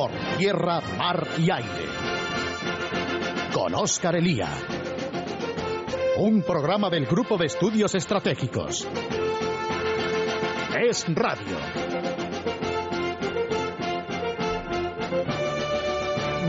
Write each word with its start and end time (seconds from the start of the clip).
por 0.00 0.12
tierra, 0.38 0.80
mar 0.96 1.26
y 1.36 1.50
aire. 1.50 1.84
Con 3.52 3.74
Óscar 3.74 4.16
Elía. 4.16 4.48
Un 6.16 6.40
programa 6.40 6.88
del 6.88 7.04
Grupo 7.04 7.36
de 7.36 7.44
Estudios 7.44 7.94
Estratégicos. 7.94 8.88
Es 10.88 11.04
Radio. 11.14 11.58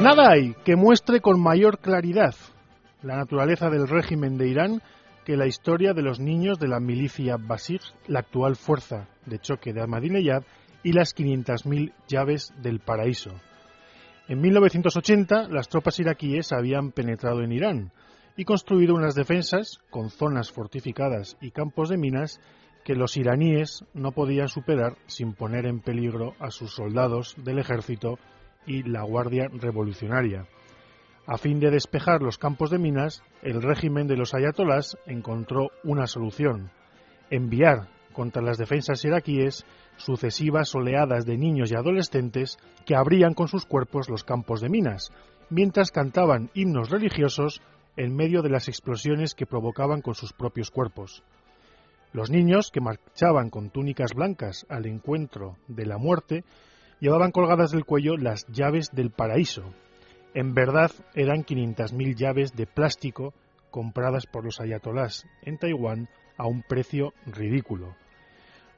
Nada 0.02 0.32
hay 0.32 0.54
que 0.64 0.78
muestre 0.78 1.20
con 1.20 1.42
mayor 1.42 1.80
claridad 1.80 2.36
la 3.04 3.18
naturaleza 3.18 3.70
del 3.70 3.90
régimen 3.90 4.38
de 4.38 4.48
Irán 4.48 4.82
que 5.26 5.36
la 5.36 5.46
historia 5.46 5.94
de 5.94 6.04
los 6.04 6.22
niños 6.22 6.58
de 6.58 6.70
la 6.70 6.80
milicia 6.80 7.36
Basij, 7.38 7.82
la 8.08 8.20
actual 8.20 8.56
fuerza 8.56 9.10
de 9.26 9.40
choque 9.40 9.74
de 9.74 9.82
Ahmadinejad, 9.82 10.44
y 10.84 10.94
las 10.94 11.16
500.000 11.16 11.94
llaves 12.08 12.54
del 12.62 12.80
paraíso. 12.80 13.32
En 14.28 14.42
1980, 14.42 15.50
las 15.50 15.68
tropas 15.68 16.00
iraquíes 16.00 16.52
habían 16.52 16.92
penetrado 16.92 17.42
en 17.42 17.52
Irán 17.52 17.92
y 18.38 18.46
construido 18.46 18.96
unas 18.96 19.16
defensas 19.16 19.80
con 19.90 20.10
zonas 20.10 20.52
fortificadas 20.52 21.38
y 21.42 21.52
campos 21.52 21.90
de 21.90 21.98
minas 21.98 22.40
que 22.84 22.96
los 22.96 23.18
iraníes 23.18 23.84
no 23.94 24.12
podían 24.12 24.48
superar 24.48 24.96
sin 25.06 25.34
poner 25.34 25.66
en 25.66 25.82
peligro 25.82 26.34
a 26.40 26.50
sus 26.50 26.74
soldados 26.74 27.36
del 27.38 27.60
ejército 27.60 28.18
y 28.66 28.84
la 28.84 29.04
Guardia 29.04 29.48
Revolucionaria. 29.52 30.48
A 31.28 31.38
fin 31.38 31.60
de 31.60 31.70
despejar 31.70 32.22
los 32.22 32.38
campos 32.38 32.72
de 32.72 32.80
minas, 32.80 33.24
el 33.44 33.62
régimen 33.62 34.08
de 34.08 34.18
los 34.18 34.34
ayatolás 34.34 34.98
encontró 35.06 35.70
una 35.84 36.08
solución, 36.08 36.72
enviar 37.30 37.90
contra 38.14 38.42
las 38.42 38.58
defensas 38.58 39.06
iraquíes 39.06 39.66
sucesivas 40.04 40.74
oleadas 40.76 41.26
de 41.26 41.38
niños 41.38 41.72
y 41.72 41.76
adolescentes 41.76 42.58
que 42.86 42.96
abrían 42.96 43.34
con 43.34 43.48
sus 43.48 43.66
cuerpos 43.66 44.10
los 44.10 44.24
campos 44.24 44.62
de 44.62 44.70
minas, 44.70 45.12
mientras 45.50 45.92
cantaban 45.92 46.50
himnos 46.54 46.90
religiosos 46.90 47.62
en 47.98 48.16
medio 48.16 48.42
de 48.42 48.50
las 48.50 48.68
explosiones 48.68 49.36
que 49.36 49.46
provocaban 49.46 50.02
con 50.02 50.16
sus 50.16 50.34
propios 50.34 50.72
cuerpos. 50.72 51.24
Los 52.14 52.30
niños, 52.30 52.72
que 52.72 52.82
marchaban 52.82 53.50
con 53.50 53.70
túnicas 53.70 54.14
blancas 54.14 54.66
al 54.70 54.86
encuentro 54.86 55.58
de 55.68 55.86
la 55.86 55.98
muerte, 55.98 56.44
llevaban 57.00 57.32
colgadas 57.32 57.72
del 57.72 57.86
cuello 57.86 58.18
las 58.18 58.46
llaves 58.48 58.92
del 58.92 59.12
paraíso, 59.12 59.74
en 60.34 60.54
verdad 60.54 60.92
eran 61.14 61.44
500.000 61.44 62.16
llaves 62.16 62.56
de 62.56 62.66
plástico 62.66 63.34
compradas 63.70 64.26
por 64.26 64.46
los 64.46 64.62
ayatolás 64.62 65.26
en 65.42 65.58
Taiwán 65.58 66.08
a 66.38 66.48
un 66.48 66.64
precio 66.64 67.14
ridículo. 67.26 67.96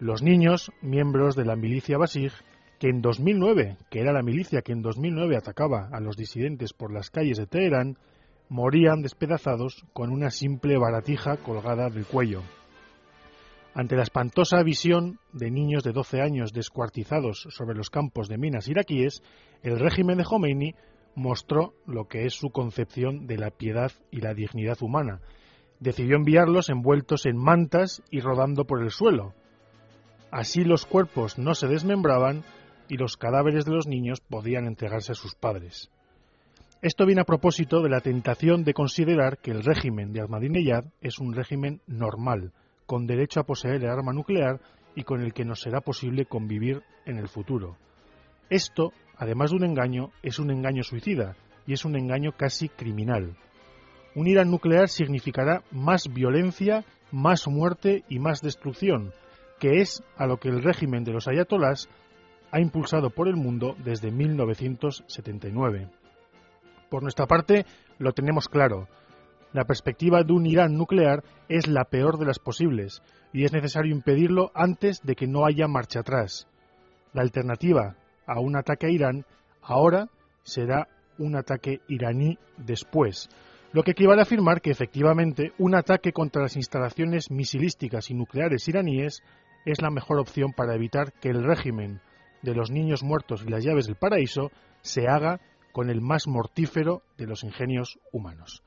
Los 0.04 0.22
niños, 0.22 0.70
miembros 0.82 1.34
de 1.38 1.46
la 1.46 1.56
milicia 1.56 1.98
Basij, 1.98 2.34
que 2.78 2.90
en 2.90 3.02
2009, 3.02 3.78
que 3.90 4.02
era 4.02 4.12
la 4.12 4.22
milicia 4.22 4.62
que 4.62 4.74
en 4.74 4.82
2009 4.82 5.38
atacaba 5.38 5.88
a 5.94 6.02
los 6.02 6.18
disidentes 6.18 6.74
por 6.74 6.92
las 6.92 7.10
calles 7.10 7.38
de 7.38 7.48
Teherán, 7.48 7.98
morían 8.50 9.02
despedazados 9.02 9.86
con 9.94 10.12
una 10.12 10.30
simple 10.30 10.78
baratija 10.78 11.38
colgada 11.38 11.90
del 11.90 12.06
cuello. 12.06 12.42
Ante 13.74 13.96
la 13.96 14.04
espantosa 14.04 14.62
visión 14.62 15.20
de 15.32 15.50
niños 15.50 15.86
de 15.86 15.94
12 15.94 16.20
años 16.20 16.52
descuartizados 16.52 17.48
sobre 17.52 17.74
los 17.74 17.90
campos 17.90 18.28
de 18.28 18.38
minas 18.38 18.68
iraquíes, 18.68 19.24
el 19.62 19.80
régimen 19.80 20.18
de 20.18 20.26
Khomeini 20.26 20.76
mostró 21.16 21.76
lo 21.86 22.10
que 22.10 22.26
es 22.26 22.34
su 22.34 22.50
concepción 22.50 23.26
de 23.26 23.38
la 23.38 23.52
piedad 23.52 23.94
y 24.12 24.20
la 24.20 24.34
dignidad 24.34 24.80
humana. 24.82 25.22
Decidió 25.80 26.18
enviarlos 26.18 26.68
envueltos 26.68 27.26
en 27.26 27.38
mantas 27.38 28.04
y 28.12 28.20
rodando 28.20 28.66
por 28.66 28.84
el 28.84 28.90
suelo. 28.90 29.34
Así 30.34 30.64
los 30.64 30.88
cuerpos 30.88 31.38
no 31.38 31.54
se 31.54 31.68
desmembraban 31.68 32.44
y 32.90 32.98
los 32.98 33.18
cadáveres 33.18 33.66
de 33.66 33.72
los 33.72 33.86
niños 33.86 34.20
podían 34.20 34.66
entregarse 34.66 35.12
a 35.12 35.16
sus 35.16 35.36
padres. 35.36 35.92
Esto 36.82 37.06
viene 37.06 37.22
a 37.22 37.26
propósito 37.26 37.84
de 37.84 37.90
la 37.90 38.02
tentación 38.02 38.64
de 38.64 38.74
considerar 38.74 39.38
que 39.38 39.52
el 39.52 39.64
régimen 39.64 40.12
de 40.12 40.22
Ahmadinejad 40.22 40.86
es 41.02 41.20
un 41.20 41.36
régimen 41.36 41.82
normal, 41.86 42.52
con 42.88 43.06
derecho 43.06 43.42
a 43.42 43.44
poseer 43.44 43.84
el 43.84 43.92
arma 43.92 44.12
nuclear 44.12 44.60
y 44.96 45.04
con 45.04 45.22
el 45.22 45.36
que 45.36 45.46
nos 45.46 45.62
será 45.62 45.82
posible 45.82 46.26
convivir 46.26 46.82
en 47.06 47.20
el 47.20 47.28
futuro. 47.28 47.78
Esto 48.50 48.92
además 49.16 49.52
de 49.52 49.58
un 49.58 49.66
engaño, 49.66 50.10
es 50.24 50.40
un 50.40 50.50
engaño 50.50 50.82
suicida 50.82 51.36
y 51.68 51.74
es 51.74 51.86
un 51.86 51.96
engaño 51.96 52.32
casi 52.32 52.70
criminal. 52.70 53.38
Un 54.16 54.26
Irán 54.26 54.50
nuclear 54.50 54.90
significará 54.90 55.62
más 55.70 56.12
violencia, 56.12 56.86
más 57.12 57.48
muerte 57.48 58.04
y 58.10 58.18
más 58.18 58.42
destrucción, 58.42 59.14
que 59.64 59.80
es 59.80 60.04
a 60.18 60.28
lo 60.28 60.42
que 60.42 60.50
el 60.50 60.62
régimen 60.62 61.06
de 61.06 61.14
los 61.14 61.30
ayatolás 61.30 61.88
ha 62.52 62.60
impulsado 62.60 63.12
por 63.12 63.30
el 63.30 63.38
mundo 63.38 63.78
desde 63.82 64.12
1979. 64.12 65.90
Por 66.90 67.02
nuestra 67.02 67.28
parte, 67.28 67.66
lo 67.98 68.12
tenemos 68.12 68.50
claro. 68.50 68.90
La 69.54 69.64
perspectiva 69.64 70.22
de 70.24 70.34
un 70.34 70.46
Irán 70.48 70.76
nuclear 70.76 71.24
es 71.48 71.70
la 71.70 71.86
peor 71.86 72.18
de 72.20 72.26
las 72.26 72.40
posibles 72.40 73.02
y 73.32 73.46
es 73.46 73.54
necesario 73.54 73.96
impedirlo 73.96 74.52
antes 74.54 75.00
de 75.02 75.16
que 75.16 75.28
no 75.28 75.46
haya 75.46 75.70
marcha 75.70 76.02
atrás. 76.02 76.46
La 77.14 77.22
alternativa, 77.22 77.96
a 78.28 78.42
un 78.42 78.58
ataque 78.58 78.88
a 78.88 78.90
Irán, 78.90 79.26
ahora 79.62 80.10
será 80.44 80.90
un 81.18 81.38
ataque 81.38 81.80
iraní 81.88 82.38
después, 82.58 83.30
lo 83.72 83.82
que 83.82 83.92
equivale 83.92 84.20
a 84.20 84.24
afirmar 84.24 84.60
que 84.60 84.72
efectivamente 84.72 85.54
un 85.58 85.74
ataque 85.74 86.12
contra 86.12 86.42
las 86.42 86.58
instalaciones 86.58 87.32
misilísticas 87.32 88.12
y 88.12 88.14
nucleares 88.14 88.68
iraníes 88.68 89.24
es 89.66 89.82
la 89.82 89.90
mejor 89.90 90.20
opción 90.20 90.54
para 90.54 90.76
evitar 90.76 91.14
que 91.14 91.30
el 91.30 91.44
régimen 91.44 92.02
de 92.42 92.56
los 92.56 92.72
niños 92.72 93.04
muertos 93.04 93.44
y 93.46 93.50
las 93.50 93.64
llaves 93.64 93.88
del 93.88 93.96
paraíso 93.96 94.52
se 94.82 95.08
haga 95.08 95.40
con 95.72 95.90
el 95.90 96.02
más 96.02 96.28
mortífero 96.28 97.02
de 97.18 97.28
los 97.28 97.44
ingenios 97.44 98.00
humanos. 98.12 98.64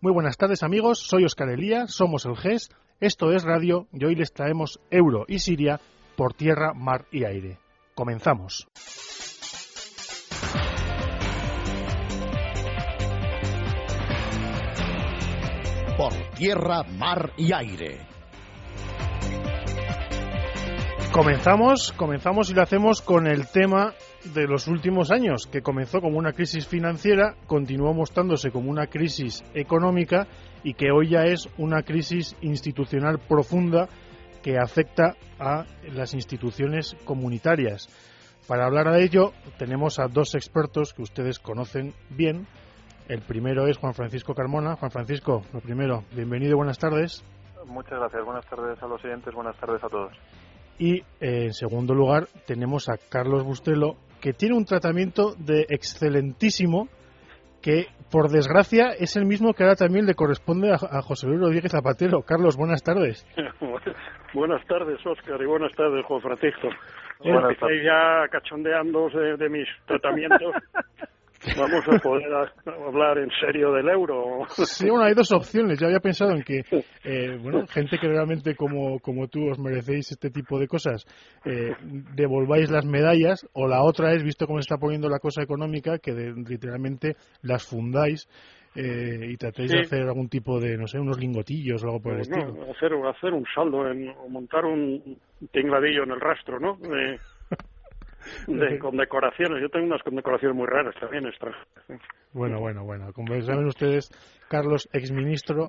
Muy 0.00 0.12
buenas 0.12 0.36
tardes 0.36 0.62
amigos, 0.62 0.98
soy 0.98 1.24
Oscar 1.24 1.50
Elía, 1.50 1.86
somos 1.86 2.24
el 2.24 2.36
GES, 2.36 2.70
esto 3.00 3.32
es 3.32 3.44
Radio 3.44 3.86
y 3.92 4.04
hoy 4.04 4.14
les 4.14 4.32
traemos 4.32 4.80
Euro 4.90 5.24
y 5.28 5.38
Siria 5.38 5.80
por 6.16 6.34
tierra, 6.34 6.72
mar 6.74 7.06
y 7.12 7.24
aire. 7.24 7.58
Comenzamos. 7.94 8.66
Por 15.96 16.12
tierra, 16.36 16.82
mar 16.84 17.32
y 17.36 17.52
aire. 17.52 18.07
Comenzamos, 21.12 21.92
comenzamos 21.96 22.50
y 22.50 22.54
lo 22.54 22.62
hacemos 22.62 23.00
con 23.00 23.26
el 23.26 23.50
tema 23.50 23.94
de 24.34 24.46
los 24.46 24.68
últimos 24.68 25.10
años, 25.10 25.46
que 25.46 25.62
comenzó 25.62 26.00
como 26.00 26.18
una 26.18 26.32
crisis 26.32 26.66
financiera, 26.66 27.34
continuó 27.46 27.94
mostrándose 27.94 28.50
como 28.50 28.70
una 28.70 28.88
crisis 28.88 29.42
económica 29.54 30.26
y 30.62 30.74
que 30.74 30.90
hoy 30.92 31.08
ya 31.08 31.24
es 31.24 31.48
una 31.56 31.82
crisis 31.82 32.36
institucional 32.42 33.18
profunda 33.18 33.88
que 34.42 34.58
afecta 34.58 35.16
a 35.40 35.64
las 35.92 36.12
instituciones 36.12 36.94
comunitarias. 37.04 37.88
Para 38.46 38.66
hablar 38.66 38.92
de 38.92 39.02
ello 39.02 39.32
tenemos 39.58 39.98
a 39.98 40.08
dos 40.08 40.34
expertos 40.34 40.92
que 40.92 41.02
ustedes 41.02 41.38
conocen 41.38 41.94
bien. 42.10 42.46
El 43.08 43.22
primero 43.22 43.66
es 43.66 43.78
Juan 43.78 43.94
Francisco 43.94 44.34
Carmona. 44.34 44.76
Juan 44.76 44.90
Francisco, 44.90 45.42
lo 45.54 45.60
primero, 45.60 46.04
bienvenido 46.14 46.56
buenas 46.58 46.78
tardes. 46.78 47.24
Muchas 47.66 47.98
gracias. 47.98 48.24
Buenas 48.24 48.46
tardes 48.46 48.82
a 48.82 48.86
los 48.86 49.02
oyentes, 49.04 49.34
buenas 49.34 49.56
tardes 49.56 49.82
a 49.82 49.88
todos. 49.88 50.12
Y 50.78 51.00
eh, 51.00 51.04
en 51.20 51.52
segundo 51.52 51.94
lugar 51.94 52.26
tenemos 52.46 52.88
a 52.88 52.96
Carlos 53.10 53.44
Bustelo, 53.44 53.96
que 54.20 54.32
tiene 54.32 54.56
un 54.56 54.64
tratamiento 54.64 55.34
de 55.36 55.66
excelentísimo 55.68 56.88
que 57.62 57.86
por 58.10 58.28
desgracia 58.30 58.90
es 58.98 59.16
el 59.16 59.26
mismo 59.26 59.52
que 59.52 59.64
ahora 59.64 59.74
también 59.74 60.06
le 60.06 60.14
corresponde 60.14 60.72
a, 60.72 61.02
José 61.02 61.26
Luis 61.26 61.40
Rodríguez 61.40 61.72
Zapatero. 61.72 62.22
Carlos, 62.22 62.56
buenas 62.56 62.82
tardes. 62.82 63.26
buenas 64.34 64.64
tardes, 64.66 65.04
Óscar, 65.04 65.42
y 65.42 65.46
buenas 65.46 65.72
tardes, 65.74 66.04
Juan 66.06 66.20
Francisco. 66.20 66.68
Estáis 67.20 67.82
ya 67.84 68.28
cachondeando 68.30 69.08
de, 69.08 69.48
mis 69.48 69.68
tratamientos. 69.86 70.54
Vamos 71.56 71.84
a 71.88 71.98
poder 71.98 72.26
hablar 72.66 73.18
en 73.18 73.30
serio 73.40 73.72
del 73.72 73.88
euro. 73.88 74.46
Sí, 74.48 74.88
bueno, 74.88 75.04
hay 75.04 75.14
dos 75.14 75.32
opciones. 75.32 75.78
Yo 75.78 75.86
había 75.86 76.00
pensado 76.00 76.32
en 76.32 76.42
que, 76.42 76.60
eh, 77.04 77.38
bueno, 77.40 77.66
gente 77.66 77.98
que 77.98 78.08
realmente 78.08 78.54
como, 78.54 78.98
como 79.00 79.28
tú 79.28 79.50
os 79.50 79.58
merecéis 79.58 80.12
este 80.12 80.30
tipo 80.30 80.58
de 80.58 80.66
cosas, 80.66 81.04
eh, 81.44 81.74
devolváis 82.14 82.70
las 82.70 82.84
medallas, 82.84 83.46
o 83.52 83.66
la 83.66 83.82
otra 83.82 84.12
es, 84.12 84.22
visto 84.22 84.46
cómo 84.46 84.58
se 84.58 84.66
está 84.66 84.76
poniendo 84.78 85.08
la 85.08 85.18
cosa 85.18 85.42
económica, 85.42 85.98
que 85.98 86.12
literalmente 86.12 87.16
las 87.42 87.66
fundáis 87.66 88.28
eh, 88.74 89.30
y 89.30 89.36
tratéis 89.36 89.72
de 89.72 89.80
hacer 89.80 90.02
algún 90.02 90.28
tipo 90.28 90.60
de, 90.60 90.76
no 90.76 90.86
sé, 90.86 90.98
unos 90.98 91.18
lingotillos 91.18 91.82
o 91.82 91.86
algo 91.86 92.00
por 92.00 92.14
el 92.14 92.20
estilo. 92.20 92.52
Hacer, 92.70 92.92
hacer 92.94 93.32
un 93.32 93.44
saldo, 93.54 93.90
en, 93.90 94.08
o 94.10 94.28
montar 94.28 94.64
un 94.64 95.18
tingladillo 95.50 96.04
en 96.04 96.12
el 96.12 96.20
rastro, 96.20 96.60
¿no? 96.60 96.78
de 98.46 98.78
condecoraciones. 98.78 99.60
Yo 99.62 99.68
tengo 99.68 99.86
unas 99.86 100.02
condecoraciones 100.02 100.56
muy 100.56 100.66
raras 100.66 100.94
también. 101.00 101.24
Bueno, 102.32 102.60
bueno, 102.60 102.84
bueno. 102.84 103.12
Como 103.12 103.40
saben 103.42 103.66
ustedes, 103.66 104.10
Carlos, 104.48 104.88
exministro 104.92 105.68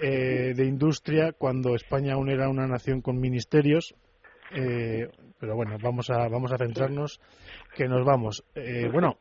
eh, 0.00 0.54
de 0.54 0.64
Industria, 0.64 1.32
cuando 1.32 1.74
España 1.74 2.14
aún 2.14 2.30
era 2.30 2.48
una 2.48 2.66
nación 2.66 3.00
con 3.00 3.18
ministerios, 3.18 3.94
eh, 4.54 5.08
pero 5.38 5.54
bueno, 5.56 5.76
vamos 5.82 6.10
a, 6.10 6.28
vamos 6.28 6.52
a 6.52 6.58
centrarnos, 6.58 7.20
que 7.74 7.88
nos 7.88 8.04
vamos. 8.04 8.44
Eh, 8.54 8.88
bueno, 8.92 9.18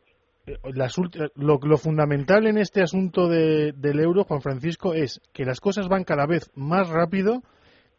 las, 0.74 0.96
lo, 1.36 1.60
lo, 1.62 1.78
fundamental 1.78 2.48
en 2.48 2.58
este 2.58 2.82
asunto 2.82 3.28
de, 3.28 3.74
del 3.74 4.00
euro, 4.00 4.24
Juan 4.24 4.42
Francisco, 4.42 4.94
es 4.94 5.22
que 5.34 5.46
las 5.46 5.60
cosas 5.60 5.88
van 5.88 6.04
cada 6.04 6.26
vez 6.26 6.50
más 6.56 6.90
rápido, 6.90 7.44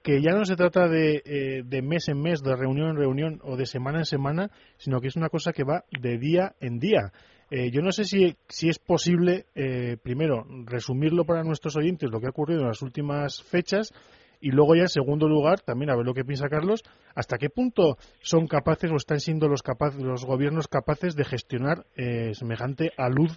que 0.02 0.22
ya 0.22 0.32
no 0.32 0.44
se 0.44 0.56
trata 0.56 0.88
de, 0.88 1.22
eh, 1.24 1.62
de, 1.64 1.82
mes 1.82 2.08
en 2.08 2.20
mes, 2.20 2.42
de 2.42 2.56
reunión 2.56 2.90
en 2.90 2.96
reunión 2.96 3.40
o 3.42 3.56
de 3.56 3.66
semana 3.66 3.98
en 3.98 4.04
semana, 4.04 4.50
sino 4.76 5.00
que 5.00 5.08
es 5.08 5.16
una 5.16 5.28
cosa 5.28 5.52
que 5.52 5.64
va 5.64 5.84
de 5.90 6.18
día 6.18 6.54
en 6.60 6.78
día. 6.78 7.12
Eh, 7.50 7.70
yo 7.70 7.80
no 7.80 7.92
sé 7.92 8.04
si, 8.04 8.36
si 8.48 8.68
es 8.68 8.78
posible, 8.78 9.46
eh, 9.54 9.96
primero, 10.02 10.44
resumirlo 10.66 11.24
para 11.24 11.42
nuestros 11.44 11.76
oyentes 11.76 12.10
lo 12.10 12.20
que 12.20 12.26
ha 12.26 12.30
ocurrido 12.30 12.60
en 12.60 12.68
las 12.68 12.82
últimas 12.82 13.42
fechas 13.42 13.92
y 14.40 14.50
luego 14.50 14.74
ya 14.76 14.82
en 14.82 14.88
segundo 14.88 15.28
lugar, 15.28 15.60
también 15.60 15.90
a 15.90 15.96
ver 15.96 16.04
lo 16.04 16.14
que 16.14 16.24
piensa 16.24 16.48
Carlos, 16.48 16.84
hasta 17.14 17.38
qué 17.38 17.48
punto 17.48 17.96
son 18.20 18.46
capaces 18.46 18.90
o 18.90 18.96
están 18.96 19.20
siendo 19.20 19.48
los, 19.48 19.62
capaces, 19.62 20.00
los 20.00 20.24
gobiernos 20.24 20.68
capaces 20.68 21.16
de 21.16 21.24
gestionar 21.24 21.86
eh, 21.96 22.34
semejante 22.34 22.92
alud 22.96 23.30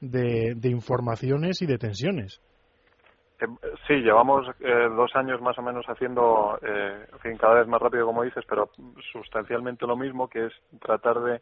de, 0.00 0.54
de 0.56 0.70
informaciones 0.70 1.62
y 1.62 1.66
de 1.66 1.78
tensiones. 1.78 2.40
Eh, 3.40 3.46
sí, 3.86 3.94
llevamos 3.94 4.46
eh, 4.60 4.88
dos 4.96 5.14
años 5.14 5.40
más 5.40 5.56
o 5.58 5.62
menos 5.62 5.86
haciendo, 5.86 6.58
eh, 6.62 7.06
en 7.12 7.18
fin, 7.20 7.36
cada 7.36 7.54
vez 7.54 7.68
más 7.68 7.80
rápido 7.80 8.06
como 8.06 8.24
dices, 8.24 8.44
pero 8.48 8.70
sustancialmente 9.12 9.86
lo 9.86 9.96
mismo, 9.96 10.28
que 10.28 10.46
es 10.46 10.52
tratar 10.80 11.20
de, 11.20 11.40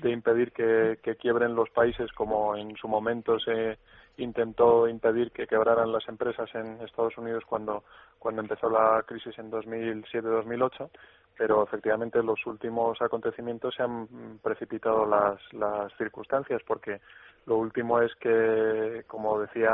de 0.00 0.10
impedir 0.10 0.52
que, 0.52 0.98
quiebren 1.18 1.54
los 1.54 1.68
países 1.70 2.10
como 2.12 2.56
en 2.56 2.76
su 2.76 2.88
momento 2.88 3.38
se 3.38 3.78
intentó 4.16 4.88
impedir 4.88 5.30
que 5.32 5.46
quebraran 5.46 5.92
las 5.92 6.06
empresas 6.08 6.52
en 6.54 6.80
Estados 6.82 7.16
Unidos 7.18 7.44
cuando, 7.46 7.84
cuando 8.18 8.42
empezó 8.42 8.68
la 8.70 9.02
crisis 9.06 9.38
en 9.38 9.50
2007-2008, 9.50 10.90
pero 11.36 11.62
efectivamente 11.64 12.22
los 12.22 12.44
últimos 12.46 13.00
acontecimientos 13.00 13.74
se 13.74 13.82
han 13.82 14.38
precipitado 14.42 15.06
las, 15.06 15.40
las 15.52 15.92
circunstancias 15.96 16.62
porque 16.66 17.00
lo 17.46 17.56
último 17.56 18.00
es 18.00 18.14
que, 18.16 19.04
como 19.06 19.40
decía 19.40 19.72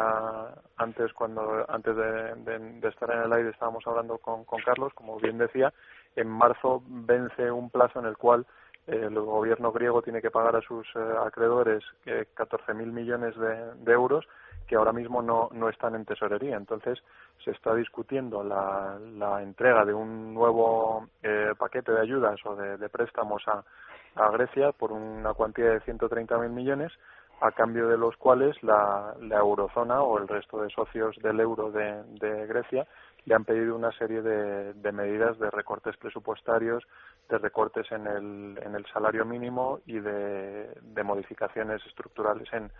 antes, 0.76 1.12
cuando 1.12 1.64
antes 1.68 1.96
de, 1.96 2.80
estar 2.88 3.10
en 3.10 3.22
el 3.22 3.32
aire 3.32 3.50
estábamos 3.50 3.86
hablando 3.86 4.18
con, 4.18 4.44
con 4.44 4.60
Carlos, 4.62 4.92
como 4.94 5.18
bien 5.18 5.38
decía, 5.38 5.72
en 6.16 6.28
marzo 6.28 6.82
vence 6.86 7.50
un 7.50 7.70
plazo 7.70 8.00
en 8.00 8.06
el 8.06 8.16
cual 8.16 8.46
el 8.88 9.14
gobierno 9.20 9.70
griego 9.70 10.00
tiene 10.00 10.22
que 10.22 10.30
pagar 10.30 10.56
a 10.56 10.62
sus 10.62 10.86
eh, 10.96 10.98
acreedores 11.24 11.84
eh, 12.06 12.24
14.000 12.34 12.86
millones 12.86 13.34
de, 13.36 13.92
euros 13.92 14.26
que 14.66 14.76
ahora 14.76 14.92
mismo 14.92 15.22
no, 15.22 15.48
no 15.52 15.68
están 15.68 15.94
en 15.94 16.04
tesorería. 16.04 16.56
Entonces, 16.56 16.98
se 17.44 17.50
está 17.50 17.74
discutiendo 17.74 18.42
la, 18.42 18.98
la 19.16 19.42
entrega 19.42 19.84
de 19.84 19.94
un 19.94 20.34
nuevo 20.34 21.06
eh, 21.22 21.52
paquete 21.58 21.92
de 21.92 22.00
ayudas 22.00 22.38
o 22.44 22.56
de, 22.56 22.88
préstamos 22.88 23.42
a, 23.46 23.62
a, 24.14 24.30
Grecia 24.30 24.72
por 24.72 24.92
una 24.92 25.34
cuantía 25.34 25.66
de 25.66 25.80
130.000 25.80 26.48
millones, 26.50 26.92
a 27.40 27.52
cambio 27.52 27.88
de 27.88 27.96
los 27.96 28.16
cuales 28.16 28.60
la, 28.62 29.14
la, 29.20 29.38
eurozona 29.38 30.02
o 30.02 30.18
el 30.18 30.26
resto 30.26 30.62
de 30.62 30.70
socios 30.70 31.16
del 31.22 31.40
euro 31.40 31.70
de, 31.70 32.46
Grecia 32.46 32.86
le 33.24 33.34
han 33.34 33.44
pedido 33.44 33.76
una 33.76 33.92
serie 33.92 34.22
de, 34.22 34.92
medidas 34.92 35.38
de 35.38 35.50
recortes 35.50 35.96
presupuestarios, 35.96 36.84
de 37.28 37.38
recortes 37.38 37.90
en 37.92 38.06
el, 38.06 38.58
en 38.62 38.74
el 38.74 38.86
salario 38.86 39.24
mínimo 39.24 39.80
y 39.86 40.00
de, 40.00 40.68
modificaciones 41.04 41.84
estructurales 41.86 42.52
en, 42.52 42.70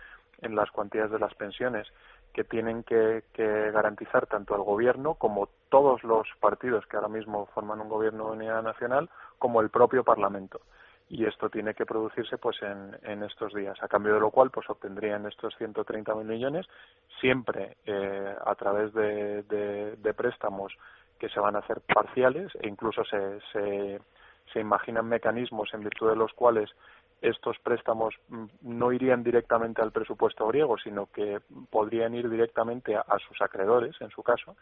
en, 0.41 0.55
las 0.55 0.69
cuantías 0.71 1.09
de 1.09 1.19
las 1.19 1.33
pensiones 1.35 1.87
que 2.33 2.43
tienen 2.43 2.83
que, 2.83 3.23
que, 3.33 3.71
garantizar 3.71 4.27
tanto 4.27 4.55
el 4.55 4.61
gobierno 4.61 5.15
como 5.15 5.49
todos 5.69 6.03
los 6.03 6.27
partidos 6.39 6.85
que 6.87 6.97
ahora 6.97 7.07
mismo 7.07 7.47
forman 7.53 7.81
un 7.81 7.89
gobierno 7.89 8.25
de 8.25 8.37
unidad 8.37 8.61
nacional 8.61 9.09
como 9.37 9.61
el 9.61 9.69
propio 9.69 10.03
parlamento 10.03 10.61
y 11.09 11.25
esto 11.25 11.49
tiene 11.49 11.73
que 11.73 11.87
producirse 11.87 12.37
pues 12.37 12.57
en, 12.61 13.23
estos 13.23 13.53
días. 13.53 13.81
A 13.81 13.87
cambio 13.87 14.13
de 14.13 14.19
lo 14.19 14.29
cual 14.29 14.51
pues 14.51 14.69
obtendrían 14.69 15.25
estos 15.25 15.55
130.000 15.59 16.23
millones 16.23 16.67
siempre 17.19 17.77
eh, 17.85 18.35
a 18.45 18.55
través 18.55 18.93
de, 18.93 19.43
de, 19.43 19.95
de, 19.95 20.13
préstamos 20.13 20.71
que 21.17 21.29
se 21.29 21.39
van 21.39 21.55
a 21.55 21.59
hacer 21.59 21.81
parciales 21.81 22.51
e 22.61 22.67
incluso 22.67 23.03
se, 23.05 23.39
se, 23.51 24.59
imaginan 24.59 25.07
mecanismos 25.07 25.73
en 25.73 25.81
virtud 25.81 26.09
de 26.09 26.15
los 26.15 26.31
cuales 26.33 26.69
estos 27.21 27.57
préstamos 27.59 28.13
mm, 28.29 28.45
no 28.61 28.91
irían 28.91 29.23
directamente 29.23 29.81
al 29.81 29.91
presupuesto 29.91 30.47
griego, 30.47 30.77
sino 30.77 31.07
que 31.07 31.39
podrían 31.71 32.13
ir 32.13 32.29
directamente 32.29 32.95
a 32.95 33.17
sus 33.27 33.41
acreedores, 33.41 33.99
en 33.99 34.11
su 34.11 34.21
caso, 34.21 34.55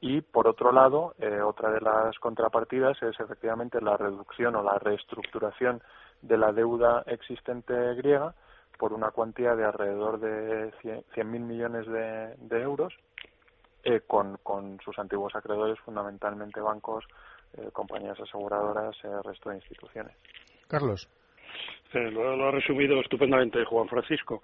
y 0.00 0.20
por 0.20 0.46
otro 0.46 0.72
lado, 0.72 1.14
eh, 1.18 1.40
otra 1.40 1.70
de 1.70 1.80
las 1.80 2.18
contrapartidas 2.18 3.02
es 3.02 3.18
efectivamente 3.18 3.80
la 3.80 3.96
reducción 3.96 4.56
o 4.56 4.62
la 4.62 4.78
reestructuración 4.78 5.82
de 6.22 6.36
la 6.38 6.52
deuda 6.52 7.04
existente 7.06 7.94
griega 7.94 8.34
por 8.78 8.92
una 8.92 9.10
cuantía 9.10 9.54
de 9.54 9.64
alrededor 9.64 10.18
de 10.20 10.72
100.000 10.82 11.24
millones 11.24 11.86
de, 11.86 12.34
de 12.36 12.62
euros 12.62 12.92
eh, 13.84 14.00
con, 14.06 14.38
con, 14.42 14.80
sus 14.80 14.98
antiguos 14.98 15.34
acreedores, 15.34 15.78
fundamentalmente 15.80 16.60
bancos, 16.60 17.04
eh, 17.56 17.68
compañías 17.72 18.18
aseguradoras, 18.18 18.96
el 19.04 19.22
resto 19.22 19.50
de 19.50 19.56
instituciones. 19.56 20.16
Carlos. 20.68 21.08
lo, 21.92 22.36
lo, 22.36 22.48
ha 22.48 22.50
resumido 22.50 23.00
estupendamente 23.00 23.64
Juan 23.64 23.88
Francisco. 23.88 24.42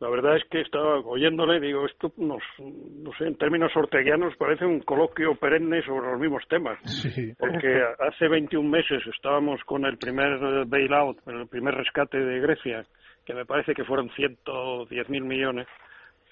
La 0.00 0.08
verdad 0.08 0.36
es 0.36 0.44
que 0.50 0.60
estaba 0.60 0.98
oyéndole, 0.98 1.60
digo, 1.60 1.86
esto 1.86 2.12
nos, 2.16 2.42
no 2.58 3.12
sé, 3.18 3.26
en 3.26 3.36
términos 3.36 3.70
orteguianos 3.76 4.34
parece 4.36 4.64
un 4.64 4.80
coloquio 4.80 5.36
perenne 5.36 5.80
sobre 5.82 6.10
los 6.10 6.20
mismos 6.20 6.42
temas. 6.48 6.78
Sí. 6.82 7.32
Porque 7.38 7.82
hace 8.00 8.26
21 8.26 8.68
meses 8.68 9.02
estábamos 9.06 9.62
con 9.64 9.84
el 9.84 9.98
primer 9.98 10.66
bailout, 10.66 11.18
el 11.28 11.46
primer 11.46 11.74
rescate 11.74 12.18
de 12.18 12.40
Grecia, 12.40 12.84
que 13.24 13.34
me 13.34 13.46
parece 13.46 13.74
que 13.74 13.84
fueron 13.84 14.10
110 14.10 15.08
mil 15.08 15.24
millones. 15.24 15.68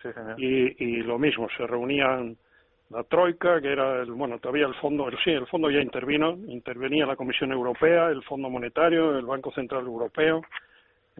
Sí, 0.02 0.08
y, 0.38 0.84
y 0.84 0.96
lo 1.02 1.18
mismo, 1.18 1.46
se 1.56 1.66
reunían 1.66 2.36
la 2.90 3.04
Troika, 3.04 3.60
que 3.60 3.72
era, 3.72 4.02
el, 4.02 4.10
bueno, 4.12 4.38
todavía 4.38 4.66
el 4.66 4.74
fondo, 4.74 5.08
el, 5.08 5.16
sí, 5.22 5.30
el 5.30 5.46
fondo 5.46 5.70
ya 5.70 5.80
intervino, 5.80 6.36
intervenía 6.48 7.06
la 7.06 7.16
Comisión 7.16 7.52
Europea, 7.52 8.08
el 8.08 8.22
Fondo 8.24 8.50
Monetario, 8.50 9.16
el 9.16 9.26
Banco 9.26 9.52
Central 9.52 9.86
Europeo, 9.86 10.42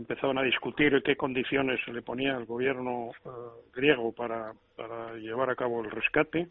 empezaron 0.01 0.39
a 0.39 0.43
discutir 0.43 1.03
qué 1.03 1.15
condiciones 1.15 1.79
se 1.85 1.93
le 1.93 2.03
ponía 2.03 2.37
al 2.37 2.47
gobierno 2.47 3.11
uh, 3.25 3.31
griego 3.75 4.13
para, 4.13 4.53
para 4.77 5.15
llevar 5.15 5.51
a 5.51 5.55
cabo 5.55 5.85
el 5.85 5.91
rescate, 5.91 6.49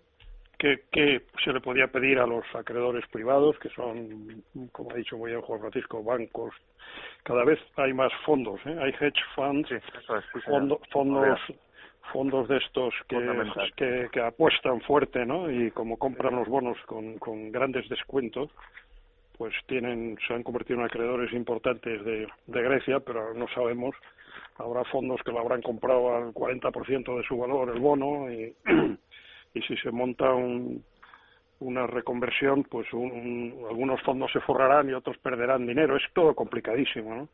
qué, 0.57 0.83
qué 0.91 1.23
se 1.43 1.51
le 1.51 1.59
podía 1.59 1.87
pedir 1.87 2.19
a 2.19 2.27
los 2.27 2.43
acreedores 2.53 3.05
privados, 3.11 3.57
que 3.59 3.69
son, 3.69 4.43
como 4.71 4.91
ha 4.91 4.95
dicho 4.95 5.17
muy 5.17 5.31
bien 5.31 5.41
Juan 5.41 5.61
Francisco, 5.61 6.03
bancos. 6.03 6.53
Cada 7.23 7.43
vez 7.43 7.59
hay 7.75 7.93
más 7.93 8.11
fondos, 8.25 8.59
¿eh? 8.65 8.77
hay 8.79 8.91
hedge 8.91 9.21
funds, 9.35 9.67
sí, 9.67 9.75
es, 9.75 10.43
fondo, 10.45 10.79
fondos 10.91 11.39
fondos 12.11 12.47
de 12.47 12.57
estos 12.57 12.91
que, 13.07 13.19
que, 13.75 14.09
que, 14.11 14.19
apuestan 14.19 14.81
fuerte, 14.81 15.27
¿no? 15.27 15.51
Y 15.51 15.69
como 15.69 15.97
compran 15.97 16.35
los 16.35 16.47
bonos 16.47 16.75
con, 16.87 17.19
con 17.19 17.51
grandes 17.51 17.87
descuentos, 17.87 18.49
pues 19.39 19.53
tienen 19.67 20.17
se 20.27 20.33
han 20.33 20.43
convertido 20.43 20.79
en 20.79 20.85
acreedores 20.85 21.31
importantes 21.31 22.03
de, 22.03 22.27
de 22.47 22.61
Grecia, 22.61 22.99
pero 22.99 23.33
no 23.33 23.47
sabemos. 23.55 23.95
Habrá 24.57 24.83
fondos 24.83 25.21
que 25.23 25.31
lo 25.31 25.39
habrán 25.39 25.61
comprado 25.61 26.13
al 26.13 26.33
40% 26.33 27.15
de 27.15 27.23
su 27.23 27.37
valor 27.37 27.73
el 27.73 27.79
bono 27.79 28.29
y, 28.29 28.53
y 29.53 29.61
si 29.61 29.77
se 29.77 29.91
monta 29.91 30.33
un, 30.33 30.83
una 31.61 31.87
reconversión, 31.87 32.65
pues 32.65 32.91
un, 32.91 33.65
algunos 33.69 34.01
fondos 34.01 34.29
se 34.33 34.41
forrarán 34.41 34.89
y 34.89 34.93
otros 34.93 35.17
perderán 35.19 35.65
dinero. 35.65 35.95
Es 35.95 36.03
todo 36.13 36.35
complicadísimo, 36.35 37.15
¿no? 37.15 37.29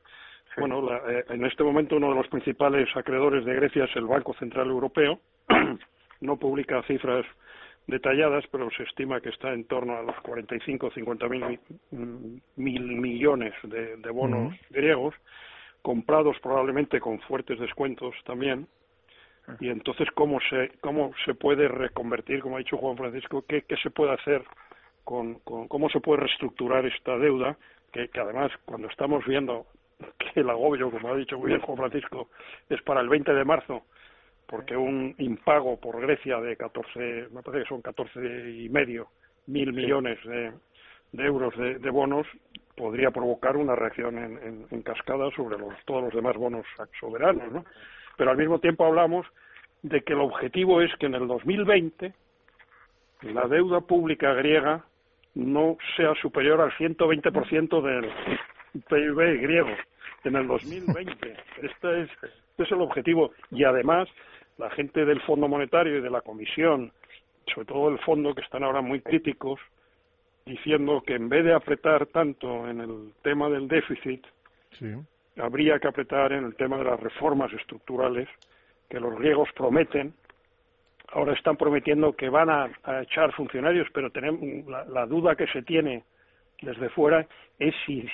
Sí. 0.54 0.62
Bueno, 0.62 0.84
la, 0.84 0.98
eh, 1.12 1.26
en 1.30 1.44
este 1.44 1.64
momento 1.64 1.96
uno 1.96 2.10
de 2.10 2.18
los 2.18 2.28
principales 2.28 2.88
acreedores 2.96 3.44
de 3.46 3.56
Grecia 3.56 3.86
es 3.86 3.96
el 3.96 4.06
Banco 4.06 4.36
Central 4.36 4.68
Europeo. 4.68 5.20
no 6.22 6.38
publica 6.38 6.84
cifras 6.84 7.26
detalladas, 7.88 8.46
pero 8.52 8.70
se 8.72 8.84
estima 8.84 9.22
que 9.22 9.30
está 9.30 9.54
en 9.54 9.66
torno 9.66 9.98
a 9.98 10.02
los 10.02 10.16
45 10.22 10.88
o 10.88 10.92
50 10.92 11.30
mil, 11.30 11.60
mil 12.56 12.84
millones 12.84 13.54
de, 13.64 13.98
de 13.98 14.10
bonos 14.10 14.54
uh 14.54 14.56
-huh. 14.56 14.60
griegos, 14.72 15.16
comprados 15.82 16.38
probablemente 16.40 17.00
con 17.00 17.20
fuertes 17.22 17.60
descuentos 17.60 18.16
también. 18.26 18.68
Y 19.60 19.70
entonces, 19.70 20.10
¿cómo 20.16 20.40
se, 20.50 20.72
cómo 20.82 21.14
se 21.24 21.36
puede 21.36 21.68
reconvertir, 21.68 22.42
como 22.42 22.56
ha 22.56 22.60
dicho 22.60 22.78
Juan 22.78 22.98
Francisco, 22.98 23.46
qué, 23.48 23.62
qué 23.62 23.78
se 23.78 23.92
puede 23.92 24.14
hacer 24.14 24.44
con, 25.04 25.36
con 25.42 25.68
cómo 25.68 25.88
se 25.90 26.00
puede 26.00 26.22
reestructurar 26.22 26.84
esta 26.88 27.16
deuda, 27.20 27.56
que, 27.94 28.10
que 28.10 28.20
además, 28.20 28.52
cuando 28.66 28.88
estamos 28.88 29.24
viendo 29.26 29.68
que 30.18 30.40
el 30.40 30.50
agobio, 30.50 30.90
como 30.90 31.14
ha 31.14 31.16
dicho 31.16 31.38
muy 31.38 31.50
bien 31.50 31.62
Juan 31.62 31.78
Francisco, 31.78 32.30
es 32.70 32.82
para 32.82 33.02
el 33.02 33.10
20 33.10 33.34
de 33.34 33.46
marzo, 33.46 33.84
porque 34.48 34.76
un 34.76 35.16
impago 35.18 35.80
por 35.80 36.00
Grecia 36.02 36.40
de 36.40 36.56
14, 36.56 37.30
me 37.32 37.42
parece 37.42 37.64
que 37.64 37.70
son 37.70 37.82
14 37.82 38.20
y 38.50 38.70
medio 38.70 39.08
mil 39.48 39.74
millones 39.74 40.18
de, 40.24 40.52
de 41.12 41.24
euros 41.24 41.56
de, 41.58 41.80
de, 41.80 41.90
bonos 41.90 42.28
podría 42.76 43.12
provocar 43.12 43.58
una 43.58 43.76
reacción 43.76 44.18
en, 44.18 44.38
en, 44.38 44.68
en, 44.70 44.82
cascada 44.82 45.30
sobre 45.36 45.58
los, 45.58 45.74
todos 45.86 46.04
los 46.04 46.14
demás 46.14 46.36
bonos 46.36 46.66
soberanos, 47.00 47.52
¿no? 47.52 47.66
Pero 48.18 48.32
al 48.32 48.38
mismo 48.38 48.60
tiempo 48.60 48.86
hablamos 48.86 49.26
de 49.82 50.02
que 50.02 50.14
el 50.14 50.20
objetivo 50.20 50.82
es 50.82 50.92
que 50.98 51.06
en 51.06 51.16
el 51.16 51.28
2020 51.28 52.14
la 53.22 53.48
deuda 53.48 53.82
pública 53.82 54.34
griega 54.34 54.84
no 55.36 55.78
sea 55.96 56.14
superior 56.16 56.62
al 56.62 56.72
120% 56.72 57.82
del 57.82 58.10
PIB 58.88 59.42
griego 59.42 59.70
en 60.24 60.36
el 60.36 60.48
2020. 60.48 61.36
Este 61.62 62.02
es, 62.02 62.10
este 62.52 62.64
es 62.64 62.72
el 62.72 62.82
objetivo. 62.82 63.32
Y 63.52 63.64
además, 63.64 64.08
la 64.58 64.70
gente 64.70 65.06
del 65.06 65.22
Fondo 65.22 65.48
Monetario 65.48 65.98
y 65.98 66.02
de 66.02 66.10
la 66.10 66.22
Comisión, 66.22 66.92
sobre 67.54 67.68
todo 67.68 67.90
el 67.90 68.00
Fondo, 68.00 68.34
que 68.34 68.42
están 68.42 68.64
ahora 68.64 68.82
muy 68.82 69.02
críticos, 69.02 69.60
diciendo 70.46 71.02
que 71.06 71.16
en 71.16 71.28
vez 71.28 71.44
de 71.44 71.54
apretar 71.54 72.06
tanto 72.08 72.68
en 72.68 72.80
el 72.80 73.14
tema 73.24 73.50
del 73.50 73.68
déficit, 73.68 74.26
habría 75.38 75.80
que 75.80 75.88
apretar 75.88 76.32
en 76.34 76.46
el 76.46 76.56
tema 76.56 76.78
de 76.78 76.84
las 76.84 77.00
reformas 77.00 77.52
estructurales 77.54 78.30
que 78.90 79.00
los 79.00 79.18
griegos 79.18 79.50
prometen. 79.56 80.14
Ahora 81.12 81.34
están 81.34 81.58
prometiendo 81.58 82.14
que 82.14 82.30
van 82.30 82.50
a, 82.50 82.70
echar 83.02 83.32
funcionarios, 83.34 83.88
pero 83.94 84.12
tenemos 84.12 84.42
la, 84.68 85.06
duda 85.06 85.36
que 85.36 85.48
se 85.48 85.62
tiene 85.64 86.04
desde 86.62 86.90
fuera 86.90 87.28
es 87.60 87.74
si, 87.86 88.06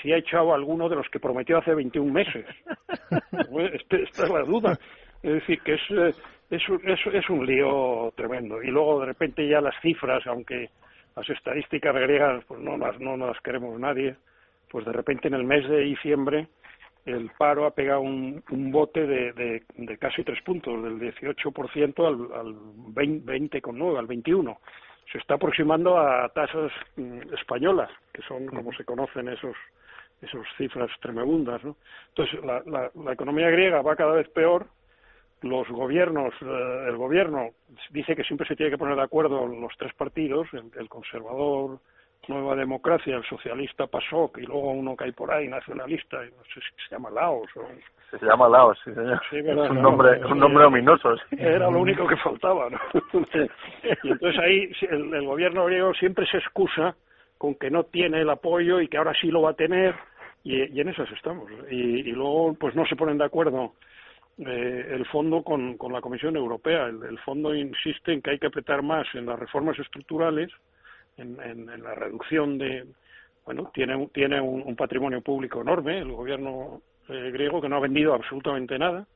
si, 0.00 0.12
ha 0.12 0.16
echado 0.16 0.54
alguno 0.54 0.88
de 0.88 0.96
los 0.96 1.08
que 1.08 1.20
prometió 1.20 1.58
hace 1.58 1.74
21 1.74 2.12
meses. 2.12 2.46
Este, 3.72 4.02
esta 4.02 4.24
es 4.24 4.30
la 4.30 4.42
duda. 4.42 4.78
Es 5.24 5.32
decir, 5.32 5.58
que 5.62 5.72
es, 5.74 5.80
eh, 5.90 6.14
es, 6.50 6.62
es, 6.84 7.14
es 7.14 7.30
un 7.30 7.46
lío 7.46 8.12
tremendo. 8.14 8.62
Y 8.62 8.66
luego, 8.66 9.00
de 9.00 9.06
repente, 9.06 9.48
ya 9.48 9.62
las 9.62 9.74
cifras, 9.80 10.24
aunque 10.26 10.68
las 11.16 11.28
estadísticas 11.30 11.94
griegas 11.94 12.44
pues 12.44 12.60
no 12.60 12.76
las, 12.76 13.00
no 13.00 13.16
las 13.16 13.40
queremos 13.40 13.80
nadie, 13.80 14.16
pues 14.68 14.84
de 14.84 14.92
repente 14.92 15.28
en 15.28 15.34
el 15.34 15.44
mes 15.44 15.66
de 15.66 15.78
diciembre 15.78 16.48
el 17.06 17.30
paro 17.38 17.64
ha 17.64 17.70
pegado 17.70 18.02
un, 18.02 18.42
un 18.50 18.70
bote 18.70 19.06
de, 19.06 19.32
de, 19.32 19.62
de, 19.76 19.98
casi 19.98 20.24
tres 20.24 20.42
puntos, 20.42 20.82
del 20.82 20.98
18% 21.00 22.06
al, 22.06 22.38
al 22.38 22.54
20,9, 22.94 23.98
al 23.98 24.06
21. 24.06 24.58
Se 25.10 25.18
está 25.18 25.34
aproximando 25.34 25.98
a 25.98 26.28
tasas 26.30 26.70
mm, 26.96 27.32
españolas, 27.34 27.90
que 28.12 28.20
son 28.22 28.46
como 28.46 28.72
se 28.74 28.84
conocen 28.84 29.28
esos 29.28 29.56
esas 30.20 30.46
cifras 30.56 30.90
tremebundas. 31.00 31.62
¿no? 31.64 31.76
Entonces, 32.08 32.44
la, 32.44 32.62
la, 32.66 32.90
la 32.94 33.12
economía 33.12 33.50
griega 33.50 33.82
va 33.82 33.96
cada 33.96 34.12
vez 34.12 34.28
peor, 34.30 34.66
los 35.44 35.68
gobiernos, 35.68 36.32
eh, 36.40 36.86
el 36.88 36.96
gobierno 36.96 37.50
dice 37.90 38.16
que 38.16 38.24
siempre 38.24 38.46
se 38.48 38.56
tiene 38.56 38.72
que 38.72 38.78
poner 38.78 38.96
de 38.96 39.02
acuerdo 39.02 39.46
los 39.46 39.72
tres 39.76 39.92
partidos, 39.94 40.48
el, 40.52 40.88
conservador, 40.88 41.78
Nueva 42.26 42.56
Democracia, 42.56 43.16
el 43.16 43.24
socialista 43.24 43.86
PASOK 43.86 44.38
y 44.38 44.46
luego 44.46 44.70
uno 44.70 44.96
que 44.96 45.04
hay 45.04 45.12
por 45.12 45.30
ahí, 45.30 45.46
nacionalista, 45.46 46.16
no 46.22 46.42
sé 46.44 46.60
si 46.60 46.88
se 46.88 46.94
llama 46.94 47.10
Laos 47.10 47.48
o... 47.56 47.68
Se 48.18 48.24
llama 48.24 48.48
Laos, 48.48 48.78
sí 48.84 48.94
señor. 48.94 49.20
es 49.30 49.70
un 49.70 49.82
nombre, 49.82 50.24
un 50.24 50.38
nombre 50.38 50.64
ominoso. 50.64 51.16
Era 51.32 51.68
lo 51.70 51.80
único 51.80 52.06
que 52.06 52.16
faltaba, 52.16 52.70
¿no? 52.70 52.78
y 54.02 54.10
entonces 54.10 54.40
ahí 54.40 54.72
el, 54.88 55.26
gobierno 55.26 55.66
griego 55.66 55.92
siempre 55.94 56.26
se 56.26 56.38
excusa 56.38 56.96
con 57.36 57.56
que 57.56 57.70
no 57.70 57.84
tiene 57.84 58.20
el 58.20 58.30
apoyo 58.30 58.80
y 58.80 58.88
que 58.88 58.96
ahora 58.96 59.12
sí 59.20 59.30
lo 59.30 59.42
va 59.42 59.50
a 59.50 59.54
tener 59.54 59.94
y, 60.44 60.62
y 60.74 60.80
en 60.80 60.88
esas 60.88 61.10
estamos. 61.10 61.50
Y, 61.70 62.08
y 62.08 62.12
luego 62.12 62.54
pues 62.54 62.74
no 62.74 62.86
se 62.86 62.96
ponen 62.96 63.18
de 63.18 63.24
acuerdo 63.24 63.74
eh, 64.38 64.88
el 64.90 65.06
fondo 65.06 65.44
con, 65.44 65.76
con, 65.76 65.92
la 65.92 66.00
Comisión 66.00 66.36
Europea. 66.36 66.86
El, 66.86 67.18
fondo 67.20 67.54
insiste 67.54 68.12
en 68.12 68.20
que 68.20 68.30
hay 68.30 68.38
que 68.38 68.48
apretar 68.48 68.82
más 68.82 69.06
en 69.14 69.26
las 69.26 69.38
reformas 69.38 69.78
estructurales, 69.78 70.50
en, 71.16 71.40
en, 71.40 71.82
la 71.82 71.94
reducción 71.94 72.58
de. 72.58 72.84
Bueno, 73.44 73.70
tiene, 73.74 74.08
tiene 74.12 74.40
un, 74.40 74.74
patrimonio 74.74 75.20
público 75.20 75.60
enorme 75.60 75.98
el 75.98 76.10
gobierno 76.10 76.80
eh, 77.08 77.30
griego 77.30 77.60
que 77.60 77.68
no 77.68 77.76
ha 77.76 77.80
vendido 77.80 78.14
absolutamente 78.14 78.78
nada. 78.78 79.06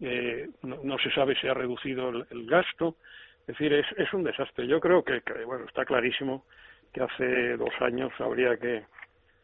Eh, 0.00 0.50
no, 0.62 0.98
se 0.98 1.10
sabe 1.12 1.36
si 1.40 1.46
ha 1.46 1.54
reducido 1.54 2.10
el, 2.10 2.46
gasto. 2.46 2.96
Es 3.42 3.58
decir, 3.58 3.72
es, 3.72 3.86
es 3.96 4.12
un 4.12 4.24
desastre. 4.24 4.66
Yo 4.66 4.80
creo 4.80 5.02
que, 5.02 5.22
bueno, 5.46 5.64
está 5.64 5.84
clarísimo 5.84 6.44
que 6.92 7.02
hace 7.02 7.56
dos 7.56 7.72
años 7.80 8.12
habría 8.18 8.56
que, 8.58 8.84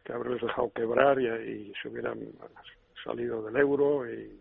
que 0.05 0.13
haberles 0.13 0.43
dejado 0.43 0.71
quebrar 0.75 1.19
y, 1.21 1.29
y 1.29 1.73
se 1.81 1.89
hubieran 1.89 2.19
salido 3.03 3.43
del 3.43 3.57
euro 3.57 4.11
y 4.13 4.39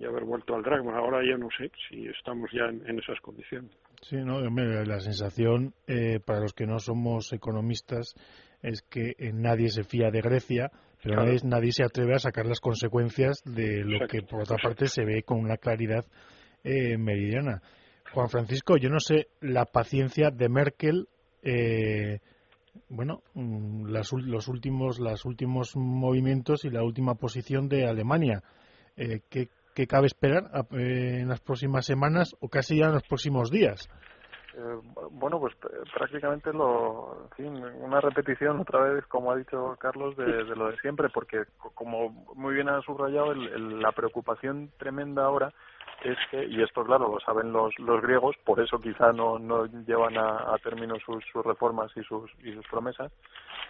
y 0.00 0.06
haber 0.06 0.24
vuelto 0.24 0.54
al 0.54 0.62
dragma. 0.62 0.96
Ahora 0.96 1.20
ya 1.24 1.36
no 1.36 1.48
sé 1.56 1.70
si 1.88 2.06
estamos 2.06 2.50
ya 2.52 2.64
en, 2.64 2.98
esas 2.98 3.20
condiciones. 3.20 3.70
Sí, 4.02 4.16
no, 4.16 4.40
la 4.40 5.00
sensación 5.00 5.74
eh, 5.86 6.20
para 6.24 6.40
los 6.40 6.54
que 6.54 6.66
no 6.66 6.78
somos 6.78 7.32
economistas 7.32 8.14
es 8.62 8.82
que 8.82 9.14
eh, 9.18 9.32
nadie 9.32 9.68
se 9.68 9.84
fía 9.84 10.10
de 10.10 10.22
Grecia, 10.22 10.70
pero 11.02 11.24
nadie, 11.44 11.72
se 11.72 11.84
atreve 11.84 12.14
a 12.14 12.18
sacar 12.18 12.46
las 12.46 12.60
consecuencias 12.60 13.42
de 13.44 13.84
lo 13.84 14.06
que 14.06 14.22
por 14.22 14.42
otra 14.42 14.56
parte 14.62 14.86
se 14.86 15.04
ve 15.04 15.22
con 15.22 15.38
una 15.38 15.56
claridad 15.56 16.04
eh, 16.64 16.96
meridiana. 16.96 17.62
Juan 18.12 18.28
Francisco, 18.28 18.76
yo 18.76 18.90
no 18.90 19.00
sé 19.00 19.28
la 19.40 19.66
paciencia 19.66 20.30
de 20.30 20.48
Merkel. 20.48 21.08
bueno, 22.88 23.22
mm, 23.34 23.86
las, 23.86 24.12
los 24.12 24.48
últimos, 24.48 24.98
los 24.98 25.24
últimos 25.24 25.76
movimientos 25.76 26.64
y 26.64 26.70
la 26.70 26.82
última 26.82 27.14
posición 27.14 27.68
de 27.68 27.86
Alemania. 27.86 28.42
¿qué, 29.30 29.48
que 29.80 29.86
cabe 29.86 30.08
esperar 30.08 30.44
eh, 30.72 31.20
en 31.22 31.28
las 31.28 31.40
próximas 31.40 31.86
semanas 31.86 32.36
o 32.40 32.48
casi 32.50 32.78
ya 32.78 32.88
en 32.88 32.92
los 32.92 33.08
próximos 33.08 33.50
días? 33.50 33.88
Eh, 34.54 34.78
bueno, 35.12 35.40
pues 35.40 35.54
prácticamente 35.94 36.52
lo, 36.52 37.30
una 37.80 37.98
repetición 38.02 38.60
otra 38.60 38.80
vez, 38.80 39.06
como 39.06 39.32
ha 39.32 39.36
dicho 39.36 39.76
Carlos, 39.80 40.14
de, 40.18 40.26
lo 40.54 40.70
de 40.70 40.76
siempre, 40.82 41.08
porque 41.08 41.44
como 41.74 42.10
muy 42.34 42.54
bien 42.56 42.68
ha 42.68 42.82
subrayado, 42.82 43.32
la 43.34 43.92
preocupación 43.92 44.70
tremenda 44.76 45.24
ahora 45.24 45.50
es 46.04 46.18
que, 46.30 46.44
y 46.44 46.62
esto 46.62 46.84
claro 46.84 47.10
lo 47.10 47.20
saben 47.20 47.50
los, 47.50 47.72
los 47.78 48.02
griegos, 48.02 48.36
por 48.44 48.60
eso 48.60 48.78
quizá 48.80 49.12
no, 49.12 49.38
no 49.38 49.64
llevan 49.64 50.18
a, 50.18 50.56
término 50.62 50.96
sus, 51.06 51.24
sus 51.32 51.44
reformas 51.44 51.90
y 51.96 52.02
sus, 52.02 52.30
y 52.42 52.52
sus 52.52 52.66
promesas, 52.66 53.10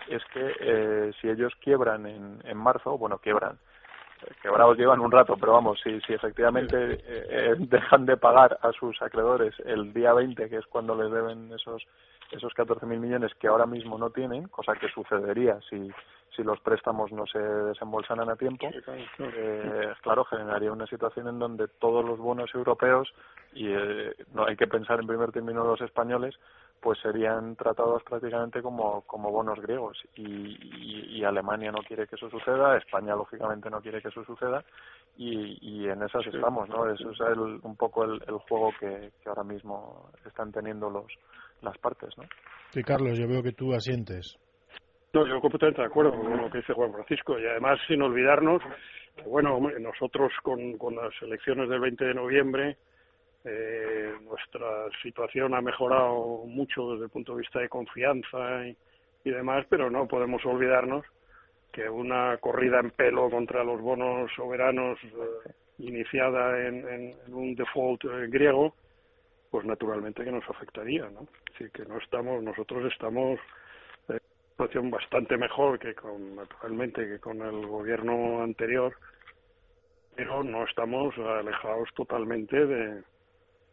es 0.09 0.23
que 0.33 0.55
eh, 0.61 1.13
si 1.21 1.29
ellos 1.29 1.53
quiebran 1.61 2.07
en, 2.07 2.41
en 2.45 2.57
marzo, 2.57 2.99
bueno, 2.99 3.19
quiebran, 3.19 3.59
quebrados 4.43 4.77
llevan 4.77 5.01
un 5.01 5.11
rato, 5.11 5.37
pero 5.39 5.53
vamos, 5.53 5.81
si, 5.83 6.01
si 6.03 6.13
efectivamente 6.13 6.77
eh, 6.95 7.01
eh, 7.07 7.55
dejan 7.59 8.07
de 8.07 8.17
pagar 8.17 8.59
a 8.63 8.73
sus 8.73 9.01
acreedores 9.03 9.55
el 9.65 9.93
día 9.93 10.13
20, 10.13 10.49
que 10.49 10.57
es 10.57 10.67
cuando 10.67 10.95
les 10.95 11.11
deben 11.11 11.53
esos 11.53 11.83
esos 12.31 12.53
14.000 12.53 12.87
millones 13.01 13.33
que 13.41 13.49
ahora 13.49 13.67
mismo 13.67 13.99
no 13.99 14.11
tienen, 14.11 14.47
cosa 14.49 14.75
que 14.75 14.89
sucedería 14.89 15.59
si, 15.69 15.91
si 16.37 16.45
los 16.45 16.61
préstamos 16.61 17.11
no 17.11 17.27
se 17.27 17.41
desembolsaran 17.41 18.31
a 18.31 18.37
tiempo, 18.37 18.69
eh, 19.19 19.93
claro, 20.01 20.25
generaría 20.27 20.71
una 20.71 20.87
situación 20.87 21.27
en 21.27 21.41
donde 21.41 21.67
todos 21.67 22.05
los 22.05 22.21
bonos 22.21 22.55
europeos, 22.55 23.13
y 23.53 23.67
no 24.33 24.47
hay 24.47 24.57
que 24.57 24.69
pensar 24.69 25.01
en 25.01 25.09
primer 25.09 25.33
término 25.33 25.65
los 25.65 25.81
españoles, 25.81 26.39
pues 26.81 26.99
serían 27.01 27.57
tratados 27.57 28.03
prácticamente 28.05 28.63
como, 28.63 29.03
como 29.03 29.31
bonos 29.31 29.61
griegos 29.61 29.99
y, 30.15 31.19
y, 31.19 31.25
Alemania 31.25 31.71
no 31.71 31.83
quiere 31.83 32.07
que 32.07 32.17
eso 32.17 32.31
suceda, 32.31 32.79
España 32.79 33.15
lógicamente 33.15 33.69
no 33.69 33.81
quiere 33.83 34.01
que 34.01 34.09
eso 34.09 34.25
suceda 34.25 34.65
y, 35.19 35.59
y 35.61 35.89
en 35.89 36.03
esas 36.03 36.27
estamos, 36.27 36.69
¿no? 36.71 36.91
Eso 36.91 37.11
es 37.11 37.21
el, 37.21 37.61
un 37.63 37.77
poco 37.77 38.05
el, 38.05 38.23
el 38.27 38.39
juego 38.49 38.73
que, 38.81 39.11
que, 39.23 39.29
ahora 39.29 39.45
mismo 39.45 40.11
están 40.25 40.51
teniendo 40.51 40.89
los 40.89 41.07
las 41.61 41.77
partes, 41.79 42.17
¿no? 42.17 42.25
Sí, 42.71 42.83
Carlos, 42.83 43.19
yo 43.19 43.29
veo 43.29 43.43
que 43.43 43.53
tú 43.53 43.75
asientes. 43.75 44.39
No, 45.13 45.27
yo 45.27 45.41
completamente 45.41 45.83
de 45.83 45.89
acuerdo 45.89 46.13
con 46.13 46.37
lo 46.37 46.51
que 46.51 46.59
dice 46.59 46.73
Juan 46.73 46.93
Francisco 46.93 47.39
y 47.39 47.47
además 47.47 47.79
sin 47.87 48.01
olvidarnos 48.01 48.63
que, 49.17 49.23
bueno, 49.25 49.61
nosotros 49.79 50.33
con, 50.43 50.79
con 50.79 50.97
las 50.97 51.13
elecciones 51.21 51.69
del 51.69 51.81
20 51.81 52.05
de 52.05 52.15
noviembre 52.15 52.77
eh, 53.45 54.13
nuestra 54.23 54.89
situación 55.03 55.55
ha 55.55 55.63
mejorado 55.63 56.45
mucho 56.45 56.93
desde 56.93 57.05
el 57.05 57.11
punto 57.11 57.33
de 57.33 57.41
vista 57.41 57.61
de 57.61 57.71
confianza 57.71 58.67
y, 58.67 58.77
demás, 59.31 59.65
pero 59.69 59.91
no 59.91 60.07
podemos 60.07 60.45
olvidarnos 60.45 61.05
que 61.73 61.89
una 61.89 62.37
corrida 62.39 62.81
en 62.81 62.91
pelo 62.91 63.31
contra 63.31 63.65
los 63.65 63.81
bonos 63.81 64.31
soberanos 64.35 64.99
eh, 65.05 65.53
iniciada 65.79 66.67
en, 66.67 67.15
un 67.29 67.55
default 67.55 68.05
eh, 68.05 68.27
griego, 68.29 68.75
pues 69.51 69.65
naturalmente 69.65 70.25
que 70.25 70.33
nos 70.33 70.49
afectaría, 70.49 71.09
¿no? 71.09 71.27
Que 71.57 71.85
no 71.85 71.99
estamos, 71.99 72.43
nosotros 72.43 72.93
estamos 72.93 73.39
en 74.09 74.15
una 74.15 74.51
situación 74.51 74.91
bastante 74.91 75.37
mejor 75.37 75.79
que 75.79 75.95
con, 75.95 76.37
naturalmente, 76.37 77.07
que 77.07 77.19
con 77.19 77.41
el 77.41 77.67
gobierno 77.67 78.43
anterior, 78.43 78.95
pero 80.15 80.43
no 80.43 80.65
estamos 80.65 81.17
alejados 81.19 81.89
totalmente 81.95 82.67
de, 82.67 83.03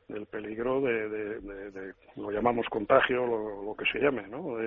del 0.08 0.26
peligro 0.26 0.82
de, 0.82 1.10
de, 1.10 1.94
lo 2.16 2.32
llamamos 2.32 2.68
contagio, 2.70 3.26
lo, 3.26 3.64
lo, 3.64 3.76
que 3.76 3.86
se 3.92 4.00
llame, 4.00 4.28
¿no? 4.28 4.58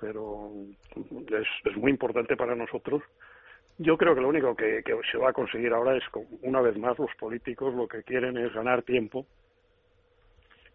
pero 0.00 0.50
es, 0.96 1.46
es 1.64 1.76
muy 1.76 1.90
importante 1.90 2.36
para 2.36 2.54
nosotros. 2.54 3.02
Yo 3.78 3.96
creo 3.96 4.14
que 4.14 4.20
lo 4.20 4.28
único 4.28 4.54
que, 4.54 4.82
se 5.10 5.18
va 5.18 5.30
a 5.30 5.32
conseguir 5.32 5.72
ahora 5.72 5.96
es, 5.96 6.04
una 6.42 6.60
vez 6.60 6.76
más, 6.78 6.98
los 6.98 7.14
políticos 7.18 7.74
lo 7.74 7.88
que 7.88 8.02
quieren 8.02 8.36
es 8.36 8.52
ganar 8.52 8.82
tiempo. 8.82 9.26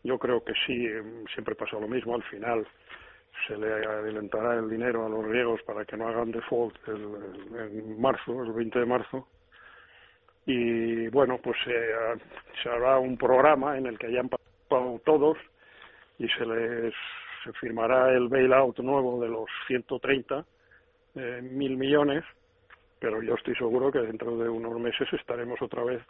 Yo 0.03 0.17
creo 0.17 0.43
que 0.43 0.53
sí, 0.65 0.88
siempre 1.34 1.55
pasa 1.55 1.79
lo 1.79 1.88
mismo, 1.88 2.15
al 2.15 2.24
final 2.24 2.67
se 3.48 3.58
le 3.58 3.72
adelantará 3.72 4.55
el 4.55 4.69
dinero 4.69 5.05
a 5.05 5.10
los 5.10 5.25
griegos 5.27 5.62
para 5.63 5.86
que 5.86 5.96
no 5.96 6.08
hagan 6.08 6.31
default 6.31 6.75
el, 6.88 7.58
en 7.58 8.01
marzo, 8.01 8.43
el 8.43 8.51
20 8.51 8.79
de 8.79 8.86
marzo, 8.86 9.27
y 10.51 11.08
bueno, 11.10 11.38
pues 11.44 11.58
se 11.63 12.70
hará 12.70 12.98
un 12.98 13.15
programa 13.18 13.77
en 13.77 13.86
el 13.86 14.00
que 14.00 14.08
hayan 14.08 14.29
pasado 14.29 15.00
todos 15.06 15.38
y 16.18 16.27
se 16.27 16.44
les 16.44 16.94
se 17.44 17.53
firmará 17.53 18.12
el 18.12 18.29
bailout 18.29 18.79
nuevo 18.79 19.22
de 19.22 19.29
los 19.29 19.46
130 19.68 20.44
eh, 21.15 21.39
mil 21.44 21.77
millones, 21.77 22.24
pero 23.00 23.22
yo 23.22 23.36
estoy 23.36 23.56
seguro 23.56 23.91
que 23.91 24.00
dentro 24.00 24.38
de 24.38 24.50
unos 24.50 24.79
meses 24.79 25.08
estaremos 25.13 25.62
otra 25.62 25.84
vez 25.84 26.01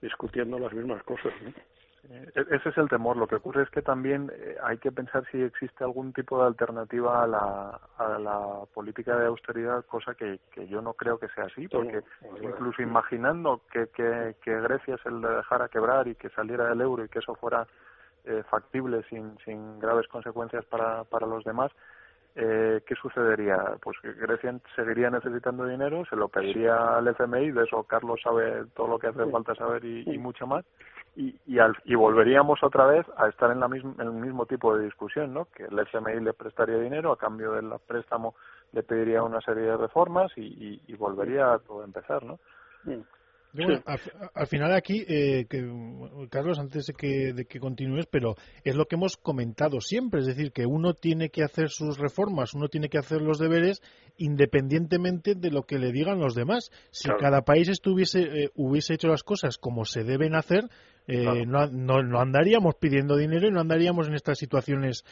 discutiendo 0.00 0.58
las 0.58 0.72
mismas 0.72 1.02
cosas. 1.04 1.32
Eh, 1.32 1.52
e-, 1.54 1.81
ese 2.10 2.68
es 2.68 2.78
el 2.78 2.88
temor. 2.88 3.16
Lo 3.16 3.26
que 3.26 3.36
ocurre 3.36 3.62
es 3.62 3.70
que 3.70 3.82
también 3.82 4.30
eh, 4.34 4.56
hay 4.62 4.78
que 4.78 4.90
pensar 4.90 5.24
si 5.30 5.40
existe 5.40 5.84
algún 5.84 6.12
tipo 6.12 6.40
de 6.40 6.46
alternativa 6.46 7.22
a 7.22 7.26
la, 7.26 7.80
a 7.98 8.18
la 8.18 8.64
política 8.74 9.16
de 9.16 9.26
austeridad, 9.26 9.84
cosa 9.84 10.14
que, 10.14 10.40
que 10.50 10.66
yo 10.66 10.82
no 10.82 10.94
creo 10.94 11.18
que 11.18 11.28
sea 11.28 11.44
así, 11.44 11.68
porque 11.68 12.02
incluso 12.42 12.82
imaginando 12.82 13.62
que, 13.70 13.86
que, 13.88 14.36
que 14.42 14.60
Grecia 14.60 14.98
se 15.02 15.10
le 15.10 15.28
dejara 15.28 15.68
quebrar 15.68 16.08
y 16.08 16.16
que 16.16 16.30
saliera 16.30 16.68
del 16.68 16.80
euro 16.80 17.04
y 17.04 17.08
que 17.08 17.20
eso 17.20 17.34
fuera 17.36 17.66
eh, 18.24 18.42
factible 18.50 19.02
sin, 19.08 19.36
sin 19.44 19.78
graves 19.78 20.08
consecuencias 20.08 20.64
para, 20.66 21.04
para 21.04 21.26
los 21.26 21.44
demás, 21.44 21.70
eh, 22.34 22.80
¿qué 22.86 22.94
sucedería? 22.94 23.76
Pues 23.82 23.98
que 24.00 24.12
Grecia 24.12 24.58
seguiría 24.74 25.10
necesitando 25.10 25.66
dinero, 25.66 26.04
se 26.06 26.16
lo 26.16 26.28
pediría 26.28 26.96
al 26.96 27.08
FMI, 27.08 27.50
de 27.50 27.64
eso 27.64 27.82
Carlos 27.84 28.20
sabe 28.22 28.64
todo 28.74 28.88
lo 28.88 28.98
que 28.98 29.08
hace 29.08 29.26
falta 29.26 29.54
saber 29.54 29.84
y, 29.84 30.02
y 30.06 30.18
mucho 30.18 30.46
más, 30.46 30.64
y, 31.14 31.34
y, 31.46 31.58
al, 31.58 31.76
y 31.84 31.94
volveríamos 31.94 32.62
otra 32.62 32.86
vez 32.86 33.06
a 33.16 33.28
estar 33.28 33.50
en, 33.50 33.60
la 33.60 33.68
misma, 33.68 33.94
en 33.98 34.06
el 34.06 34.12
mismo 34.12 34.46
tipo 34.46 34.76
de 34.76 34.84
discusión, 34.84 35.34
¿no? 35.34 35.46
Que 35.54 35.64
el 35.64 35.78
FMI 35.78 36.20
le 36.20 36.32
prestaría 36.32 36.78
dinero, 36.78 37.12
a 37.12 37.18
cambio 37.18 37.52
del 37.52 37.70
préstamo 37.86 38.34
le 38.72 38.82
pediría 38.82 39.22
una 39.22 39.40
serie 39.42 39.64
de 39.64 39.76
reformas 39.76 40.32
y, 40.36 40.42
y, 40.42 40.82
y 40.86 40.96
volvería 40.96 41.52
a 41.52 41.58
todo 41.58 41.84
empezar, 41.84 42.22
¿no? 42.24 42.38
Al, 43.54 44.46
final 44.46 44.72
aquí, 44.72 45.04
eh, 45.06 45.46
que, 45.48 45.62
Carlos, 46.30 46.58
antes 46.58 46.86
de 46.86 46.94
que, 46.94 47.32
de 47.34 47.44
que 47.44 47.60
continúes, 47.60 48.06
pero 48.06 48.34
es 48.64 48.74
lo 48.74 48.86
que 48.86 48.96
hemos 48.96 49.18
comentado 49.18 49.80
siempre, 49.80 50.20
es 50.20 50.26
decir, 50.26 50.52
que 50.52 50.64
uno 50.64 50.94
tiene 50.94 51.28
que 51.28 51.42
hacer 51.42 51.68
sus 51.68 51.98
reformas, 51.98 52.54
uno 52.54 52.68
tiene 52.68 52.88
que 52.88 52.98
hacer 52.98 53.20
los 53.20 53.38
deberes 53.38 53.82
independientemente 54.16 55.34
de 55.34 55.50
lo 55.50 55.64
que 55.64 55.78
le 55.78 55.92
digan 55.92 56.18
los 56.18 56.34
demás. 56.34 56.70
Si 56.90 57.10
cada 57.20 57.42
país 57.42 57.68
estuviese, 57.68 58.22
eh, 58.22 58.50
hubiese 58.54 58.94
hecho 58.94 59.08
las 59.08 59.22
cosas 59.22 59.58
como 59.58 59.84
se 59.84 60.02
deben 60.02 60.34
hacer, 60.34 60.64
eh, 61.06 61.44
no, 61.46 61.66
no, 61.66 62.20
andaríamos 62.20 62.76
pidiendo 62.76 63.16
dinero 63.16 63.48
y 63.48 63.50
no 63.50 63.60
andaríamos 63.60 64.08
en 64.08 64.14
estas 64.14 64.38
situaciones 64.38 65.04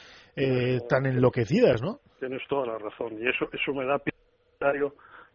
tan 0.88 1.04
enloquecidas, 1.04 1.82
¿no? 1.82 1.98
Tienes 2.20 2.42
toda 2.48 2.66
la 2.66 2.78
razón 2.78 3.18
y 3.20 3.28
eso, 3.28 3.50
eso 3.52 3.74
me 3.74 3.84
da 3.84 4.00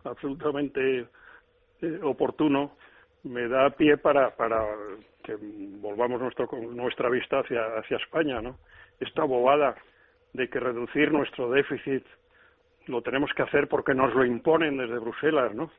absolutamente 0.05 1.07
oportuno 2.03 2.71
me 3.25 3.47
da 3.47 3.71
pie 3.71 3.97
para, 3.97 4.29
para 4.35 4.63
que 5.23 5.35
volvamos 5.39 6.21
nuestro, 6.21 6.47
nuestra 6.71 7.09
vista 7.09 7.39
hacia, 7.39 7.65
hacia 7.77 7.97
España, 7.97 8.41
¿no? 8.41 8.57
Esta 8.99 9.23
bobada 9.23 9.75
de 10.33 10.47
que 10.47 10.59
reducir 10.59 11.11
nuestro 11.11 11.49
déficit 11.49 12.05
lo 12.87 13.01
tenemos 13.01 13.31
que 13.33 13.41
hacer 13.41 13.67
porque 13.67 13.95
nos 13.95 14.13
lo 14.13 14.23
imponen 14.23 14.77
desde 14.77 14.99
Bruselas, 14.99 15.53
¿no? 15.55 15.71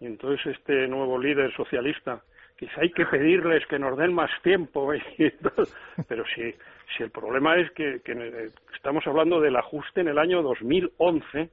Y 0.00 0.06
entonces 0.06 0.56
este 0.56 0.86
nuevo 0.86 1.18
líder 1.18 1.52
socialista, 1.54 2.22
quizá 2.56 2.80
hay 2.80 2.90
que 2.90 3.06
pedirles 3.06 3.66
que 3.66 3.78
nos 3.78 3.98
den 3.98 4.12
más 4.12 4.30
tiempo, 4.42 4.92
pero 6.08 6.24
si, 6.26 6.54
si 6.96 7.02
el 7.02 7.10
problema 7.10 7.56
es 7.56 7.70
que, 7.72 8.00
que 8.04 8.50
estamos 8.74 9.04
hablando 9.06 9.40
del 9.40 9.56
ajuste 9.56 10.00
en 10.00 10.08
el 10.08 10.18
año 10.18 10.42
2011 10.42 11.50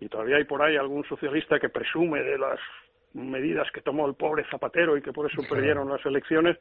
y 0.00 0.08
todavía 0.08 0.36
hay 0.36 0.44
por 0.44 0.62
ahí 0.62 0.76
algún 0.76 1.04
socialista 1.04 1.58
que 1.58 1.70
presume 1.70 2.22
de 2.22 2.38
las 2.38 2.60
medidas 3.18 3.70
que 3.72 3.80
tomó 3.80 4.06
el 4.06 4.14
pobre 4.14 4.44
Zapatero 4.50 4.96
y 4.96 5.02
que 5.02 5.12
por 5.12 5.30
eso 5.30 5.42
perdieron 5.48 5.88
las 5.88 6.04
elecciones, 6.06 6.56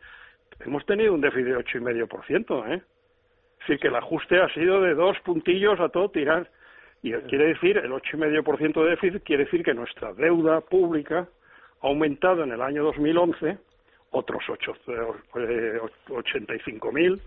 hemos 0.59 0.85
tenido 0.85 1.13
un 1.13 1.21
déficit 1.21 1.45
de 1.45 1.55
ocho 1.55 1.77
y 1.77 1.81
medio 1.81 2.07
por 2.07 2.25
ciento, 2.25 2.65
¿eh? 2.67 2.81
Es 3.59 3.67
decir, 3.67 3.79
que 3.79 3.87
el 3.87 3.95
ajuste 3.95 4.39
ha 4.39 4.49
sido 4.53 4.81
de 4.81 4.93
dos 4.93 5.17
puntillos 5.21 5.79
a 5.79 5.89
todo 5.89 6.09
tirar. 6.09 6.49
Y 7.01 7.11
quiere 7.13 7.47
decir, 7.47 7.77
el 7.77 7.91
ocho 7.91 8.15
y 8.15 8.19
medio 8.19 8.43
por 8.43 8.57
ciento 8.57 8.83
de 8.83 8.91
déficit 8.91 9.23
quiere 9.23 9.45
decir 9.45 9.63
que 9.63 9.73
nuestra 9.73 10.13
deuda 10.13 10.61
pública 10.61 11.27
ha 11.81 11.87
aumentado 11.87 12.43
en 12.43 12.51
el 12.51 12.61
año 12.61 12.83
2011 12.83 13.57
otros 14.11 14.43
ocho, 14.49 14.73
eh, 15.35 15.79
85 16.09 16.91
mil 16.91 17.21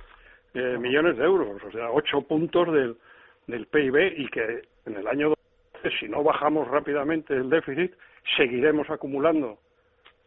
eh, 0.55 0.77
millones 0.79 1.17
de 1.17 1.25
euros, 1.25 1.63
o 1.63 1.71
sea, 1.71 1.91
ocho 1.91 2.23
puntos 2.23 2.73
del, 2.73 2.97
del 3.47 3.67
PIB 3.67 4.19
y 4.19 4.29
que 4.29 4.63
en 4.87 4.97
el 4.97 5.07
año 5.07 5.29
2012, 5.29 5.99
si 6.01 6.09
no 6.09 6.23
bajamos 6.23 6.69
rápidamente 6.69 7.35
el 7.35 7.51
déficit, 7.51 7.93
seguiremos 8.37 8.89
acumulando 8.91 9.59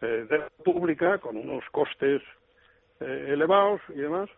eh, 0.02 0.26
deuda 0.30 0.50
pública 0.64 1.18
con 1.20 1.38
unos 1.38 1.64
costes 1.72 2.22
eh, 3.00 3.26
elevados 3.30 3.82
y 3.90 4.00
demás. 4.00 4.30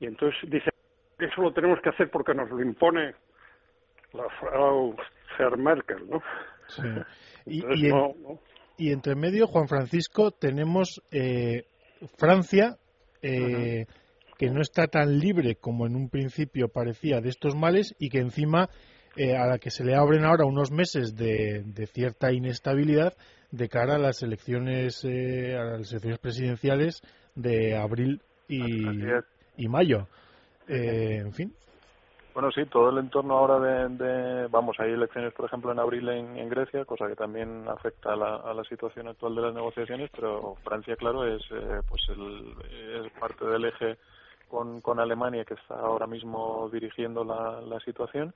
Y 0.00 0.06
entonces 0.06 0.38
dice 0.50 0.70
que 1.18 1.26
eso 1.26 1.42
lo 1.42 1.52
tenemos 1.52 1.80
que 1.80 1.90
hacer 1.90 2.10
porque 2.10 2.34
nos 2.34 2.50
lo 2.50 2.60
impone 2.60 3.14
la 4.12 4.28
Frau 4.40 4.96
Merkel, 5.58 6.08
¿no? 6.08 6.22
Sí. 6.68 6.82
Y, 8.76 8.90
entre 8.90 9.14
medio, 9.14 9.46
Juan 9.46 9.68
Francisco, 9.68 10.32
tenemos 10.32 11.00
eh, 11.12 11.66
Francia, 12.18 12.76
eh, 13.22 13.86
que 14.36 14.50
no 14.50 14.60
está 14.60 14.88
tan 14.88 15.20
libre 15.20 15.54
como 15.54 15.86
en 15.86 15.94
un 15.94 16.08
principio 16.08 16.68
parecía 16.68 17.20
de 17.20 17.28
estos 17.28 17.54
males 17.54 17.94
y 18.00 18.08
que 18.08 18.18
encima 18.18 18.68
eh, 19.16 19.36
a 19.36 19.46
la 19.46 19.58
que 19.58 19.70
se 19.70 19.84
le 19.84 19.94
abren 19.94 20.24
ahora 20.24 20.44
unos 20.44 20.72
meses 20.72 21.14
de, 21.14 21.62
cierta 21.92 22.32
inestabilidad 22.32 23.14
de 23.52 23.68
cara 23.68 23.94
a 23.94 23.98
las 23.98 24.24
elecciones 24.24 25.04
eh, 25.04 25.56
a 25.56 25.78
las 25.78 25.92
elecciones 25.92 26.18
presidenciales 26.18 27.00
de 27.36 27.76
abril 27.76 28.20
y, 28.48 29.68
mayo. 29.68 30.08
Eh, 30.66 31.18
en 31.20 31.32
fin. 31.32 31.54
Bueno, 32.32 32.50
sí, 32.50 32.64
todo 32.66 32.90
el 32.90 32.98
entorno 32.98 33.38
ahora 33.38 33.88
de, 33.88 34.48
vamos, 34.48 34.74
hay 34.80 34.90
elecciones, 34.90 35.32
por 35.32 35.46
ejemplo, 35.46 35.70
en 35.70 35.78
abril 35.78 36.08
en, 36.08 36.48
Grecia, 36.48 36.84
cosa 36.84 37.06
que 37.06 37.14
también 37.14 37.68
afecta 37.68 38.14
a 38.14 38.16
la, 38.16 38.64
situación 38.68 39.06
actual 39.06 39.36
de 39.36 39.42
las 39.42 39.54
negociaciones, 39.54 40.10
pero 40.10 40.56
Francia, 40.64 40.96
claro, 40.96 41.24
es 41.24 41.42
pues 41.88 42.02
el, 42.08 43.04
es 43.04 43.12
parte 43.12 43.44
del 43.44 43.66
eje 43.66 43.96
con, 44.48 44.80
con 44.80 44.98
Alemania 44.98 45.44
que 45.44 45.54
está 45.54 45.76
ahora 45.76 46.08
mismo 46.08 46.68
dirigiendo 46.72 47.22
la, 47.22 47.60
la 47.60 47.78
situación 47.78 48.34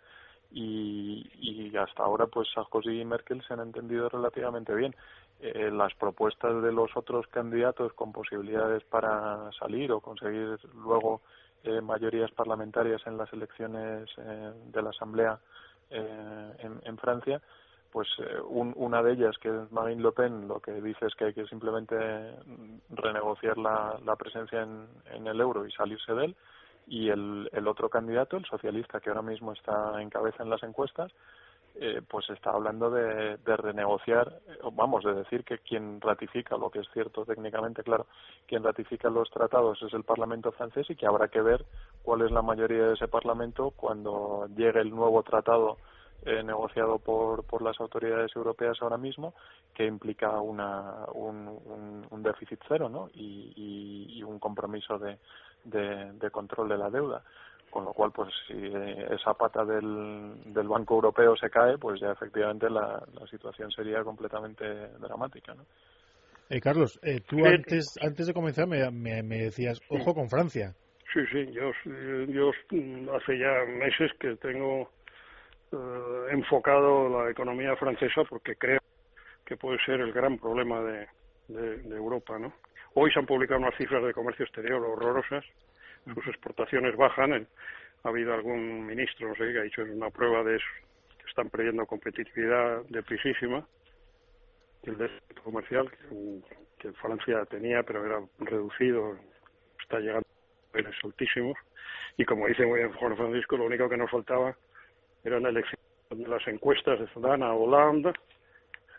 y, 0.51 1.29
y 1.41 1.77
hasta 1.77 2.03
ahora 2.03 2.27
pues 2.27 2.49
Sarkozy 2.55 3.01
y 3.01 3.05
Merkel 3.05 3.43
se 3.47 3.55
han 3.55 3.61
entendido 3.61 4.09
relativamente 4.09 4.75
bien. 4.75 4.95
Eh, 5.41 5.71
las 5.71 5.95
propuestas 5.95 6.63
de 6.63 6.73
los 6.73 6.97
otros 6.97 7.29
candidatos 7.29 7.93
con 7.93 8.13
posibilidades 8.13 8.83
para 8.85 9.53
salir 9.53 9.93
o 9.93 10.01
conseguir 10.01 10.59
luego 10.75 11.21
eh, 11.63 11.81
mayorías 11.81 12.33
parlamentarias 12.33 13.01
en 13.07 13.17
las 13.17 13.33
elecciones 13.33 14.09
eh, 14.17 14.53
de 14.73 14.83
la 14.83 14.91
Asamblea 14.91 15.39
en, 15.91 16.81
en, 16.85 16.99
Francia, 16.99 17.41
pues 17.91 18.09
una 18.45 19.03
de 19.03 19.13
ellas, 19.13 19.39
que 19.41 19.49
es 19.49 19.73
Marine 19.73 20.03
Le 20.03 20.13
Pen, 20.13 20.47
lo 20.47 20.61
que 20.61 20.83
dice 20.83 21.07
es 21.07 21.15
que 21.15 21.25
hay 21.25 21.33
que 21.33 21.47
simplemente 21.47 21.95
renegociar 22.91 23.57
la, 23.57 23.99
la 24.05 24.15
presencia 24.17 24.61
en, 24.61 24.87
en 25.15 25.27
el 25.27 25.41
euro 25.41 25.65
y 25.65 25.73
salirse 25.73 26.13
de 26.13 26.27
él 26.27 26.37
y 26.88 27.11
el, 27.11 27.48
el 27.53 27.68
otro 27.68 27.88
candidato, 27.88 28.37
el 28.37 28.44
socialista 28.46 29.01
que 29.01 29.11
ahora 29.11 29.22
mismo 29.22 29.53
está 29.53 30.01
en 30.01 30.11
cabeza 30.11 30.42
en 30.42 30.51
las 30.51 30.62
encuestas, 30.62 31.12
eh, 31.81 32.03
pues 32.09 32.29
está 32.31 32.51
hablando 32.51 32.90
de, 32.90 33.37
de 33.37 33.57
renegociar, 33.57 34.40
eh, 34.48 34.59
vamos, 34.72 35.05
de 35.05 35.14
decir 35.14 35.44
que 35.44 35.59
quien 35.59 36.01
ratifica, 36.01 36.57
lo 36.57 36.70
que 36.70 36.81
es 36.81 36.88
cierto 36.92 37.24
técnicamente, 37.24 37.85
claro, 37.85 38.07
quien 38.46 38.64
ratifica 38.64 39.09
los 39.11 39.31
tratados 39.31 39.81
es 39.83 39.92
el 39.92 40.03
Parlamento 40.03 40.51
francés 40.51 40.90
y 40.90 40.96
que 40.96 41.07
habrá 41.07 41.29
que 41.29 41.40
ver 41.40 41.64
cuál 42.03 42.22
es 42.22 42.33
la 42.33 42.42
mayoría 42.42 42.88
de 42.88 42.94
ese 42.94 43.07
Parlamento 43.07 43.70
cuando 43.77 44.48
llegue 44.57 44.81
el 44.81 44.90
nuevo 44.90 45.22
tratado 45.22 45.77
eh, 46.27 46.42
negociado 46.42 46.98
por, 46.98 47.44
por 47.44 47.62
las 47.62 47.79
autoridades 47.79 48.35
europeas 48.35 48.79
ahora 48.81 48.96
mismo, 48.96 49.35
que 49.72 49.87
implica 49.87 50.40
una, 50.40 51.05
un, 51.14 52.09
déficit 52.24 52.61
cero 52.66 52.88
¿no? 52.88 53.09
y 53.14 54.20
un 54.24 54.40
compromiso 54.40 54.98
de, 54.98 55.16
de, 55.64 56.31
control 56.31 56.68
de 56.68 56.79
la 56.79 56.90
deuda. 56.90 57.23
Con 57.71 57.85
lo 57.85 57.92
cual, 57.92 58.12
pues 58.12 58.33
si 58.47 58.55
esa 59.11 59.35
pata 59.35 59.62
del, 59.62 60.42
del 60.47 60.68
Banco 60.68 60.94
Europeo 60.94 61.37
se 61.37 61.51
cae, 61.51 61.77
pues 61.77 62.01
ya 62.01 62.12
efectivamente 62.12 62.71
la, 62.71 63.03
la 63.12 63.27
situación 63.27 63.71
sería 63.71 64.03
completamente 64.03 64.64
dramática. 64.99 65.55
¿no? 65.55 65.66
Eh, 66.51 66.61
Carlos, 66.61 66.99
eh, 67.03 67.21
tú 67.21 67.44
antes, 67.44 67.99
antes 68.01 68.27
de 68.27 68.33
comenzar 68.33 68.66
me, 68.66 68.90
me, 68.90 69.38
decías, 69.38 69.81
ojo 69.90 70.14
con 70.14 70.31
Francia. 70.31 70.75
Sí, 71.12 71.21
sí, 71.31 71.51
yo, 71.53 71.73
yo 72.27 72.51
hace 73.14 73.38
ya 73.38 73.64
meses 73.66 74.11
que 74.18 74.37
tengo 74.37 74.90
eh, 75.73 75.77
enfocado 76.31 77.23
la 77.23 77.31
economía 77.31 77.77
francesa 77.77 78.25
porque 78.25 78.57
creo 78.57 78.81
que 79.44 79.57
puede 79.57 79.79
ser 79.85 80.01
el 80.01 80.12
gran 80.12 80.38
problema 80.38 80.81
de, 80.81 81.07
de 81.49 81.97
Europa, 81.97 82.38
¿no? 82.38 82.53
Hoy 83.01 83.13
se 83.13 83.21
han 83.21 83.27
publicado 83.27 83.61
unas 83.61 83.77
cifras 83.77 84.03
de 84.03 84.13
comercio 84.13 84.45
exterior 84.45 84.85
horrorosas. 84.85 85.45
Sus 86.05 86.27
exportaciones 86.27 86.97
bajan. 86.97 87.47
Ha 88.03 88.09
habido 88.09 88.35
algún 88.35 88.87
ministro, 88.87 89.29
no 89.29 89.37
sé, 89.37 89.53
que 89.53 89.59
ha 89.61 89.63
dicho 89.63 89.83
en 89.83 89.93
una 89.93 90.11
prueba 90.11 90.43
de 90.43 90.57
eso, 90.57 90.67
que 91.17 91.29
están 91.29 91.49
perdiendo 91.49 91.87
competitividad 91.87 92.83
de 92.89 93.01
prisísima. 93.05 93.65
El 94.83 94.99
déficit 94.99 95.39
comercial 95.45 95.89
que, 96.81 96.93
Francia 96.95 97.45
tenía, 97.45 97.85
pero 97.85 98.05
era 98.05 98.21
reducido, 98.41 99.17
está 99.81 100.01
llegando 100.01 100.27
a 100.27 100.77
niveles 100.77 100.99
altísimos. 101.05 101.57
Y 102.17 102.25
como 102.25 102.49
dice 102.49 102.67
muy 102.67 102.81
bien 102.81 102.93
Juan 102.95 103.17
Francisco, 103.17 103.57
lo 103.57 103.67
único 103.67 103.89
que 103.89 103.97
nos 103.97 104.11
faltaba 104.11 104.57
eran 105.23 105.47
elecciones 105.47 105.87
de 106.11 106.27
las 106.27 106.45
encuestas 106.49 106.99
de 106.99 107.07
Zidane 107.15 107.47
Hollande, 107.47 108.13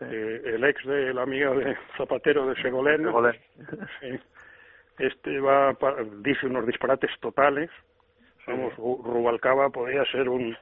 eh, 0.00 0.42
el 0.44 0.64
ex 0.64 0.84
de 0.84 1.14
la 1.14 1.22
amiga 1.22 1.50
de 1.50 1.76
Zapatero 1.96 2.46
de 2.46 2.60
Segolén, 2.62 3.06
este 4.98 5.40
va 5.40 5.76
dice 6.18 6.46
unos 6.46 6.66
disparates 6.66 7.10
totales. 7.20 7.70
Vamos, 8.46 8.74
Rubalcaba 8.76 9.70
podría 9.70 10.04
ser 10.06 10.28
un, 10.28 10.56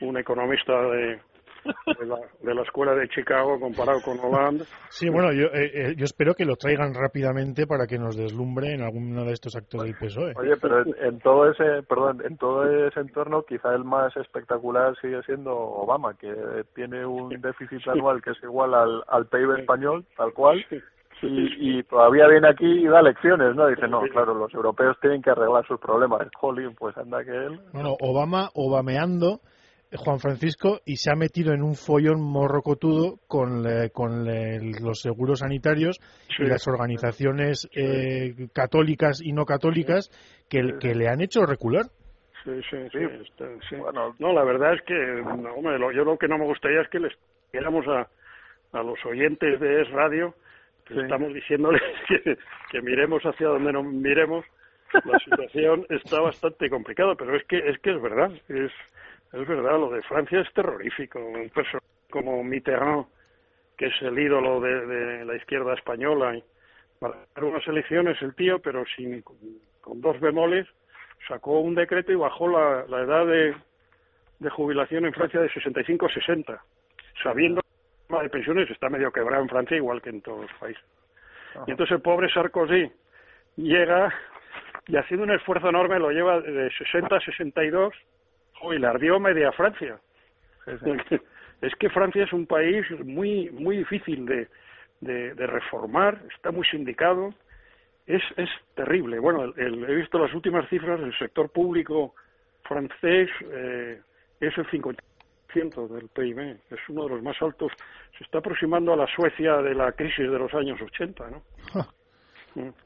un 0.00 0.16
economista 0.18 0.82
de, 0.90 1.20
de 1.64 2.54
la, 2.54 2.62
escuela 2.62 2.94
de 2.94 3.08
Chicago 3.08 3.58
comparado 3.60 4.00
con 4.02 4.18
Hollande. 4.18 4.64
Sí, 4.88 5.08
bueno, 5.08 5.32
yo, 5.32 5.46
eh, 5.46 5.70
eh, 5.74 5.94
yo 5.96 6.04
espero 6.04 6.34
que 6.34 6.44
lo 6.44 6.56
traigan 6.56 6.94
rápidamente 6.94 7.66
para 7.66 7.86
que 7.86 7.98
nos 7.98 8.16
deslumbre 8.16 8.72
en 8.72 8.82
alguno 8.82 9.24
de 9.24 9.32
estos 9.32 9.56
actos 9.56 9.82
del 9.82 9.94
PSOE. 9.94 10.34
Oye, 10.36 10.56
pero 10.60 10.84
en, 10.84 11.18
todo 11.20 11.50
ese, 11.50 11.82
perdón, 11.88 12.22
en 12.24 12.36
todo 12.36 12.64
ese 12.86 13.00
entorno 13.00 13.42
quizá 13.42 13.74
el 13.74 13.84
más 13.84 14.16
espectacular 14.16 14.94
sigue 15.00 15.22
siendo 15.22 15.52
Obama, 15.56 16.14
que 16.14 16.32
tiene 16.74 17.04
un 17.04 17.28
déficit 17.40 17.86
anual 17.88 18.22
que 18.22 18.30
es 18.30 18.42
igual 18.42 18.74
al, 18.74 19.02
al 19.08 19.26
PIB 19.26 19.58
español, 19.58 20.04
tal 20.16 20.32
cual. 20.32 20.64
Y, 21.20 21.82
todavía 21.84 22.28
viene 22.28 22.48
aquí 22.48 22.66
y 22.66 22.86
da 22.86 23.02
lecciones, 23.02 23.56
¿no? 23.56 23.66
Dice, 23.66 23.88
no, 23.88 24.02
claro, 24.02 24.34
los 24.34 24.54
europeos 24.54 24.96
tienen 25.00 25.20
que 25.20 25.30
arreglar 25.30 25.66
sus 25.66 25.80
problemas. 25.80 26.28
Jolín, 26.36 26.74
pues 26.78 26.96
anda 26.96 27.24
que 27.24 27.32
él... 27.32 27.60
Bueno, 27.72 27.96
Obama, 28.00 28.50
Obameando, 28.54 29.40
Juan 29.96 30.18
Francisco 30.18 30.80
y 30.84 30.96
se 30.96 31.10
ha 31.10 31.16
metido 31.16 31.52
en 31.52 31.62
un 31.62 31.74
follón 31.74 32.20
morrocotudo 32.20 33.18
con, 33.26 33.64
con 33.92 34.26
los 34.26 35.00
seguros 35.00 35.40
sanitarios 35.40 35.98
y 36.38 36.44
las 36.44 36.66
organizaciones 36.68 37.68
eh, 37.74 38.48
católicas 38.52 39.20
y 39.22 39.32
no 39.32 39.44
católicas 39.44 40.10
que, 40.48 40.78
que 40.78 40.94
le 40.94 41.08
han 41.08 41.20
hecho 41.20 41.46
recular. 41.46 41.86
Sí, 42.44 42.60
sí, 42.70 42.76
sí. 42.92 43.76
no, 44.18 44.32
la 44.32 44.44
verdad 44.44 44.74
es 44.74 44.82
que, 44.82 44.94
hombre, 45.20 45.78
yo 45.94 46.04
lo 46.04 46.16
que 46.16 46.28
no 46.28 46.38
me 46.38 46.44
gustaría 46.44 46.82
es 46.82 46.88
que 46.88 47.00
les 47.00 47.12
diéramos 47.52 47.86
a, 47.88 48.08
a 48.72 48.82
los 48.82 49.04
oyentes 49.04 49.58
de 49.60 49.82
Es 49.82 49.90
Radio, 49.90 50.34
que 50.86 51.00
estamos 51.00 51.32
diciéndoles 51.34 51.82
que, 52.08 52.38
que 52.70 52.82
miremos 52.82 53.22
hacia 53.22 53.48
donde 53.48 53.72
no 53.72 53.82
miremos, 53.82 54.44
la 55.04 55.18
situación 55.18 55.84
está 55.90 56.20
bastante 56.20 56.70
complicada, 56.70 57.14
pero 57.14 57.36
es 57.36 57.44
que 57.44 57.58
es 57.58 57.78
que 57.80 57.90
es 57.90 58.00
verdad, 58.00 58.30
es 58.48 58.72
es 59.32 59.46
verdad, 59.46 59.78
lo 59.78 59.90
de 59.90 60.02
Francia 60.02 60.40
es 60.40 60.52
terrorífico. 60.52 61.18
Un 61.18 61.50
personaje 61.50 61.86
como 62.10 62.42
Mitterrand, 62.42 63.06
que 63.76 63.86
es 63.86 64.02
el 64.02 64.18
ídolo 64.18 64.60
de, 64.60 65.24
la 65.24 65.36
izquierda 65.36 65.74
española, 65.74 66.36
y 66.36 66.44
para 66.98 67.16
unas 67.42 67.66
elecciones 67.68 68.20
el 68.22 68.34
tío, 68.34 68.58
pero 68.60 68.84
sin 68.96 69.22
con 69.22 70.00
dos 70.00 70.18
bemoles, 70.20 70.66
sacó 71.26 71.60
un 71.60 71.74
decreto 71.74 72.12
y 72.12 72.16
bajó 72.16 72.48
la, 72.48 72.84
la 72.88 73.00
edad 73.02 73.26
de, 73.26 73.54
de 74.38 74.50
jubilación 74.50 75.06
en 75.06 75.12
Francia 75.12 75.40
de 75.40 75.50
65 75.50 76.06
a 76.06 76.12
60, 76.12 76.62
sabiendo 77.22 77.60
que 77.60 77.68
el 77.68 77.98
sistema 78.00 78.22
de 78.22 78.30
pensiones 78.30 78.70
está 78.70 78.88
medio 78.88 79.12
quebrado 79.12 79.42
en 79.42 79.48
Francia 79.48 79.76
igual 79.76 80.02
que 80.02 80.10
en 80.10 80.22
todos 80.22 80.42
los 80.42 80.52
países. 80.58 80.84
Y 81.66 81.70
entonces 81.70 81.96
el 81.96 82.02
pobre 82.02 82.30
Sarkozy 82.30 82.90
llega 83.56 84.12
y 84.86 84.96
haciendo 84.96 85.24
un 85.24 85.32
esfuerzo 85.32 85.68
enorme 85.68 85.98
lo 85.98 86.10
lleva 86.10 86.40
de 86.40 86.70
60 86.70 87.16
a 87.16 87.20
62 87.20 87.94
y 88.72 88.78
le 88.78 88.86
ardió 88.86 89.18
media 89.18 89.52
Francia. 89.52 89.98
Es 91.60 91.74
que 91.74 91.90
Francia 91.90 92.22
es 92.22 92.32
un 92.32 92.46
país 92.46 92.86
muy 93.04 93.50
muy 93.50 93.78
difícil 93.78 94.24
de, 94.26 94.46
de, 95.00 95.46
reformar, 95.46 96.22
está 96.32 96.50
muy 96.50 96.64
sindicado, 96.66 97.34
es, 98.06 98.22
es 98.36 98.48
terrible. 98.76 99.18
Bueno, 99.18 99.52
he 99.56 99.94
visto 99.94 100.20
las 100.20 100.32
últimas 100.34 100.68
cifras 100.68 101.00
del 101.00 101.16
sector 101.18 101.50
público 101.50 102.14
francés, 102.62 103.28
eh, 103.50 104.00
es 104.40 104.56
el 104.56 104.66
50% 104.66 105.88
del 105.88 106.08
PIB, 106.08 106.60
es 106.70 106.88
uno 106.88 107.04
de 107.04 107.10
los 107.10 107.22
más 107.22 107.40
altos, 107.42 107.72
se 108.16 108.24
está 108.24 108.38
aproximando 108.38 108.92
a 108.92 108.96
la 108.96 109.06
Suecia 109.08 109.56
de 109.56 109.74
la 109.74 109.92
crisis 109.92 110.30
de 110.30 110.38
los 110.38 110.52
años 110.54 110.80
80, 110.80 111.30
¿no? 111.30 111.42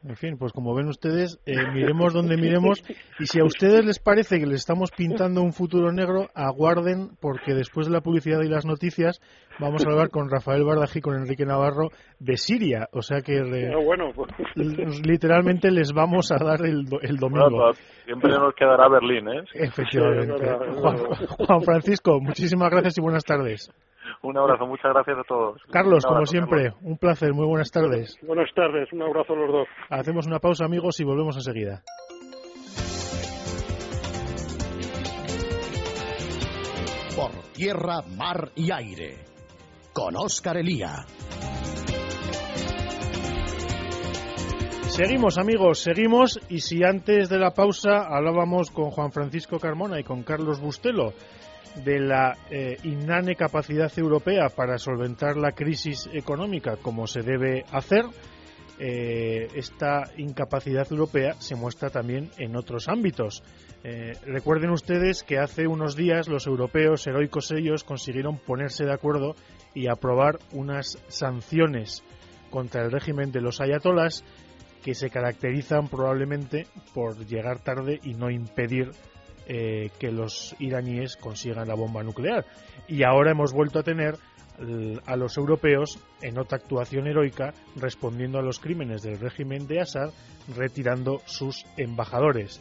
En 0.07 0.17
fin, 0.17 0.37
pues 0.39 0.53
como 0.53 0.75
ven 0.75 0.89
ustedes, 0.89 1.41
eh, 1.47 1.55
miremos 1.73 2.13
donde 2.13 2.37
miremos 2.37 2.83
y 3.19 3.27
si 3.27 3.41
a 3.41 3.45
ustedes 3.45 3.85
les 3.85 3.99
parece 3.99 4.39
que 4.39 4.47
les 4.47 4.61
estamos 4.61 4.91
pintando 4.91 5.43
un 5.43 5.53
futuro 5.53 5.93
negro, 5.93 6.29
aguarden 6.35 7.11
porque 7.21 7.55
después 7.55 7.87
de 7.87 7.93
la 7.93 8.01
publicidad 8.01 8.41
y 8.43 8.49
las 8.49 8.67
noticias 8.67 9.21
vamos 9.59 9.85
a 9.87 9.91
hablar 9.91 10.11
con 10.11 10.31
Rafael 10.31 10.65
Bardají 10.65 10.99
y 10.99 11.01
con 11.01 11.17
Enrique 11.17 11.47
Navarro 11.47 11.91
de 12.19 12.37
Siria, 12.37 12.89
o 12.93 13.03
sea 13.03 13.21
que 13.23 13.41
bueno, 13.85 14.11
pues. 14.15 14.31
literalmente 15.07 15.71
les 15.71 15.93
vamos 15.93 16.31
a 16.33 16.37
dar 16.43 16.65
el, 16.65 16.87
el 17.03 17.17
domingo. 17.17 17.73
siempre 18.05 18.31
nos 18.33 18.55
quedará 18.55 18.89
Berlín, 18.89 19.29
¿eh? 19.29 19.45
Efectivamente. 19.55 20.47
Juan 21.39 21.63
Francisco, 21.63 22.21
muchísimas 22.21 22.71
gracias 22.71 22.99
y 22.99 23.01
buenas 23.01 23.25
tardes. 23.25 23.71
Un 24.23 24.39
abrazo, 24.39 24.67
muchas 24.67 24.93
gracias 24.93 25.19
a 25.19 25.25
todos. 25.25 25.61
Carlos, 25.73 26.05
como 26.07 26.25
siempre, 26.27 26.73
un 26.83 26.97
placer, 26.97 27.35
muy 27.35 27.45
buenas 27.45 27.73
tardes. 27.73 28.17
Buenas 28.23 28.49
tardes, 28.55 28.93
un 28.93 29.03
abrazo 29.03 29.33
a 29.33 29.37
los 29.37 29.51
dos. 29.51 29.69
Hacemos 29.91 30.29
una 30.29 30.39
pausa, 30.39 30.65
amigos, 30.65 31.01
y 31.01 31.05
volvemos 31.05 31.37
enseguida. 31.37 31.83
Por 37.17 37.33
tierra, 37.53 38.03
mar 38.17 38.51
y 38.55 38.71
aire. 38.71 39.25
Con 39.93 40.15
Oscar 40.17 40.57
Elía. 40.57 41.05
Seguimos 44.93 45.37
amigos, 45.37 45.81
seguimos 45.81 46.39
y 46.49 46.59
si 46.59 46.85
antes 46.85 47.29
de 47.29 47.39
la 47.39 47.53
pausa 47.53 48.07
hablábamos 48.09 48.71
con 48.71 48.91
Juan 48.91 49.11
Francisco 49.11 49.59
Carmona 49.59 49.99
y 49.99 50.05
con 50.05 50.23
Carlos 50.23 50.61
Bustelo 50.61 51.15
de 51.77 52.01
la 52.01 52.37
eh, 52.51 52.77
inane 52.85 53.35
capacidad 53.35 53.91
europea 53.97 54.49
para 54.49 54.79
solventar 54.79 55.37
la 55.37 55.53
crisis 55.53 56.09
económica 56.13 56.77
como 56.77 57.07
se 57.07 57.23
debe 57.23 57.65
hacer, 57.73 58.05
eh, 58.79 59.49
esta 59.55 60.11
incapacidad 60.17 60.91
europea 60.91 61.35
se 61.39 61.55
muestra 61.55 61.91
también 61.91 62.31
en 62.39 62.57
otros 62.57 62.89
ámbitos. 62.89 63.43
Eh, 63.85 64.13
recuerden 64.27 64.71
ustedes 64.71 65.23
que 65.23 65.39
hace 65.39 65.67
unos 65.67 65.97
días 65.97 66.29
los 66.29 66.47
europeos, 66.47 67.07
heroicos 67.07 67.51
ellos, 67.53 67.85
consiguieron 67.85 68.39
ponerse 68.39 68.85
de 68.85 68.93
acuerdo 68.93 69.35
y 69.75 69.89
aprobar 69.89 70.39
unas 70.53 70.99
sanciones 71.09 72.03
contra 72.51 72.83
el 72.83 72.91
régimen 72.91 73.33
de 73.33 73.41
los 73.41 73.61
ayatolas 73.61 74.25
que 74.83 74.95
se 74.95 75.11
caracterizan 75.11 75.89
probablemente 75.89 76.67
por 76.95 77.25
llegar 77.25 77.61
tarde 77.61 78.01
y 78.03 78.15
no 78.15 78.31
impedir 78.31 78.91
eh, 79.47 79.91
que 79.99 80.11
los 80.11 80.55
iraníes 80.59 81.17
consigan 81.17 81.69
la 81.69 81.75
bomba 81.75 82.03
nuclear. 82.03 82.45
Y 82.89 83.05
ahora 83.05 83.33
hemos 83.33 83.53
vuelto 83.53 83.79
a 83.79 83.83
tener 83.83 84.17
a 85.07 85.17
los 85.17 85.37
europeos 85.39 85.99
en 86.21 86.39
otra 86.39 86.59
actuación 86.59 87.07
heroica 87.07 87.55
respondiendo 87.75 88.39
a 88.39 88.43
los 88.43 88.61
crímenes 88.61 89.03
del 89.03 89.19
régimen 89.19 89.67
de 89.67 89.81
Assad 89.81 90.11
retirando 90.55 91.21
sus 91.25 91.65
embajadores. 91.77 92.61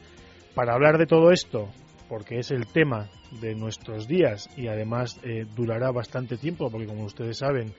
Para 0.56 0.74
hablar 0.74 0.98
de 0.98 1.06
todo 1.06 1.32
esto, 1.32 1.70
porque 2.10 2.40
es 2.40 2.52
el 2.52 2.68
tema 2.68 3.10
de 3.40 3.56
nuestros 3.56 4.08
días 4.08 4.50
y 4.58 4.68
además 4.68 5.20
eh, 5.24 5.46
durará 5.56 5.92
bastante 5.92 6.38
tiempo, 6.38 6.70
porque 6.70 6.88
como 6.88 7.04
ustedes 7.04 7.38
saben, 7.38 7.74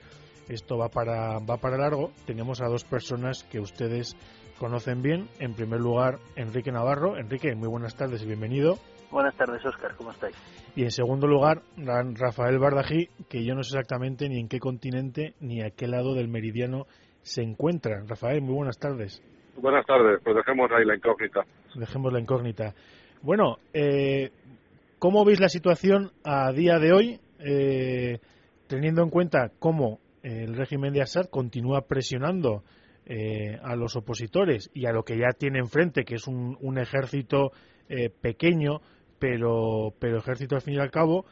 esto 0.49 0.77
va 0.77 0.89
para, 0.89 1.39
va 1.39 1.57
para 1.57 1.77
largo, 1.77 2.11
tenemos 2.25 2.61
a 2.61 2.67
dos 2.67 2.83
personas 2.83 3.43
que 3.43 3.59
ustedes 3.59 4.15
conocen 4.57 5.01
bien. 5.01 5.27
En 5.39 5.53
primer 5.53 5.79
lugar, 5.79 6.19
Enrique 6.35 6.71
Navarro. 6.71 7.17
Enrique, 7.17 7.53
muy 7.55 7.67
buenas 7.67 7.95
tardes 7.95 8.23
y 8.23 8.25
bienvenido. 8.25 8.79
Buenas 9.13 9.35
tardes, 9.37 9.63
Oscar, 9.63 9.93
¿cómo 9.95 10.09
estáis? 10.09 10.35
Y 10.75 10.81
en 10.81 10.89
segundo 10.89 11.27
lugar, 11.27 11.61
Rafael 11.77 12.57
Bardají, 12.57 13.09
que 13.29 13.45
yo 13.45 13.53
no 13.53 13.61
sé 13.61 13.77
exactamente 13.77 14.27
ni 14.27 14.39
en 14.39 14.47
qué 14.47 14.57
continente 14.57 15.35
ni 15.39 15.61
a 15.61 15.69
qué 15.69 15.85
lado 15.85 16.15
del 16.15 16.27
meridiano 16.27 16.87
se 17.21 17.43
encuentra. 17.43 18.03
Rafael, 18.07 18.41
muy 18.41 18.55
buenas 18.55 18.79
tardes. 18.79 19.21
Buenas 19.55 19.85
tardes, 19.85 20.19
pues 20.23 20.35
dejemos 20.35 20.71
ahí 20.71 20.83
la 20.83 20.95
incógnita. 20.95 21.41
Dejemos 21.75 22.11
la 22.11 22.21
incógnita. 22.21 22.73
Bueno, 23.21 23.57
eh, 23.71 24.31
¿cómo 24.97 25.23
veis 25.23 25.39
la 25.39 25.49
situación 25.49 26.09
a 26.23 26.51
día 26.51 26.79
de 26.79 26.91
hoy, 26.91 27.19
eh, 27.37 28.17
teniendo 28.65 29.03
en 29.03 29.11
cuenta 29.11 29.51
cómo 29.59 29.99
el 30.23 30.55
régimen 30.55 30.91
de 30.91 31.03
Assad 31.03 31.29
continúa 31.29 31.81
presionando 31.81 32.63
eh, 33.05 33.59
a 33.61 33.75
los 33.75 33.95
opositores 33.95 34.71
y 34.73 34.87
a 34.87 34.91
lo 34.91 35.03
que 35.03 35.19
ya 35.19 35.37
tiene 35.37 35.59
enfrente, 35.59 36.03
que 36.03 36.15
es 36.15 36.27
un, 36.27 36.57
un 36.61 36.79
ejército 36.79 37.51
pequeño, 38.21 38.79
pero, 39.23 39.93
pero 40.01 40.17
ejército 40.17 40.55
al 40.55 40.61
fin 40.61 40.73
y 40.73 40.79
al 40.79 40.91
cabo, 40.91 41.23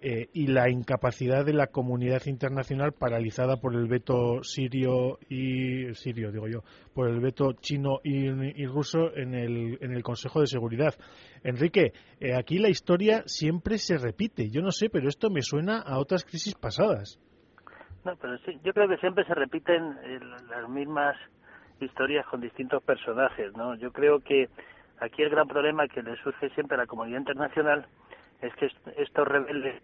eh, 0.00 0.28
y 0.32 0.46
la 0.46 0.70
incapacidad 0.70 1.44
de 1.44 1.52
la 1.52 1.66
comunidad 1.66 2.22
internacional 2.26 2.92
paralizada 2.92 3.56
por 3.56 3.74
el 3.74 3.88
veto 3.88 4.44
sirio 4.44 5.18
y 5.28 5.92
sirio 5.94 6.30
digo 6.30 6.46
yo 6.46 6.60
por 6.94 7.08
el 7.08 7.18
veto 7.18 7.54
chino 7.54 7.98
y, 8.04 8.30
ruso 8.66 9.12
en 9.16 9.34
el, 9.34 9.78
en 9.80 9.92
el 9.92 10.04
Consejo 10.04 10.40
de 10.40 10.46
Seguridad. 10.46 10.94
Enrique, 11.42 11.92
eh, 12.20 12.36
aquí 12.36 12.58
la 12.58 12.68
historia 12.68 13.24
siempre 13.26 13.78
se 13.78 13.98
repite. 13.98 14.48
Yo 14.48 14.62
no 14.62 14.70
sé, 14.70 14.88
pero 14.88 15.08
esto 15.08 15.28
me 15.28 15.42
suena 15.42 15.80
a 15.80 15.98
otras 15.98 16.24
crisis 16.24 16.54
pasadas. 16.54 17.18
No, 18.04 18.14
pero 18.14 18.38
sí, 18.46 18.60
yo 18.62 18.72
creo 18.72 18.88
que 18.88 18.96
siempre 18.98 19.24
se 19.24 19.34
repiten 19.34 19.98
eh, 20.04 20.20
las 20.48 20.68
mismas 20.68 21.16
historias 21.80 22.24
con 22.28 22.40
distintos 22.40 22.80
personajes, 22.84 23.52
¿no? 23.56 23.74
Yo 23.74 23.90
creo 23.90 24.20
que 24.20 24.48
Aquí 25.00 25.22
el 25.22 25.30
gran 25.30 25.48
problema 25.48 25.88
que 25.88 26.02
le 26.02 26.16
surge 26.16 26.50
siempre 26.50 26.76
a 26.76 26.78
la 26.78 26.86
comunidad 26.86 27.18
internacional 27.18 27.86
es 28.42 28.54
que 28.54 28.70
estos 28.96 29.26
rebeldes 29.26 29.82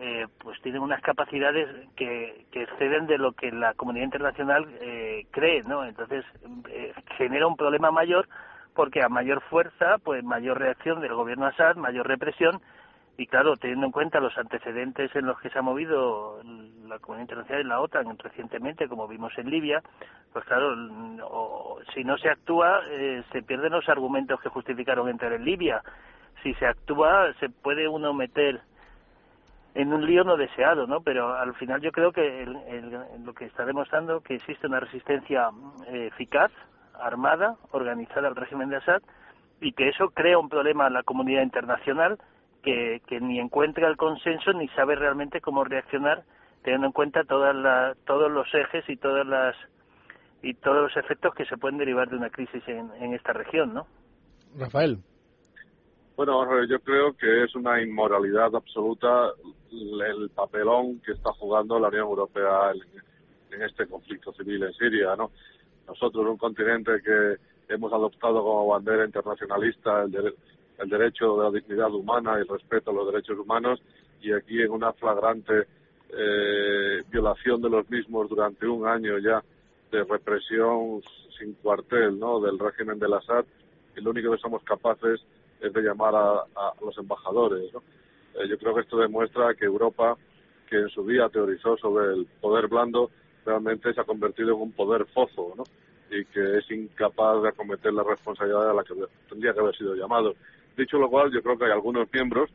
eh, 0.00 0.26
pues 0.38 0.60
tienen 0.62 0.82
unas 0.82 1.00
capacidades 1.02 1.68
que, 1.96 2.46
que, 2.52 2.62
exceden 2.62 3.06
de 3.06 3.18
lo 3.18 3.32
que 3.32 3.50
la 3.50 3.74
comunidad 3.74 4.04
internacional 4.04 4.66
eh, 4.80 5.26
cree, 5.30 5.62
¿no? 5.64 5.84
Entonces 5.84 6.24
eh, 6.68 6.92
genera 7.16 7.46
un 7.46 7.56
problema 7.56 7.90
mayor 7.90 8.28
porque 8.74 9.02
a 9.02 9.08
mayor 9.08 9.40
fuerza, 9.42 9.98
pues 9.98 10.22
mayor 10.22 10.58
reacción 10.58 11.00
del 11.00 11.14
gobierno 11.14 11.46
Assad, 11.46 11.76
mayor 11.76 12.06
represión 12.06 12.60
y 13.18 13.26
claro, 13.26 13.56
teniendo 13.56 13.84
en 13.84 13.92
cuenta 13.92 14.20
los 14.20 14.38
antecedentes 14.38 15.14
en 15.16 15.26
los 15.26 15.40
que 15.40 15.50
se 15.50 15.58
ha 15.58 15.62
movido 15.62 16.40
la 16.86 17.00
comunidad 17.00 17.24
internacional 17.24 17.64
y 17.64 17.68
la 17.68 17.80
OTAN 17.80 18.16
recientemente, 18.16 18.86
como 18.86 19.08
vimos 19.08 19.36
en 19.36 19.50
Libia, 19.50 19.82
pues 20.32 20.44
claro, 20.44 20.72
si 21.92 22.04
no 22.04 22.16
se 22.16 22.30
actúa, 22.30 22.80
eh, 22.88 23.24
se 23.32 23.42
pierden 23.42 23.72
los 23.72 23.88
argumentos 23.88 24.40
que 24.40 24.48
justificaron 24.48 25.08
entrar 25.08 25.32
en 25.32 25.44
Libia. 25.44 25.82
Si 26.44 26.54
se 26.54 26.66
actúa, 26.66 27.32
se 27.40 27.48
puede 27.48 27.88
uno 27.88 28.14
meter 28.14 28.60
en 29.74 29.92
un 29.92 30.06
lío 30.06 30.22
no 30.22 30.36
deseado, 30.36 30.86
¿no? 30.86 31.00
Pero 31.00 31.34
al 31.34 31.54
final 31.54 31.80
yo 31.80 31.90
creo 31.90 32.12
que 32.12 32.46
lo 32.46 33.34
que 33.34 33.46
está 33.46 33.64
demostrando 33.64 34.20
que 34.20 34.36
existe 34.36 34.68
una 34.68 34.78
resistencia 34.78 35.50
eh, 35.88 36.06
eficaz, 36.06 36.52
armada, 36.94 37.56
organizada 37.72 38.28
al 38.28 38.36
régimen 38.36 38.68
de 38.68 38.76
Assad, 38.76 39.02
y 39.60 39.72
que 39.72 39.88
eso 39.88 40.10
crea 40.10 40.38
un 40.38 40.48
problema 40.48 40.86
a 40.86 40.90
la 40.90 41.02
comunidad 41.02 41.42
internacional 41.42 42.16
que, 43.06 43.20
ni 43.20 43.38
encuentra 43.38 43.88
el 43.88 43.96
consenso 43.96 44.52
ni 44.52 44.68
sabe 44.68 44.94
realmente 44.94 45.40
cómo 45.40 45.64
reaccionar 45.64 46.24
teniendo 46.62 46.88
en 46.88 46.92
cuenta 46.92 47.24
todas 47.24 47.96
todos 48.04 48.30
los 48.30 48.46
ejes 48.54 48.84
y 48.88 48.96
todas 48.96 49.26
las 49.26 49.56
y 50.42 50.54
todos 50.54 50.82
los 50.82 50.96
efectos 50.96 51.34
que 51.34 51.44
se 51.46 51.56
pueden 51.56 51.78
derivar 51.78 52.08
de 52.08 52.16
una 52.16 52.30
crisis 52.30 52.62
en, 52.68 52.90
en 53.00 53.14
esta 53.14 53.32
región, 53.32 53.74
¿no? 53.74 53.86
Rafael. 54.56 54.98
Bueno, 56.16 56.64
yo 56.64 56.80
creo 56.80 57.12
que 57.16 57.44
es 57.44 57.54
una 57.54 57.80
inmoralidad 57.80 58.54
absoluta 58.54 59.30
el 59.70 60.30
papelón 60.30 61.00
que 61.00 61.12
está 61.12 61.32
jugando 61.32 61.78
la 61.78 61.88
Unión 61.88 62.08
Europea 62.08 62.72
en, 63.52 63.62
este 63.62 63.86
conflicto 63.86 64.32
civil 64.32 64.64
en 64.64 64.72
Siria, 64.74 65.14
¿no? 65.16 65.30
Nosotros, 65.86 66.26
un 66.26 66.36
continente 66.36 67.00
que 67.04 67.36
hemos 67.72 67.92
adoptado 67.92 68.42
como 68.42 68.66
bandera 68.66 69.04
internacionalista 69.04 70.02
el, 70.02 70.34
el 70.78 70.88
derecho 70.88 71.36
de 71.36 71.44
la 71.44 71.50
dignidad 71.50 71.92
humana 71.92 72.34
y 72.38 72.42
el 72.42 72.48
respeto 72.48 72.90
a 72.90 72.94
los 72.94 73.12
derechos 73.12 73.38
humanos 73.38 73.80
y 74.20 74.32
aquí 74.32 74.60
en 74.62 74.70
una 74.70 74.92
flagrante 74.92 75.66
eh, 76.10 77.02
violación 77.10 77.60
de 77.60 77.70
los 77.70 77.88
mismos 77.90 78.28
durante 78.28 78.66
un 78.66 78.86
año 78.86 79.18
ya 79.18 79.42
de 79.90 80.04
represión 80.04 81.02
sin 81.38 81.54
cuartel 81.54 82.18
¿no? 82.18 82.40
del 82.40 82.58
régimen 82.58 82.98
del 82.98 83.14
Assad 83.14 83.44
y 83.96 84.00
lo 84.00 84.10
único 84.10 84.32
que 84.32 84.38
somos 84.38 84.62
capaces 84.62 85.20
es 85.60 85.72
de 85.72 85.82
llamar 85.82 86.14
a, 86.14 86.72
los 86.84 86.96
embajadores. 86.98 87.72
¿no? 87.72 87.82
Eh, 88.34 88.48
yo 88.48 88.58
creo 88.58 88.74
que 88.74 88.82
esto 88.82 88.98
demuestra 88.98 89.54
que 89.54 89.64
Europa, 89.64 90.16
que 90.68 90.76
en 90.76 90.88
su 90.88 91.06
día 91.06 91.28
teorizó 91.28 91.76
sobre 91.76 92.14
el 92.14 92.26
poder 92.40 92.68
blando, 92.68 93.10
realmente 93.44 93.92
se 93.92 94.00
ha 94.00 94.04
convertido 94.04 94.54
en 94.54 94.62
un 94.62 94.72
poder 94.72 95.06
fozo 95.06 95.54
¿no? 95.56 95.64
y 96.10 96.24
que 96.26 96.58
es 96.58 96.70
incapaz 96.70 97.42
de 97.42 97.48
acometer 97.48 97.92
la 97.92 98.02
responsabilidad 98.02 98.70
a 98.70 98.74
la 98.74 98.84
que 98.84 98.94
tendría 99.28 99.52
que 99.52 99.60
haber 99.60 99.76
sido 99.76 99.94
llamado. 99.94 100.34
Dicho 100.78 100.96
lo 100.96 101.10
cual, 101.10 101.32
yo 101.32 101.42
creo 101.42 101.58
que 101.58 101.64
hay 101.64 101.72
algunos 101.72 102.06
miembros 102.12 102.48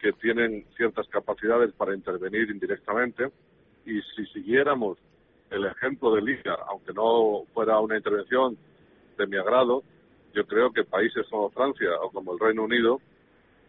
que 0.00 0.12
tienen 0.12 0.64
ciertas 0.76 1.08
capacidades 1.08 1.72
para 1.72 1.92
intervenir 1.92 2.48
indirectamente 2.48 3.32
y 3.84 4.00
si 4.14 4.24
siguiéramos 4.26 4.96
el 5.50 5.66
ejemplo 5.66 6.14
de 6.14 6.22
Libia, 6.22 6.56
aunque 6.68 6.92
no 6.92 7.42
fuera 7.52 7.80
una 7.80 7.96
intervención 7.96 8.56
de 9.18 9.26
mi 9.26 9.36
agrado, 9.36 9.82
yo 10.32 10.46
creo 10.46 10.72
que 10.72 10.84
países 10.84 11.26
como 11.28 11.50
Francia 11.50 11.88
o 12.00 12.10
como 12.10 12.34
el 12.34 12.38
Reino 12.38 12.62
Unido 12.62 13.00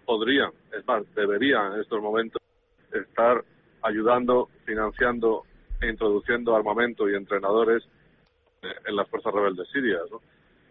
podrían, 0.05 0.51
es 0.71 0.85
más, 0.85 1.03
deberían 1.15 1.73
en 1.73 1.81
estos 1.81 1.99
momentos 1.99 2.39
estar 2.93 3.43
ayudando, 3.81 4.49
financiando 4.65 5.45
e 5.81 5.89
introduciendo 5.89 6.55
armamento 6.55 7.09
y 7.09 7.15
entrenadores 7.15 7.83
eh, 8.61 8.67
en 8.85 8.95
las 8.95 9.09
fuerzas 9.09 9.33
rebeldes 9.33 9.67
sirias. 9.69 10.03
¿no? 10.11 10.21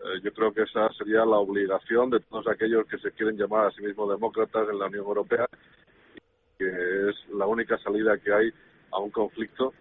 Eh, 0.04 0.20
yo 0.22 0.32
creo 0.34 0.52
que 0.52 0.62
esa 0.62 0.92
sería 0.92 1.24
la 1.24 1.38
obligación 1.38 2.10
de 2.10 2.20
todos 2.20 2.46
aquellos 2.48 2.86
que 2.86 2.98
se 2.98 3.10
quieren 3.12 3.38
llamar 3.38 3.66
a 3.66 3.70
sí 3.70 3.80
mismos 3.82 4.10
demócratas 4.10 4.68
en 4.68 4.78
la 4.78 4.86
Unión 4.86 5.06
Europea, 5.06 5.46
que 6.58 6.66
es 7.08 7.28
la 7.32 7.46
única 7.46 7.78
salida 7.78 8.18
que 8.18 8.32
hay 8.32 8.52
a 8.92 8.98
un 8.98 9.10
conflicto 9.10 9.72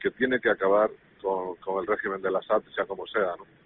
que 0.00 0.12
tiene 0.12 0.38
que 0.40 0.50
acabar 0.50 0.88
con, 1.20 1.80
el 1.80 1.86
régimen 1.86 2.22
del 2.22 2.36
Assad, 2.36 2.62
sea 2.74 2.86
como 2.86 3.06
sea. 3.08 3.34
¿no? 3.36 3.61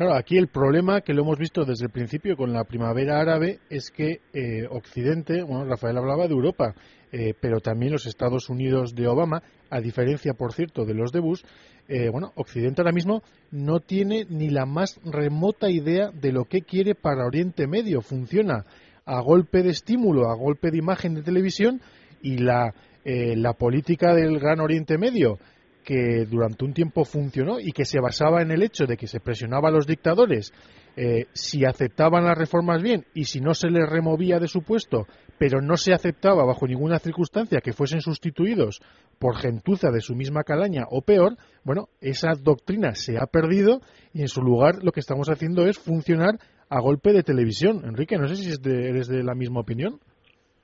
Claro, 0.00 0.14
aquí 0.16 0.38
el 0.38 0.48
problema 0.48 1.02
que 1.02 1.12
lo 1.12 1.20
hemos 1.20 1.38
visto 1.38 1.66
desde 1.66 1.84
el 1.84 1.90
principio 1.90 2.34
con 2.34 2.54
la 2.54 2.64
primavera 2.64 3.20
árabe 3.20 3.58
es 3.68 3.90
que 3.90 4.22
eh, 4.32 4.66
Occidente, 4.70 5.42
bueno, 5.42 5.66
Rafael 5.66 5.98
hablaba 5.98 6.26
de 6.26 6.32
Europa, 6.32 6.74
eh, 7.12 7.34
pero 7.38 7.60
también 7.60 7.92
los 7.92 8.06
Estados 8.06 8.48
Unidos 8.48 8.94
de 8.94 9.06
Obama, 9.06 9.42
a 9.68 9.78
diferencia, 9.82 10.32
por 10.32 10.54
cierto, 10.54 10.86
de 10.86 10.94
los 10.94 11.12
de 11.12 11.20
Bush, 11.20 11.42
eh, 11.86 12.08
bueno, 12.08 12.32
Occidente 12.36 12.80
ahora 12.80 12.94
mismo 12.94 13.22
no 13.50 13.80
tiene 13.80 14.24
ni 14.30 14.48
la 14.48 14.64
más 14.64 14.98
remota 15.04 15.68
idea 15.68 16.10
de 16.10 16.32
lo 16.32 16.46
que 16.46 16.62
quiere 16.62 16.94
para 16.94 17.26
Oriente 17.26 17.66
Medio. 17.66 18.00
Funciona 18.00 18.64
a 19.04 19.20
golpe 19.20 19.62
de 19.62 19.68
estímulo, 19.68 20.30
a 20.30 20.34
golpe 20.34 20.70
de 20.70 20.78
imagen 20.78 21.12
de 21.12 21.22
televisión 21.22 21.82
y 22.22 22.38
la, 22.38 22.72
la 23.04 23.52
política 23.52 24.14
del 24.14 24.38
Gran 24.38 24.60
Oriente 24.60 24.96
Medio 24.96 25.38
que 25.84 26.26
durante 26.26 26.64
un 26.64 26.72
tiempo 26.72 27.04
funcionó 27.04 27.58
y 27.58 27.72
que 27.72 27.84
se 27.84 28.00
basaba 28.00 28.42
en 28.42 28.50
el 28.50 28.62
hecho 28.62 28.86
de 28.86 28.96
que 28.96 29.06
se 29.06 29.20
presionaba 29.20 29.68
a 29.68 29.72
los 29.72 29.86
dictadores 29.86 30.52
eh, 30.96 31.26
si 31.32 31.64
aceptaban 31.64 32.24
las 32.24 32.36
reformas 32.36 32.82
bien 32.82 33.06
y 33.14 33.24
si 33.24 33.40
no 33.40 33.54
se 33.54 33.70
les 33.70 33.88
removía 33.88 34.38
de 34.38 34.48
su 34.48 34.62
puesto, 34.62 35.06
pero 35.38 35.60
no 35.60 35.76
se 35.76 35.92
aceptaba 35.92 36.44
bajo 36.44 36.66
ninguna 36.66 36.98
circunstancia 36.98 37.60
que 37.60 37.72
fuesen 37.72 38.00
sustituidos 38.00 38.80
por 39.18 39.36
gentuza 39.36 39.90
de 39.90 40.00
su 40.00 40.14
misma 40.14 40.42
calaña 40.42 40.84
o 40.90 41.02
peor, 41.02 41.36
bueno, 41.64 41.88
esa 42.00 42.34
doctrina 42.34 42.94
se 42.94 43.18
ha 43.18 43.26
perdido 43.26 43.80
y 44.12 44.22
en 44.22 44.28
su 44.28 44.42
lugar 44.42 44.82
lo 44.82 44.92
que 44.92 45.00
estamos 45.00 45.28
haciendo 45.28 45.66
es 45.66 45.78
funcionar 45.78 46.38
a 46.68 46.80
golpe 46.80 47.12
de 47.12 47.22
televisión. 47.22 47.82
Enrique, 47.84 48.18
no 48.18 48.28
sé 48.28 48.36
si 48.36 48.50
eres 48.50 49.08
de 49.08 49.22
la 49.22 49.34
misma 49.34 49.60
opinión. 49.60 50.00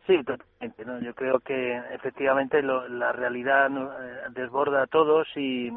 Sí, 0.07 0.23
totalmente. 0.23 0.85
¿no? 0.85 1.01
Yo 1.01 1.15
creo 1.15 1.41
que 1.41 1.77
efectivamente 1.93 2.63
la 2.63 3.13
realidad 3.13 3.69
eh, 3.71 4.21
desborda 4.31 4.83
a 4.83 4.87
todos 4.87 5.27
y, 5.37 5.71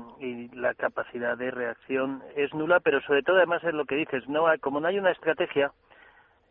la 0.54 0.74
capacidad 0.76 1.38
de 1.38 1.52
reacción 1.52 2.22
es 2.36 2.54
nula, 2.54 2.80
pero 2.80 3.02
sobre 3.02 3.24
todo 3.24 3.38
además 3.38 3.64
es 3.64 3.74
lo 3.74 3.86
que 3.86 3.96
dices, 3.96 4.28
no 4.28 4.46
como 4.62 4.80
no 4.80 4.88
hay 4.88 5.00
una 5.00 5.12
estrategia, 5.12 5.72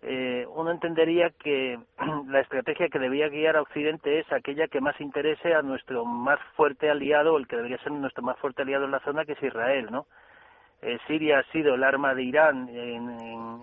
eh, 0.03 0.47
uno 0.55 0.71
entendería 0.71 1.31
que 1.31 1.79
la 2.29 2.41
estrategia 2.41 2.89
que 2.89 2.99
debía 2.99 3.29
guiar 3.29 3.57
a 3.57 3.63
Occidente 3.63 4.19
es 4.19 4.33
aquella 4.33 4.67
que 4.67 4.81
más 4.81 5.01
interese 5.01 5.55
a 5.55 5.63
nuestro 5.63 6.05
más 6.05 6.41
fuerte 6.57 6.91
aliado, 6.91 7.37
el 7.37 7.47
que 7.47 7.57
debería 7.57 7.79
ser 7.79 7.93
nuestro 7.93 8.25
más 8.25 8.39
fuerte 8.39 8.63
aliado 8.63 8.87
en 8.87 8.93
la 8.93 9.01
zona, 9.01 9.25
que 9.25 9.33
es 9.33 9.43
Israel, 9.43 9.89
¿no? 9.91 10.07
Eh, 10.81 10.99
Siria 11.07 11.41
ha 11.41 11.53
sido 11.53 11.75
el 11.75 11.83
arma 11.83 12.15
de 12.15 12.23
Irán 12.23 12.69
en, 12.69 13.11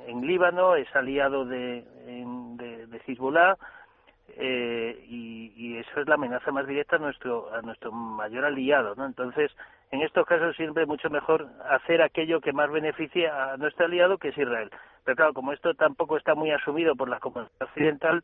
en, 0.06 0.28
Líbano, 0.28 0.76
es 0.76 0.94
aliado 0.94 1.46
de, 1.46 1.86
de, 2.06 2.88
de 2.88 3.02
Hezbollah, 3.08 3.56
eh, 4.30 5.06
y, 5.08 5.54
y, 5.56 5.78
eso 5.78 6.02
es 6.02 6.08
la 6.08 6.16
amenaza 6.16 6.52
más 6.52 6.66
directa 6.66 6.96
a 6.96 7.00
nuestro 7.00 7.54
a 7.54 7.62
nuestro 7.62 7.92
mayor 7.92 8.44
aliado 8.44 8.96
no 8.96 9.06
entonces 9.06 9.52
en 9.92 10.02
estos 10.02 10.26
casos 10.26 10.56
siempre 10.56 10.86
mucho 10.86 11.10
mejor 11.10 11.48
hacer 11.70 12.02
aquello 12.02 12.42
que 12.42 12.52
más 12.52 12.72
beneficia 12.72 13.54
a 13.54 13.58
nuestro 13.58 13.86
aliado 13.86 14.18
que 14.18 14.30
es 14.30 14.38
Israel. 14.38 14.72
Pero 15.04 15.16
claro 15.16 15.34
como 15.34 15.54
esto 15.54 15.74
tampoco 15.76 16.18
está 16.18 16.34
muy 16.36 16.52
asumido 16.52 16.96
por 16.96 17.08
la 17.08 17.20
comunidad 17.20 17.52
occidental 17.62 18.24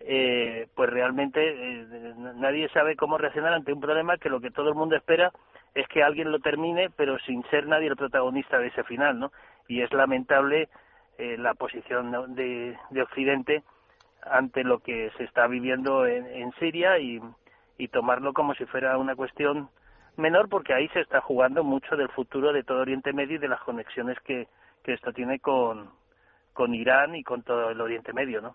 eh, 0.00 0.68
pues 0.74 0.90
realmente 0.90 1.40
eh, 1.42 2.14
nadie 2.36 2.68
sabe 2.70 2.96
cómo 2.96 3.18
reaccionar 3.18 3.52
ante 3.52 3.72
un 3.72 3.80
problema 3.80 4.18
que 4.18 4.30
lo 4.30 4.40
que 4.40 4.50
todo 4.50 4.68
el 4.68 4.74
mundo 4.74 4.96
espera 4.96 5.32
es 5.74 5.86
que 5.88 6.02
alguien 6.02 6.30
lo 6.30 6.38
termine 6.40 6.90
pero 6.90 7.18
sin 7.20 7.42
ser 7.50 7.66
nadie 7.66 7.88
el 7.88 7.96
protagonista 7.96 8.58
de 8.58 8.68
ese 8.68 8.84
final 8.84 9.18
no 9.18 9.32
y 9.68 9.82
es 9.82 9.92
lamentable 9.92 10.68
eh, 11.18 11.36
la 11.38 11.54
posición 11.54 12.34
de, 12.34 12.76
de 12.90 13.02
Occidente 13.02 13.62
ante 14.22 14.64
lo 14.64 14.78
que 14.78 15.10
se 15.16 15.24
está 15.24 15.46
viviendo 15.46 16.06
en, 16.06 16.52
Siria 16.58 16.98
y, 16.98 17.20
tomarlo 17.90 18.32
como 18.32 18.54
si 18.54 18.64
fuera 18.66 18.96
una 18.96 19.16
cuestión 19.16 19.68
menor 20.16 20.48
porque 20.48 20.72
ahí 20.72 20.86
se 20.90 21.00
está 21.00 21.20
jugando 21.20 21.64
mucho 21.64 21.96
del 21.96 22.08
futuro 22.10 22.52
de 22.52 22.62
todo 22.62 22.78
Oriente 22.80 23.12
Medio 23.12 23.36
y 23.36 23.40
de 23.40 23.48
las 23.48 23.60
conexiones 23.62 24.16
que, 24.24 24.46
esto 24.84 25.12
tiene 25.12 25.40
con, 25.40 25.90
con 26.52 26.74
Irán 26.74 27.16
y 27.16 27.24
con 27.24 27.42
todo 27.42 27.70
el 27.70 27.80
Oriente 27.80 28.12
Medio, 28.12 28.40
¿no? 28.40 28.54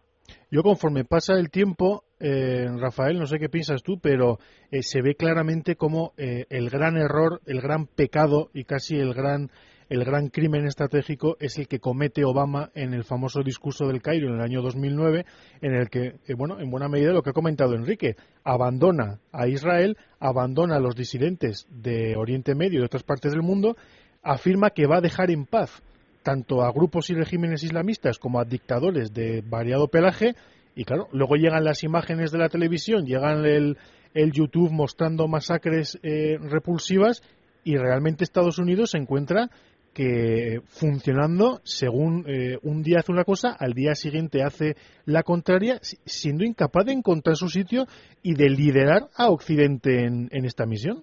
Yo 0.49 0.63
conforme 0.63 1.03
pasa 1.03 1.33
el 1.33 1.49
tiempo, 1.49 2.03
eh, 2.19 2.67
Rafael, 2.79 3.19
no 3.19 3.25
sé 3.25 3.37
qué 3.37 3.49
piensas 3.49 3.83
tú, 3.83 3.99
pero 4.01 4.37
eh, 4.71 4.81
se 4.81 5.01
ve 5.01 5.15
claramente 5.15 5.75
como 5.75 6.13
eh, 6.17 6.45
el 6.49 6.69
gran 6.69 6.97
error, 6.97 7.41
el 7.45 7.61
gran 7.61 7.85
pecado 7.85 8.49
y 8.53 8.63
casi 8.63 8.97
el 8.97 9.13
gran 9.13 9.49
el 9.89 10.03
gran 10.03 10.27
crimen 10.29 10.65
estratégico 10.65 11.37
es 11.39 11.57
el 11.57 11.67
que 11.67 11.79
comete 11.79 12.25
Obama 12.25 12.71
en 12.75 12.93
el 12.93 13.03
famoso 13.03 13.41
discurso 13.41 13.87
del 13.87 14.01
Cairo 14.01 14.27
en 14.27 14.35
el 14.35 14.41
año 14.41 14.61
2009, 14.61 15.25
en 15.61 15.73
el 15.73 15.89
que, 15.89 16.15
eh, 16.27 16.33
bueno, 16.35 16.59
en 16.59 16.69
buena 16.69 16.89
medida 16.89 17.13
lo 17.13 17.23
que 17.23 17.29
ha 17.29 17.33
comentado 17.33 17.73
Enrique, 17.73 18.15
abandona 18.43 19.19
a 19.31 19.47
Israel, 19.47 19.97
abandona 20.19 20.75
a 20.75 20.79
los 20.79 20.95
disidentes 20.95 21.67
de 21.69 22.15
Oriente 22.17 22.55
Medio 22.55 22.77
y 22.77 22.79
de 22.79 22.85
otras 22.85 23.03
partes 23.03 23.31
del 23.31 23.41
mundo, 23.41 23.77
afirma 24.23 24.71
que 24.71 24.87
va 24.87 24.97
a 24.97 25.01
dejar 25.01 25.31
en 25.31 25.45
paz 25.45 25.81
tanto 26.21 26.61
a 26.61 26.71
grupos 26.73 27.09
y 27.09 27.13
regímenes 27.13 27.63
islamistas 27.63 28.19
como 28.19 28.39
a 28.41 28.45
dictadores 28.45 29.13
de 29.13 29.41
variado 29.47 29.87
pelaje. 29.87 30.35
Y 30.75 30.83
claro, 30.83 31.07
luego 31.13 31.35
llegan 31.35 31.63
las 31.63 31.83
imágenes 31.83 32.31
de 32.31 32.37
la 32.37 32.49
televisión, 32.49 33.05
llegan 33.05 33.45
el, 33.45 33.77
el 34.13 34.31
YouTube 34.33 34.69
mostrando 34.71 35.29
masacres 35.29 35.97
eh, 36.03 36.37
repulsivas 36.41 37.23
y 37.63 37.77
realmente 37.77 38.23
Estados 38.23 38.59
Unidos 38.59 38.91
se 38.91 38.97
encuentra 38.97 39.49
que 39.97 40.61
funcionando 40.67 41.57
según 41.63 42.23
eh, 42.27 42.59
un 42.61 42.83
día 42.83 42.99
hace 42.99 43.11
una 43.11 43.23
cosa, 43.23 43.57
al 43.59 43.73
día 43.73 43.95
siguiente 43.95 44.43
hace 44.43 44.75
la 45.05 45.23
contraria, 45.23 45.79
siendo 45.81 46.45
incapaz 46.45 46.85
de 46.85 46.93
encontrar 46.93 47.35
su 47.35 47.47
sitio 47.49 47.85
y 48.21 48.35
de 48.35 48.47
liderar 48.47 49.07
a 49.17 49.31
Occidente 49.31 50.05
en, 50.05 50.29
esta 50.45 50.67
misión. 50.67 50.97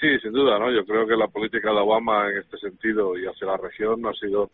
Sí, 0.00 0.08
sin 0.22 0.32
duda, 0.32 0.58
¿no? 0.58 0.72
Yo 0.72 0.86
creo 0.86 1.06
que 1.06 1.16
la 1.16 1.28
política 1.28 1.70
de 1.70 1.80
Obama 1.80 2.30
en 2.30 2.38
este 2.38 2.56
sentido 2.56 3.18
y 3.18 3.26
hacia 3.26 3.46
la 3.46 3.58
región 3.58 4.00
no 4.00 4.08
ha 4.08 4.14
sido 4.14 4.48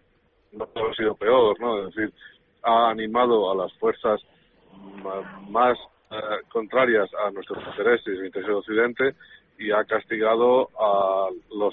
no 0.51 0.65
ha 0.65 0.95
sido 0.97 1.15
peor, 1.15 1.61
¿no? 1.61 1.87
Es 1.87 1.95
decir, 1.95 2.13
ha 2.65 2.91
animado 2.91 3.53
a 3.53 3.55
las 3.55 3.73
fuerzas 3.75 4.21
más 5.49 5.79
eh, 6.11 6.17
contrarias 6.53 7.09
a 7.25 7.31
nuestros 7.31 7.65
intereses 7.69 8.19
y 8.21 8.27
intereses 8.27 8.49
de 8.49 8.55
Occidente 8.55 9.15
y 9.61 9.71
ha 9.71 9.85
castigado 9.85 10.69
a 10.77 11.29
los 11.55 11.73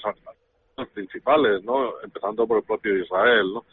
principales, 0.88 1.62
¿no? 1.62 2.00
Empezando 2.02 2.46
por 2.46 2.58
el 2.58 2.64
propio 2.64 2.96
Israel, 2.96 3.52
¿no? 3.54 3.64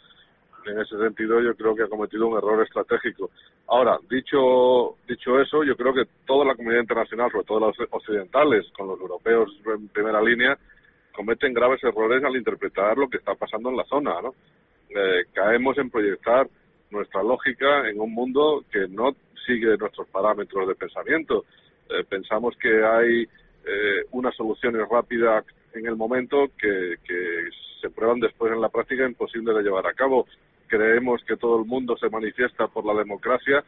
En 0.65 0.79
ese 0.81 0.97
sentido, 0.97 1.39
yo 1.41 1.55
creo 1.55 1.75
que 1.75 1.83
ha 1.83 1.87
cometido 1.87 2.27
un 2.27 2.37
error 2.37 2.61
estratégico. 2.61 3.29
Ahora, 3.67 3.97
dicho 4.09 4.95
dicho 5.07 5.39
eso, 5.39 5.63
yo 5.63 5.77
creo 5.77 5.93
que 5.93 6.03
toda 6.25 6.45
la 6.45 6.55
comunidad 6.55 6.81
internacional, 6.81 7.31
sobre 7.31 7.45
todo 7.45 7.59
los 7.59 7.75
occidentales, 7.89 8.65
con 8.77 8.87
los 8.87 8.99
europeos 8.99 9.49
en 9.65 9.87
primera 9.87 10.21
línea, 10.21 10.57
cometen 11.15 11.53
graves 11.53 11.83
errores 11.83 12.23
al 12.23 12.35
interpretar 12.35 12.97
lo 12.97 13.09
que 13.09 13.17
está 13.17 13.33
pasando 13.35 13.69
en 13.69 13.77
la 13.77 13.85
zona, 13.85 14.21
¿no? 14.21 14.35
Eh, 14.89 15.25
caemos 15.33 15.77
en 15.77 15.89
proyectar 15.89 16.47
nuestra 16.91 17.23
lógica 17.23 17.89
en 17.89 17.99
un 17.99 18.13
mundo 18.13 18.63
que 18.71 18.87
no 18.87 19.15
sigue 19.45 19.77
nuestros 19.77 20.07
parámetros 20.09 20.67
de 20.67 20.75
pensamiento. 20.75 21.45
Eh, 21.89 22.03
pensamos 22.07 22.55
que 22.57 22.83
hay 22.83 23.23
eh, 23.23 24.05
unas 24.11 24.35
soluciones 24.35 24.87
rápidas 24.89 25.45
en 25.73 25.85
el 25.85 25.95
momento 25.95 26.47
que, 26.57 26.95
se 27.81 27.89
prueban 27.91 28.19
después 28.19 28.51
en 28.51 28.59
la 28.59 28.69
práctica 28.69 29.05
imposible 29.05 29.53
de 29.53 29.61
llevar 29.61 29.85
a 29.85 29.93
cabo. 29.93 30.25
Creemos 30.67 31.23
que 31.25 31.37
todo 31.37 31.59
el 31.59 31.65
mundo 31.65 31.95
se 31.95 32.09
manifiesta 32.09 32.67
por 32.67 32.83
la 32.83 32.95
democracia 32.95 33.63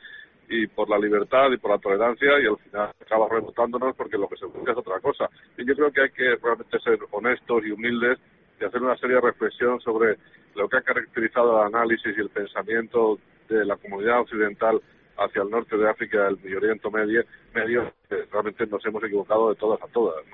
y 0.49 0.65
por 0.65 0.89
la 0.89 0.97
libertad 0.97 1.51
y 1.51 1.57
por 1.57 1.69
la 1.69 1.77
tolerancia 1.77 2.39
y 2.41 2.47
al 2.47 2.57
final 2.57 2.89
acaba 2.99 3.29
rebotándonos 3.29 3.95
porque 3.95 4.17
lo 4.17 4.27
que 4.27 4.37
se 4.37 4.47
busca 4.47 4.71
es 4.71 4.77
otra 4.77 4.99
cosa. 4.99 5.29
Y 5.57 5.65
yo 5.65 5.75
creo 5.75 5.91
que 5.91 6.01
hay 6.01 6.09
que 6.09 6.35
realmente 6.41 6.79
ser 6.79 6.97
honestos 7.11 7.63
y 7.63 7.71
humildes 7.71 8.17
y 8.59 8.65
hacer 8.65 8.81
una 8.81 8.97
seria 8.97 9.21
reflexión 9.21 9.79
sobre 9.79 10.17
lo 10.55 10.67
que 10.67 10.77
ha 10.77 10.81
caracterizado 10.81 11.61
el 11.61 11.67
análisis 11.67 12.17
y 12.17 12.19
el 12.19 12.29
pensamiento 12.29 13.19
de 13.47 13.63
la 13.63 13.77
comunidad 13.77 14.21
occidental 14.21 14.81
hacia 15.17 15.43
el 15.43 15.49
norte 15.49 15.77
de 15.77 15.89
África, 15.89 16.27
el 16.27 16.37
Medio 16.37 16.57
Oriente 16.57 16.89
Medio, 16.89 17.23
medio 17.53 17.93
realmente 18.31 18.65
nos 18.67 18.83
hemos 18.85 19.03
equivocado 19.03 19.49
de 19.49 19.55
todas 19.55 19.81
a 19.81 19.87
todas. 19.87 20.25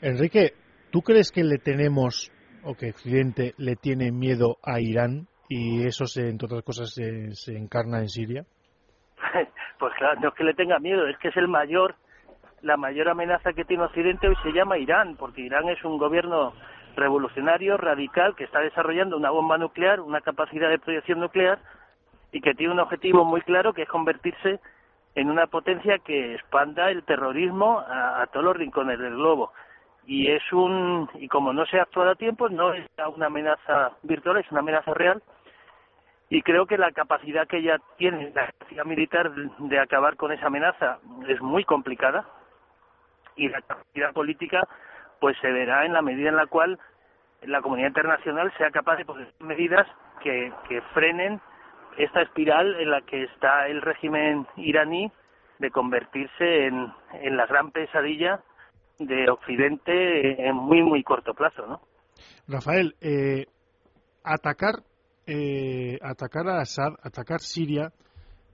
Enrique, 0.00 0.52
¿Tú 0.94 1.02
crees 1.02 1.32
que 1.32 1.42
le 1.42 1.58
tenemos 1.58 2.30
o 2.62 2.76
que 2.76 2.90
Occidente 2.90 3.52
le 3.58 3.74
tiene 3.74 4.12
miedo 4.12 4.58
a 4.62 4.78
Irán 4.78 5.26
y 5.48 5.84
eso, 5.88 6.06
se, 6.06 6.28
entre 6.28 6.46
otras 6.46 6.62
cosas, 6.62 6.94
se, 6.94 7.58
encarna 7.58 7.98
en 7.98 8.08
Siria? 8.08 8.44
Pues 9.80 9.92
claro, 9.98 10.20
no 10.20 10.28
es 10.28 10.34
que 10.34 10.44
le 10.44 10.54
tenga 10.54 10.78
miedo, 10.78 11.08
es 11.08 11.18
que 11.18 11.28
es 11.28 11.36
el 11.36 11.48
mayor, 11.48 11.96
la 12.62 12.76
mayor 12.76 13.08
amenaza 13.08 13.52
que 13.54 13.64
tiene 13.64 13.82
Occidente 13.82 14.28
hoy 14.28 14.36
se 14.44 14.52
llama 14.52 14.78
Irán, 14.78 15.16
porque 15.16 15.42
Irán 15.42 15.68
es 15.68 15.84
un 15.84 15.98
gobierno 15.98 16.52
revolucionario, 16.94 17.76
radical, 17.76 18.36
que 18.36 18.44
está 18.44 18.60
desarrollando 18.60 19.16
una 19.16 19.30
bomba 19.30 19.58
nuclear, 19.58 19.98
una 19.98 20.20
capacidad 20.20 20.70
de 20.70 20.78
proyección 20.78 21.18
nuclear 21.18 21.58
y 22.30 22.40
que 22.40 22.54
tiene 22.54 22.72
un 22.72 22.78
objetivo 22.78 23.24
muy 23.24 23.40
claro 23.40 23.74
que 23.74 23.82
es 23.82 23.88
convertirse 23.88 24.60
en 25.16 25.28
una 25.28 25.48
potencia 25.48 25.98
que 25.98 26.36
expanda 26.36 26.88
el 26.88 27.02
terrorismo 27.02 27.80
a 27.80 28.24
todos 28.32 28.44
los 28.44 28.56
rincones 28.56 29.00
del 29.00 29.16
globo 29.16 29.50
y 30.06 30.30
es 30.30 30.52
un 30.52 31.08
y 31.14 31.28
como 31.28 31.52
no 31.52 31.64
se 31.66 31.78
ha 31.78 31.82
actuado 31.82 32.10
a 32.10 32.14
tiempo 32.14 32.48
no 32.48 32.74
es 32.74 32.86
una 33.14 33.26
amenaza 33.26 33.92
virtual 34.02 34.38
es 34.38 34.50
una 34.50 34.60
amenaza 34.60 34.92
real. 34.94 35.22
Y 36.30 36.42
creo 36.42 36.66
que 36.66 36.78
la 36.78 36.90
capacidad 36.90 37.46
que 37.46 37.58
ella 37.58 37.78
tiene 37.96 38.32
la 38.34 38.46
capacidad 38.46 38.84
militar 38.84 39.30
de 39.34 39.78
acabar 39.78 40.16
con 40.16 40.32
esa 40.32 40.46
amenaza 40.46 40.98
es 41.28 41.40
muy 41.40 41.64
complicada 41.64 42.24
y 43.36 43.48
la 43.48 43.60
capacidad 43.62 44.12
política 44.12 44.66
pues 45.20 45.36
se 45.38 45.50
verá 45.50 45.84
en 45.84 45.92
la 45.92 46.02
medida 46.02 46.28
en 46.30 46.36
la 46.36 46.46
cual 46.46 46.78
la 47.42 47.60
comunidad 47.60 47.88
internacional 47.88 48.52
sea 48.56 48.70
capaz 48.70 48.96
de 48.96 49.04
poner 49.04 49.28
medidas 49.38 49.86
que, 50.20 50.52
que 50.68 50.80
frenen 50.92 51.40
esta 51.96 52.22
espiral 52.22 52.80
en 52.80 52.90
la 52.90 53.02
que 53.02 53.24
está 53.24 53.68
el 53.68 53.82
régimen 53.82 54.46
iraní 54.56 55.12
de 55.58 55.70
convertirse 55.70 56.66
en, 56.66 56.92
en 57.12 57.36
la 57.36 57.46
gran 57.46 57.70
pesadilla 57.70 58.40
de 58.98 59.30
Occidente 59.30 60.46
en 60.46 60.54
muy, 60.54 60.82
muy 60.82 61.02
corto 61.02 61.34
plazo, 61.34 61.66
¿no? 61.66 61.80
Rafael, 62.46 62.94
eh, 63.00 63.46
atacar, 64.22 64.82
eh, 65.26 65.98
atacar 66.02 66.48
a 66.48 66.60
Assad, 66.60 66.94
atacar 67.02 67.40
Siria, 67.40 67.92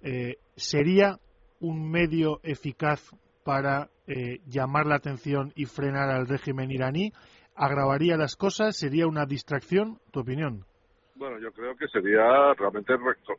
eh, 0.03 0.37
¿sería 0.57 1.17
un 1.61 1.91
medio 1.91 2.41
eficaz 2.43 3.15
para 3.45 3.89
llamar 4.45 4.87
la 4.87 4.97
atención 4.97 5.53
y 5.55 5.67
frenar 5.67 6.11
al 6.11 6.27
régimen 6.27 6.73
iraní? 6.73 7.13
¿Agravaría 7.55 8.17
las 8.17 8.35
cosas? 8.35 8.77
¿Sería 8.77 9.07
una 9.07 9.25
distracción? 9.25 10.01
¿Tu 10.11 10.21
opinión? 10.21 10.65
Bueno, 11.15 11.39
yo 11.39 11.53
creo 11.53 11.77
que 11.77 11.87
sería 11.89 12.55
realmente 12.55 12.95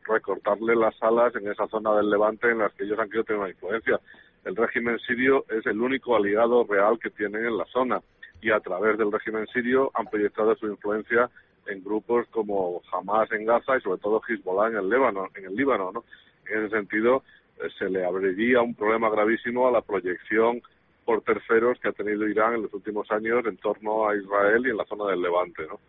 recortarle 0.07 0.75
las 0.75 0.95
alas 1.01 1.35
en 1.35 1.51
esa 1.51 1.67
zona 1.67 1.95
del 1.95 2.09
Levante 2.09 2.49
en 2.49 2.59
las 2.59 2.71
que 2.73 2.85
ellos 2.85 2.99
han 2.99 3.07
querido 3.07 3.23
tener 3.23 3.41
una 3.41 3.49
influencia 3.49 3.99
el 4.45 4.55
régimen 4.55 4.99
sirio 4.99 5.45
es 5.49 5.65
el 5.65 5.79
único 5.79 6.15
aliado 6.15 6.63
real 6.63 6.99
que 6.99 7.09
tienen 7.09 7.45
en 7.45 7.57
la 7.57 7.65
zona 7.65 8.01
y 8.41 8.51
a 8.51 8.59
través 8.59 8.97
del 8.97 9.11
régimen 9.11 9.45
sirio 9.47 9.91
han 9.93 10.07
proyectado 10.07 10.55
su 10.55 10.67
influencia 10.67 11.29
en 11.67 11.83
grupos 11.83 12.27
como 12.31 12.81
Hamas 12.91 13.31
en 13.31 13.45
Gaza 13.45 13.77
y 13.77 13.81
sobre 13.81 14.01
todo 14.01 14.21
Hezbollah 14.27 14.69
en 14.69 14.77
el 14.77 14.89
Líbano, 14.89 15.27
en 15.35 15.45
el 15.45 15.55
Líbano, 15.55 15.91
¿no? 15.91 16.03
En 16.49 16.65
ese 16.65 16.75
sentido 16.75 17.23
eh, 17.59 17.67
se 17.77 17.89
le 17.89 18.03
abriría 18.03 18.61
un 18.61 18.73
problema 18.73 19.09
gravísimo 19.09 19.67
a 19.67 19.71
la 19.71 19.81
proyección 19.81 20.61
por 21.05 21.21
terceros 21.21 21.79
que 21.79 21.89
ha 21.89 21.93
tenido 21.93 22.27
Irán 22.27 22.55
en 22.55 22.63
los 22.63 22.73
últimos 22.73 23.09
años 23.11 23.45
en 23.45 23.57
torno 23.57 24.09
a 24.09 24.15
Israel 24.15 24.65
y 24.65 24.69
en 24.71 24.77
la 24.77 24.85
zona 24.85 25.11
del 25.11 25.21
Levante, 25.21 25.67
¿no? 25.67 25.79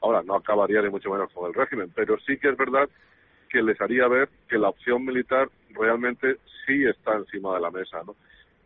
Ahora, 0.00 0.22
no 0.22 0.34
acabaría 0.34 0.82
ni 0.82 0.90
mucho 0.90 1.10
menos 1.10 1.32
con 1.32 1.46
el 1.46 1.54
régimen, 1.54 1.92
pero 1.94 2.18
sí 2.26 2.36
que 2.36 2.48
es 2.48 2.56
verdad 2.56 2.88
que 3.52 3.62
les 3.62 3.78
haría 3.82 4.08
ver 4.08 4.30
que 4.48 4.56
la 4.56 4.70
opción 4.70 5.04
militar 5.04 5.50
realmente 5.74 6.38
sí 6.66 6.84
está 6.86 7.14
encima 7.16 7.54
de 7.54 7.60
la 7.60 7.70
mesa. 7.70 8.02
¿no? 8.04 8.16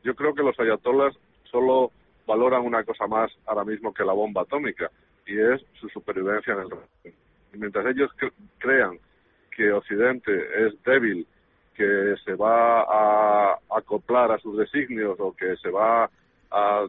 Yo 0.05 0.15
creo 0.15 0.33
que 0.33 0.45
los 0.45 0.59
ayatolás 0.61 1.13
solo 1.51 1.91
valoran 2.25 2.63
una 2.63 2.85
cosa 2.85 3.09
más 3.09 3.33
ahora 3.47 3.65
mismo 3.65 3.93
que 3.93 4.05
la 4.05 4.13
bomba 4.13 4.43
atómica 4.43 4.89
y 5.27 5.39
es 5.39 5.61
su 5.81 5.89
supervivencia 5.89 6.55
en 6.55 6.61
el 6.61 6.71
régimen. 6.71 7.19
mientras 7.53 7.87
ellos 7.87 8.11
crean 8.59 8.99
que 9.51 9.73
Occidente 9.73 10.67
es 10.67 10.81
débil, 10.85 11.27
que 11.75 12.15
se 12.25 12.35
va 12.35 12.83
a 12.83 13.59
acoplar 13.77 14.31
a 14.31 14.39
sus 14.39 14.57
designios 14.57 15.17
o 15.19 15.35
que 15.35 15.57
se 15.57 15.71
va 15.71 16.09
a, 16.51 16.87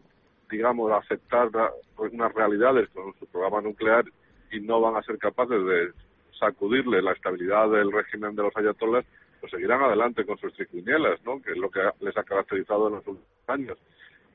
digamos, 0.52 0.92
aceptar 0.92 1.50
unas 1.98 2.34
realidades 2.34 2.90
con 2.90 3.14
su 3.18 3.26
programa 3.26 3.62
nuclear 3.62 4.06
y 4.52 4.60
no 4.60 4.82
van 4.82 4.98
a 4.98 5.02
ser 5.02 5.18
capaces 5.18 5.66
de 5.66 5.92
sacudirle 6.40 7.02
la 7.02 7.14
estabilidad 7.14 7.70
del 7.70 7.92
régimen 7.92 8.36
de 8.36 8.44
los 8.44 8.56
ayatolás, 8.56 9.06
pues 9.40 9.52
seguirán 9.52 9.82
adelante 9.82 10.26
con 10.26 10.38
sus 10.38 10.54
triquinielas, 10.54 11.24
¿no? 11.24 11.42
que 11.42 11.52
es 11.52 11.58
lo 11.58 11.70
que 11.70 11.80
les 12.00 12.18
ha 12.18 12.24
caracterizado 12.24 12.88
en 12.88 12.96
los 12.96 13.08
últimos 13.08 13.30
años. 13.48 13.78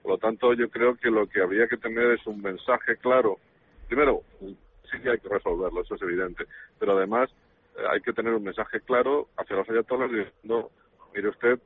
Por 0.02 0.12
lo 0.12 0.18
tanto, 0.18 0.52
yo 0.54 0.68
creo 0.68 0.96
que 0.96 1.10
lo 1.10 1.26
que 1.26 1.40
habría 1.40 1.68
que 1.68 1.76
tener 1.76 2.12
es 2.12 2.26
un 2.26 2.42
mensaje 2.42 2.96
claro. 2.96 3.38
Primero, 3.86 4.22
sí 4.40 5.00
que 5.02 5.10
hay 5.10 5.18
que 5.18 5.28
resolverlo, 5.28 5.82
eso 5.82 5.94
es 5.94 6.02
evidente, 6.02 6.44
pero 6.78 6.96
además 6.96 7.30
eh, 7.76 7.82
hay 7.90 8.00
que 8.00 8.12
tener 8.12 8.34
un 8.34 8.42
mensaje 8.42 8.80
claro 8.80 9.28
hacia 9.36 9.56
los 9.56 9.68
ayatolás 9.68 10.10
diciendo, 10.10 10.70
mire 11.14 11.28
usted, 11.28 11.58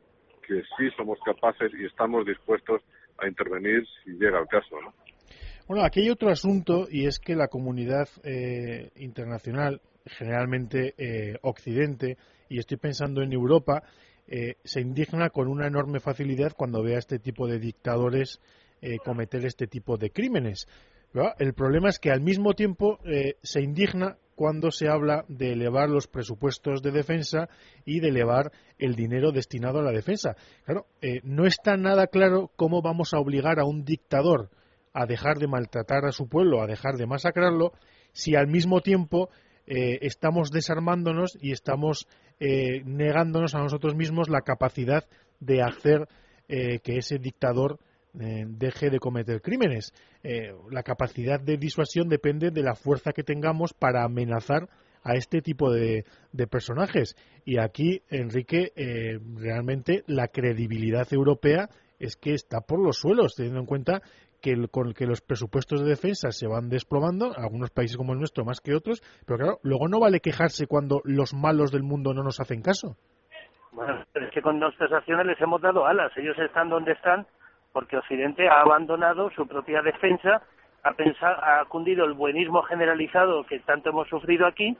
que 0.47 0.63
sí 0.77 0.91
somos 0.97 1.19
capaces 1.25 1.73
y 1.79 1.87
estamos 1.87 2.25
dispuestos 2.27 2.83
a 3.19 3.27
intervenir 3.27 3.85
si 4.05 4.13
llega 4.13 4.39
el 4.39 4.47
caso, 4.47 4.81
¿no? 4.81 4.93
Bueno, 5.67 5.85
aquí 5.85 6.01
hay 6.01 6.11
otro 6.11 6.29
asunto 6.29 6.87
y 6.89 7.07
es 7.07 7.19
que 7.19 7.35
la 7.35 7.49
comunidad 7.49 8.09
eh, 8.23 8.91
internacional, 8.97 9.81
generalmente 10.07 10.95
eh, 10.97 11.39
Occidente, 11.43 12.17
y 12.49 12.59
estoy 12.59 12.77
pensando 12.77 13.23
en 13.23 13.33
Europa, 13.33 13.83
eh, 14.27 14.57
se 14.65 14.81
indigna 14.81 15.31
con 15.31 15.49
una 15.49 15.67
enorme 15.67 16.01
facilidad 16.01 16.53
cuando 16.57 16.83
ve 16.83 16.97
a 16.97 16.99
este 16.99 17.19
tipo 17.19 17.47
de 17.47 17.59
dictadores 17.59 18.41
eh, 18.81 18.99
cometer 19.05 19.45
este 19.45 19.67
tipo 19.67 19.97
de 19.97 20.11
crímenes. 20.11 20.67
El 21.39 21.55
problema 21.55 21.89
es 21.89 21.99
que 21.99 22.11
al 22.11 22.21
mismo 22.21 22.53
tiempo 22.53 22.99
se 23.43 23.63
indigna 23.63 24.19
cuando 24.35 24.71
se 24.71 24.87
habla 24.87 25.25
de 25.29 25.53
elevar 25.53 25.89
los 25.89 26.09
presupuestos 26.09 26.83
de 26.83 26.91
defensa 26.91 27.49
y 27.87 28.01
de 28.01 28.09
elevar 28.09 28.53
el 28.79 28.97
dinero 28.97 29.33
destinado 29.33 29.79
a 29.79 29.83
la 29.83 29.93
defensa. 29.93 30.37
Claro, 30.67 30.89
no 31.23 31.47
está 31.47 31.79
nada 31.79 32.09
claro 32.09 32.51
cómo 32.57 32.83
vamos 32.83 33.15
a 33.15 33.19
obligar 33.19 33.59
a 33.61 33.65
un 33.65 33.83
dictador 33.83 34.51
a 34.93 35.07
dejar 35.07 35.39
de 35.39 35.47
maltratar 35.47 36.05
a 36.05 36.13
su 36.13 36.29
pueblo, 36.29 36.61
a 36.61 36.67
dejar 36.67 36.97
de 36.97 37.07
masacrarlo, 37.07 37.73
si 38.13 38.35
al 38.35 38.47
mismo 38.47 38.81
tiempo 38.81 39.31
eh, 39.67 39.99
estamos 40.03 40.51
desarmándonos 40.51 41.37
y 41.41 41.53
estamos 41.53 42.07
eh, 42.39 42.83
negándonos 42.85 43.55
a 43.55 43.59
nosotros 43.59 43.97
mismos 43.97 44.29
la 44.29 44.43
capacidad 44.43 45.05
de 45.41 45.63
hacer 45.63 46.07
eh, 46.49 46.79
que 46.81 46.99
ese 46.99 47.19
dictador 47.19 47.79
deje 48.19 48.89
de 48.89 48.99
cometer 48.99 49.43
crímenes. 49.43 49.93
la 50.71 50.83
capacidad 50.83 51.39
de 51.39 51.59
disuasión 51.59 52.09
depende 52.09 52.51
de 52.51 52.63
la 52.63 52.75
fuerza 52.75 53.13
que 53.13 53.23
tengamos 53.23 53.75
para 53.75 54.05
amenazar 54.05 54.71
a 55.03 55.17
este 55.17 55.43
tipo 55.43 55.71
de, 55.71 56.07
de 56.33 56.47
personajes. 56.47 57.15
Y 57.45 57.59
aquí, 57.59 58.01
Enrique, 58.09 58.73
realmente 59.35 60.03
la 60.07 60.29
credibilidad 60.29 61.07
europea 61.13 61.69
es 61.99 62.17
que 62.17 62.33
está 62.33 62.63
por 62.63 62.83
los 62.83 62.97
suelos, 62.97 63.35
teniendo 63.37 63.61
en 63.61 63.67
cuenta 63.67 64.01
que, 64.47 64.69
con 64.69 64.93
que 64.93 65.07
los 65.07 65.21
presupuestos 65.21 65.83
de 65.83 65.89
defensa 65.91 66.31
se 66.31 66.47
van 66.47 66.69
desplomando, 66.69 67.33
algunos 67.37 67.71
países 67.71 67.97
como 67.97 68.13
el 68.13 68.21
nuestro 68.21 68.45
más 68.45 68.61
que 68.61 68.75
otros, 68.75 69.03
pero 69.27 69.39
claro, 69.39 69.59
luego 69.65 69.89
no 69.89 69.99
vale 69.99 70.21
quejarse 70.21 70.69
cuando 70.69 71.01
los 71.05 71.35
malos 71.35 71.73
del 71.73 71.83
mundo 71.83 72.15
no 72.15 72.23
nos 72.23 72.39
hacen 72.39 72.63
caso. 72.63 72.95
Bueno, 73.73 74.05
es 74.15 74.31
que 74.31 74.41
con 74.41 74.61
nuestras 74.61 74.93
acciones 74.93 75.27
les 75.27 75.41
hemos 75.41 75.61
dado 75.61 75.85
alas, 75.85 76.13
ellos 76.17 76.39
están 76.39 76.69
donde 76.69 76.93
están 76.93 77.27
porque 77.73 77.99
Occidente 77.99 78.49
ha 78.49 78.61
abandonado 78.61 79.31
su 79.31 79.47
propia 79.47 79.83
defensa, 79.83 80.41
ha, 80.85 80.93
pensado, 80.93 81.37
ha 81.43 81.65
cundido 81.67 82.05
el 82.05 82.15
buenismo 82.15 82.63
generalizado 82.63 83.45
que 83.45 83.59
tanto 83.61 83.91
hemos 83.91 84.09
sufrido 84.09 84.47
aquí 84.47 84.79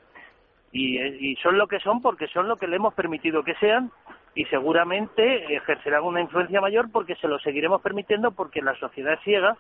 y, 0.73 0.99
y 0.99 1.37
son 1.37 1.59
lo 1.59 1.67
que 1.67 1.81
son 1.81 2.03
porque 2.03 2.29
son 2.29 2.49
lo 2.49 2.57
que 2.57 2.67
le 2.67 2.77
hemos 2.77 2.95
permitido 2.95 3.43
que 3.43 3.55
sean 3.55 3.91
y 4.35 4.45
seguramente 4.47 5.55
ejercerán 5.55 6.05
una 6.05 6.21
influencia 6.21 6.61
mayor 6.61 6.91
porque 6.93 7.17
se 7.17 7.29
lo 7.29 7.39
seguiremos 7.39 7.81
permitiendo 7.81 8.33
porque 8.33 8.61
la 8.61 8.75
sociedad 8.77 9.15
es 9.15 9.21
ciega 9.21 9.57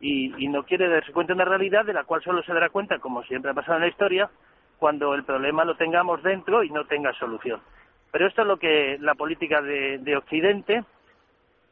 y, 0.00 0.48
no 0.48 0.64
quiere 0.64 0.88
darse 0.88 1.12
cuenta 1.12 1.32
de 1.32 1.42
una 1.42 1.44
realidad 1.44 1.84
de 1.84 1.92
la 1.92 2.04
cual 2.04 2.22
solo 2.22 2.42
se 2.42 2.52
dará 2.52 2.70
cuenta, 2.70 2.98
como 2.98 3.22
siempre 3.24 3.50
ha 3.50 3.54
pasado 3.54 3.76
en 3.76 3.82
la 3.82 3.88
historia, 3.88 4.30
cuando 4.78 5.14
el 5.14 5.24
problema 5.24 5.64
lo 5.64 5.76
tengamos 5.76 6.22
dentro 6.22 6.62
y 6.62 6.70
no 6.70 6.84
tenga 6.86 7.12
solución. 7.14 7.60
Pero 8.12 8.26
esto 8.26 8.42
es 8.42 8.48
lo 8.48 8.56
que 8.58 8.96
la 9.00 9.14
política 9.14 9.60
de, 9.60 10.16
Occidente 10.16 10.84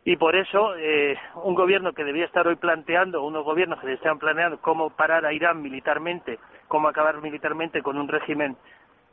y 0.07 0.16
por 0.16 0.36
eso 0.36 0.76
eh, 0.76 1.18
un 1.42 1.57
gobierno 1.57 1.92
que 1.92 2.04
debía 2.04 2.26
estar 2.26 2.46
hoy 2.46 2.54
planteando, 2.54 3.24
unos 3.24 3.44
gobiernos 3.44 3.80
que 3.80 3.92
están 3.92 4.20
planeando 4.20 4.61
cómo 4.61 4.90
parar 4.90 5.26
a 5.26 5.32
Irán 5.32 5.61
militarmente, 5.61 6.38
cómo 6.68 6.86
acabar 6.86 7.20
militarmente 7.20 7.82
con 7.82 7.98
un 7.98 8.07
régimen 8.07 8.57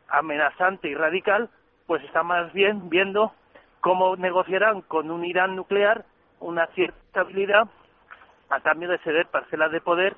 amenazante 0.07 0.87
y 0.87 0.93
radical, 0.93 1.49
pues 1.87 2.03
está 2.03 2.21
más 2.21 2.53
bien 2.53 2.91
viendo 2.91 3.33
cómo 3.81 4.15
negociarán 4.17 4.81
con 4.83 5.09
un 5.09 5.25
Irán 5.25 5.55
nuclear 5.55 6.05
una 6.39 6.67
cierta 6.67 6.99
estabilidad 7.07 7.63
a 8.51 8.59
cambio 8.59 8.87
de 8.87 8.99
ceder 8.99 9.25
parcelas 9.31 9.71
de 9.71 9.81
poder 9.81 10.15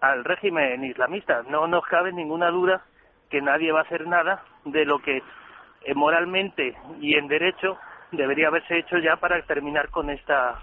al 0.00 0.22
régimen 0.22 0.84
islamista. 0.84 1.42
No 1.48 1.66
nos 1.66 1.84
cabe 1.86 2.12
ninguna 2.12 2.50
duda 2.50 2.84
que 3.28 3.42
nadie 3.42 3.72
va 3.72 3.80
a 3.80 3.82
hacer 3.82 4.06
nada 4.06 4.44
de 4.66 4.84
lo 4.84 5.00
que 5.00 5.16
eh, 5.16 5.94
moralmente 5.96 6.76
y 7.00 7.16
en 7.16 7.26
derecho 7.26 7.76
debería 8.12 8.48
haberse 8.48 8.78
hecho 8.78 8.98
ya 8.98 9.16
para 9.16 9.40
terminar 9.42 9.88
con 9.90 10.10
esta 10.10 10.60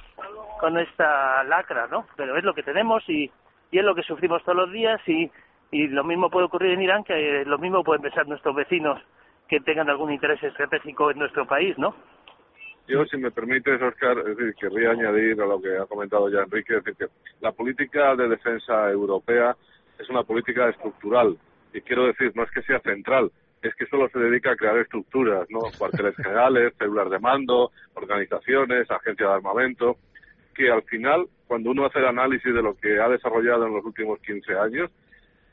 con 0.60 0.78
esta 0.78 1.44
lacra, 1.44 1.88
¿no? 1.88 2.06
Pero 2.16 2.38
es 2.38 2.44
lo 2.44 2.54
que 2.54 2.64
tenemos 2.64 3.04
y, 3.08 3.32
y 3.72 3.80
es 3.80 3.84
lo 3.84 3.96
que 3.96 4.04
sufrimos 4.04 4.44
todos 4.44 4.58
los 4.58 4.72
días 4.72 5.00
y, 5.08 5.30
y 5.72 5.88
lo 5.88 6.04
mismo 6.04 6.30
puede 6.30 6.46
ocurrir 6.46 6.74
en 6.74 6.82
Irán 6.82 7.04
que 7.04 7.44
lo 7.46 7.58
mismo 7.58 7.84
pueden 7.84 8.02
pensar 8.02 8.28
nuestros 8.28 8.56
vecinos 8.56 9.02
que 9.48 9.60
tengan 9.62 9.90
algún 9.90 10.12
interés 10.12 10.42
estratégico 10.44 11.12
en 11.12 11.20
nuestro 11.20 11.48
país, 11.48 11.78
¿no? 11.78 11.96
Yo, 12.88 13.06
si 13.06 13.18
me 13.18 13.30
permites, 13.30 13.80
Oscar, 13.82 14.18
querría 14.60 14.92
añadir 14.92 15.40
a 15.42 15.46
lo 15.46 15.62
que 15.62 15.78
ha 15.78 15.86
comentado 15.86 16.28
ya 16.30 16.40
Enrique, 16.40 16.78
es 16.78 16.84
decir, 16.84 17.08
que 17.08 17.14
la 17.40 17.52
política 17.52 18.16
de 18.16 18.28
defensa 18.28 18.90
europea 18.90 19.56
es 20.00 20.10
una 20.10 20.24
política 20.24 20.70
estructural. 20.70 21.38
Y 21.72 21.82
quiero 21.82 22.06
decir, 22.06 22.32
no 22.36 22.44
es 22.44 22.52
que 22.52 22.64
sea 22.64 22.80
central, 22.80 23.32
es 23.62 23.76
que 23.76 23.86
solo 23.88 24.10
se 24.10 24.20
dedica 24.20 24.52
a 24.52 24.56
crear 24.56 24.78
estructuras, 24.78 25.48
¿no? 25.50 25.60
Cuarteles 25.78 26.16
generales, 26.16 26.74
células 26.78 27.10
de 27.10 27.20
mando, 27.20 27.72
organizaciones, 27.94 28.90
agencias 28.90 29.30
de 29.30 29.36
armamento, 29.36 29.98
que 30.56 30.72
al 30.72 30.84
final, 30.84 31.28
cuando 31.48 31.72
uno 31.72 31.86
hace 31.86 32.00
el 32.00 32.08
análisis 32.08 32.54
de 32.54 32.62
lo 32.62 32.76
que 32.76 33.00
ha 33.00 33.10
desarrollado 33.10 33.68
en 33.68 33.74
los 33.74 33.86
últimos 33.86 34.20
15 34.20 34.58
años, 34.58 34.92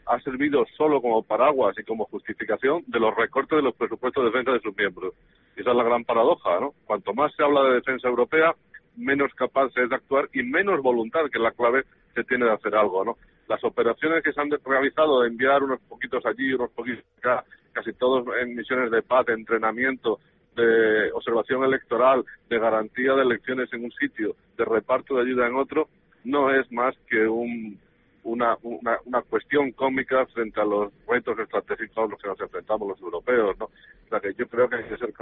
ha 0.06 0.20
servido 0.20 0.64
solo 0.76 1.02
como 1.02 1.22
paraguas 1.22 1.76
y 1.78 1.82
como 1.82 2.04
justificación 2.06 2.84
de 2.86 3.00
los 3.00 3.14
recortes 3.14 3.56
de 3.56 3.62
los 3.62 3.74
presupuestos 3.74 4.22
de 4.22 4.30
defensa 4.30 4.52
de 4.52 4.60
sus 4.60 4.76
miembros. 4.76 5.14
Y 5.56 5.60
esa 5.60 5.70
es 5.70 5.76
la 5.76 5.82
gran 5.82 6.04
paradoja, 6.04 6.60
¿no? 6.60 6.74
Cuanto 6.84 7.12
más 7.12 7.34
se 7.34 7.42
habla 7.42 7.64
de 7.64 7.74
defensa 7.74 8.08
europea, 8.08 8.54
menos 8.96 9.34
capaz 9.34 9.70
se 9.72 9.82
es 9.82 9.90
de 9.90 9.96
actuar 9.96 10.28
y 10.32 10.42
menos 10.42 10.80
voluntad, 10.80 11.22
que 11.30 11.38
es 11.38 11.42
la 11.42 11.50
clave, 11.50 11.84
se 12.14 12.24
tiene 12.24 12.46
de 12.46 12.52
hacer 12.52 12.74
algo, 12.76 13.04
¿no? 13.04 13.16
Las 13.48 13.62
operaciones 13.64 14.22
que 14.22 14.32
se 14.32 14.40
han 14.40 14.50
realizado 14.64 15.22
de 15.22 15.28
enviar 15.28 15.62
unos 15.62 15.80
poquitos 15.88 16.24
allí, 16.24 16.52
unos 16.52 16.70
poquitos 16.70 17.04
acá, 17.18 17.44
casi 17.76 17.92
todos 17.92 18.24
en 18.40 18.56
misiones 18.56 18.90
de 18.90 19.02
paz, 19.02 19.26
de 19.26 19.34
entrenamiento, 19.34 20.18
de 20.56 21.12
observación 21.12 21.62
electoral, 21.62 22.24
de 22.48 22.58
garantía 22.58 23.12
de 23.12 23.22
elecciones 23.22 23.70
en 23.74 23.84
un 23.84 23.92
sitio, 23.92 24.34
de 24.56 24.64
reparto 24.64 25.16
de 25.16 25.22
ayuda 25.22 25.46
en 25.46 25.56
otro, 25.56 25.88
no 26.24 26.50
es 26.50 26.70
más 26.72 26.96
que 27.08 27.28
un 27.28 27.78
una, 28.24 28.56
una, 28.62 28.98
una, 29.04 29.22
cuestión 29.22 29.70
cómica 29.70 30.26
frente 30.26 30.60
a 30.60 30.64
los 30.64 30.92
retos 31.06 31.38
estratégicos 31.38 31.96
a 31.96 32.08
los 32.08 32.20
que 32.20 32.26
nos 32.26 32.40
enfrentamos 32.40 32.88
los 32.88 33.00
europeos, 33.00 33.56
¿no? 33.56 33.66
O 33.66 34.08
sea 34.08 34.18
que 34.18 34.34
yo 34.34 34.48
creo 34.48 34.68
que 34.68 34.76
hay 34.76 34.84
que 34.84 34.96
ser 34.96 35.12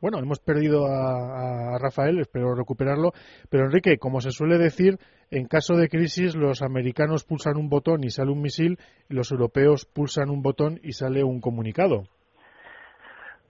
bueno, 0.00 0.18
hemos 0.18 0.40
perdido 0.40 0.86
a, 0.86 1.78
Rafael, 1.78 2.18
espero 2.18 2.54
recuperarlo. 2.54 3.12
Pero 3.50 3.64
Enrique, 3.64 3.98
como 3.98 4.20
se 4.20 4.30
suele 4.30 4.58
decir, 4.58 4.98
en 5.30 5.46
caso 5.46 5.74
de 5.74 5.88
crisis 5.88 6.36
los 6.36 6.62
americanos 6.62 7.24
pulsan 7.24 7.56
un 7.56 7.68
botón 7.68 8.04
y 8.04 8.10
sale 8.10 8.30
un 8.30 8.42
misil, 8.42 8.78
los 9.08 9.32
europeos 9.32 9.86
pulsan 9.86 10.30
un 10.30 10.42
botón 10.42 10.78
y 10.82 10.92
sale 10.92 11.24
un 11.24 11.40
comunicado. 11.40 12.04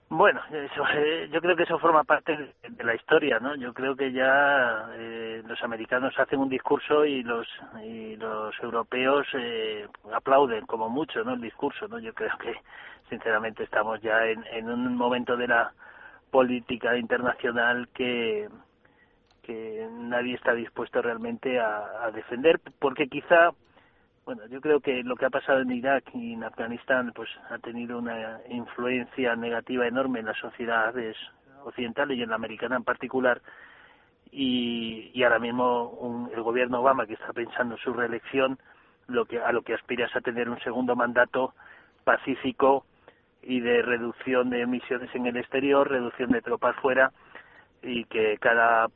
Bueno, 0.09 0.39
eh, 0.51 1.27
yo 1.33 1.41
creo 1.41 1.57
que 1.57 1.63
eso 1.63 1.77
forma 1.79 2.05
parte 2.05 2.31
de 2.33 2.83
la 2.85 2.95
historia, 2.95 3.39
¿no? 3.39 3.55
Yo 3.55 3.73
creo 3.73 3.93
que 3.93 4.13
ya 4.13 4.87
eh, 4.93 5.43
los 5.45 5.61
americanos 5.63 6.17
hacen 6.17 6.39
un 6.39 6.47
discurso 6.47 7.03
y 7.03 7.23
los 7.23 7.45
y 7.83 8.15
los 8.15 8.55
europeos 8.63 9.27
eh, 9.33 9.85
aplauden 10.13 10.65
como 10.65 10.87
mucho, 10.87 11.25
¿no? 11.25 11.33
El 11.33 11.41
discurso, 11.41 11.89
¿no? 11.89 11.99
Yo 11.99 12.13
creo 12.13 12.37
que 12.37 12.53
sinceramente 13.09 13.63
estamos 13.63 14.01
ya 14.01 14.27
en 14.27 14.69
un 14.69 14.95
momento 14.95 15.35
de 15.35 15.47
la 15.47 15.73
política 16.31 16.97
internacional 16.97 17.89
que 17.93 18.47
que 19.43 19.87
nadie 19.89 20.35
está 20.35 20.53
dispuesto 20.53 21.01
realmente 21.01 21.57
a, 21.57 22.11
defender, 22.13 22.59
porque 22.79 23.07
quizá 23.07 23.51
bueno, 24.25 24.45
yo 24.47 24.59
creo 24.59 24.81
que 24.81 25.03
lo 25.03 25.15
que 25.15 25.25
ha 25.25 25.29
pasado 25.29 25.61
en 25.61 25.71
Irak 25.71 26.03
y 26.13 26.33
en 26.33 26.43
Afganistán 26.43 27.13
pues 27.15 27.29
ha 27.49 27.57
tenido 27.59 27.97
una 27.97 28.41
influencia 28.49 29.37
negativa 29.37 29.87
enorme 29.87 30.19
en 30.19 30.25
las 30.25 30.37
sociedades 30.37 31.15
occidentales 31.63 32.17
y 32.17 32.23
en 32.23 32.29
la 32.29 32.35
americana 32.35 32.75
en 32.75 32.83
particular. 32.83 33.41
Y, 34.29 35.11
y 35.13 35.23
ahora 35.23 35.39
mismo 35.39 36.29
el 36.33 36.41
gobierno 36.41 36.81
Obama 36.81 37.05
que 37.05 37.13
está 37.13 37.31
pensando 37.31 37.75
en 37.75 37.81
su 37.81 37.93
reelección 37.93 38.59
lo 39.07 39.23
que 39.23 39.39
a 39.39 39.53
lo 39.53 39.61
que 39.61 39.73
aspira 39.73 40.07
es 40.07 40.15
a 40.17 40.19
tener 40.19 40.49
un 40.49 40.59
segundo 40.59 40.93
mandato 40.93 41.53
pacífico 42.03 42.85
y 43.47 43.61
de 43.61 43.81
reducción 43.81 44.49
de 44.49 44.61
emisiones 44.61 45.09
en 45.15 45.25
el 45.25 45.37
exterior, 45.37 45.89
reducción 45.89 46.31
de 46.31 46.41
tropas 46.41 46.75
fuera 46.81 47.11
y 47.81 48.03
que 48.05 48.37
cada 48.41 48.87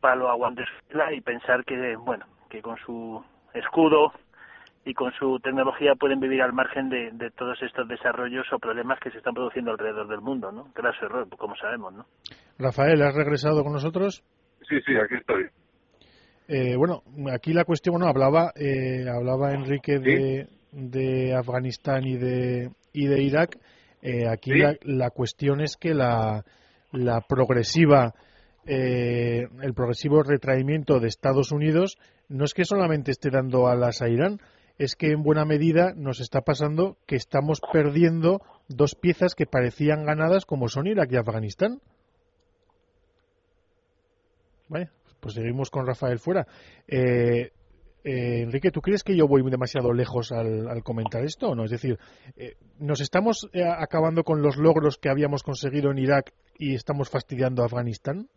palo 0.00 0.30
aguante 0.30 0.62
su 0.64 0.98
y 1.12 1.20
pensar 1.20 1.64
que 1.64 1.96
bueno 1.96 2.24
que 2.48 2.62
con 2.62 2.76
su 2.78 3.22
escudo 3.52 4.12
y 4.84 4.94
con 4.94 5.12
su 5.12 5.40
tecnología 5.40 5.94
pueden 5.98 6.20
vivir 6.20 6.40
al 6.40 6.52
margen 6.52 6.88
de, 6.88 7.30
todos 7.36 7.60
estos 7.62 7.86
desarrollos 7.88 8.46
o 8.52 8.58
problemas 8.58 8.98
que 9.00 9.10
se 9.10 9.18
están 9.18 9.34
produciendo 9.34 9.72
alrededor 9.72 10.08
del 10.08 10.20
mundo, 10.20 10.50
¿no? 10.52 10.68
Graso 10.74 11.04
error, 11.04 11.28
como 11.36 11.54
sabemos, 11.56 11.92
¿no? 11.92 12.06
Rafael, 12.58 13.02
¿has 13.02 13.14
regresado 13.14 13.62
con 13.62 13.72
nosotros? 13.72 14.24
Sí, 14.68 14.76
sí, 14.86 14.92
aquí 14.96 15.16
estoy. 15.16 15.44
Eh, 16.48 16.76
bueno, 16.76 17.02
aquí 17.32 17.52
la 17.52 17.64
cuestión, 17.64 17.94
bueno, 17.94 18.08
hablaba, 18.08 18.52
eh, 18.56 19.04
hablaba 19.08 19.52
Enrique 19.52 19.98
de, 19.98 20.48
de 20.72 21.34
Afganistán 21.34 22.04
y 22.06 22.16
de, 22.16 22.70
y 22.92 23.06
de 23.06 23.22
Irak. 23.22 23.58
Eh, 24.02 24.28
aquí 24.28 24.52
la, 24.52 24.76
la, 24.82 25.10
cuestión 25.10 25.60
es 25.60 25.76
que 25.76 25.94
la, 25.94 26.44
la 26.92 27.20
progresiva, 27.20 28.14
el 28.64 29.74
progresivo 29.74 30.22
retraimiento 30.22 31.00
de 31.00 31.08
Estados 31.08 31.50
Unidos 31.50 31.98
no 32.28 32.44
es 32.44 32.54
que 32.54 32.64
solamente 32.64 33.10
esté 33.10 33.30
dando 33.30 33.66
alas 33.66 34.00
a 34.00 34.08
Irán, 34.08 34.40
es 34.80 34.96
que 34.96 35.10
en 35.10 35.22
buena 35.22 35.44
medida 35.44 35.92
nos 35.94 36.20
está 36.20 36.40
pasando 36.40 36.96
que 37.06 37.16
estamos 37.16 37.60
perdiendo 37.70 38.40
dos 38.66 38.94
piezas 38.94 39.34
que 39.34 39.44
parecían 39.44 40.06
ganadas 40.06 40.46
como 40.46 40.68
son 40.68 40.86
Irak 40.86 41.12
y 41.12 41.16
Afganistán. 41.16 41.82
Vale, 44.68 44.88
pues 45.20 45.34
seguimos 45.34 45.68
con 45.68 45.86
Rafael 45.86 46.18
fuera. 46.18 46.46
Eh, 46.88 47.50
eh, 48.04 48.42
Enrique, 48.42 48.70
¿tú 48.70 48.80
crees 48.80 49.02
que 49.02 49.16
yo 49.16 49.26
voy 49.26 49.42
demasiado 49.50 49.92
lejos 49.92 50.32
al, 50.32 50.82
comentar 50.82 51.22
esto 51.22 51.50
o 51.50 51.54
no? 51.54 51.64
Es 51.64 51.70
decir, 51.70 51.98
eh, 52.36 52.54
¿nos 52.78 53.00
estamos 53.00 53.48
acabando 53.78 54.22
con 54.24 54.42
los 54.42 54.56
logros 54.56 54.98
que 54.98 55.10
habíamos 55.10 55.42
conseguido 55.42 55.90
en 55.90 55.98
Irak 55.98 56.32
y 56.58 56.74
estamos 56.74 57.10
fastidiando 57.10 57.62
a 57.62 57.66
Afganistán? 57.66 58.28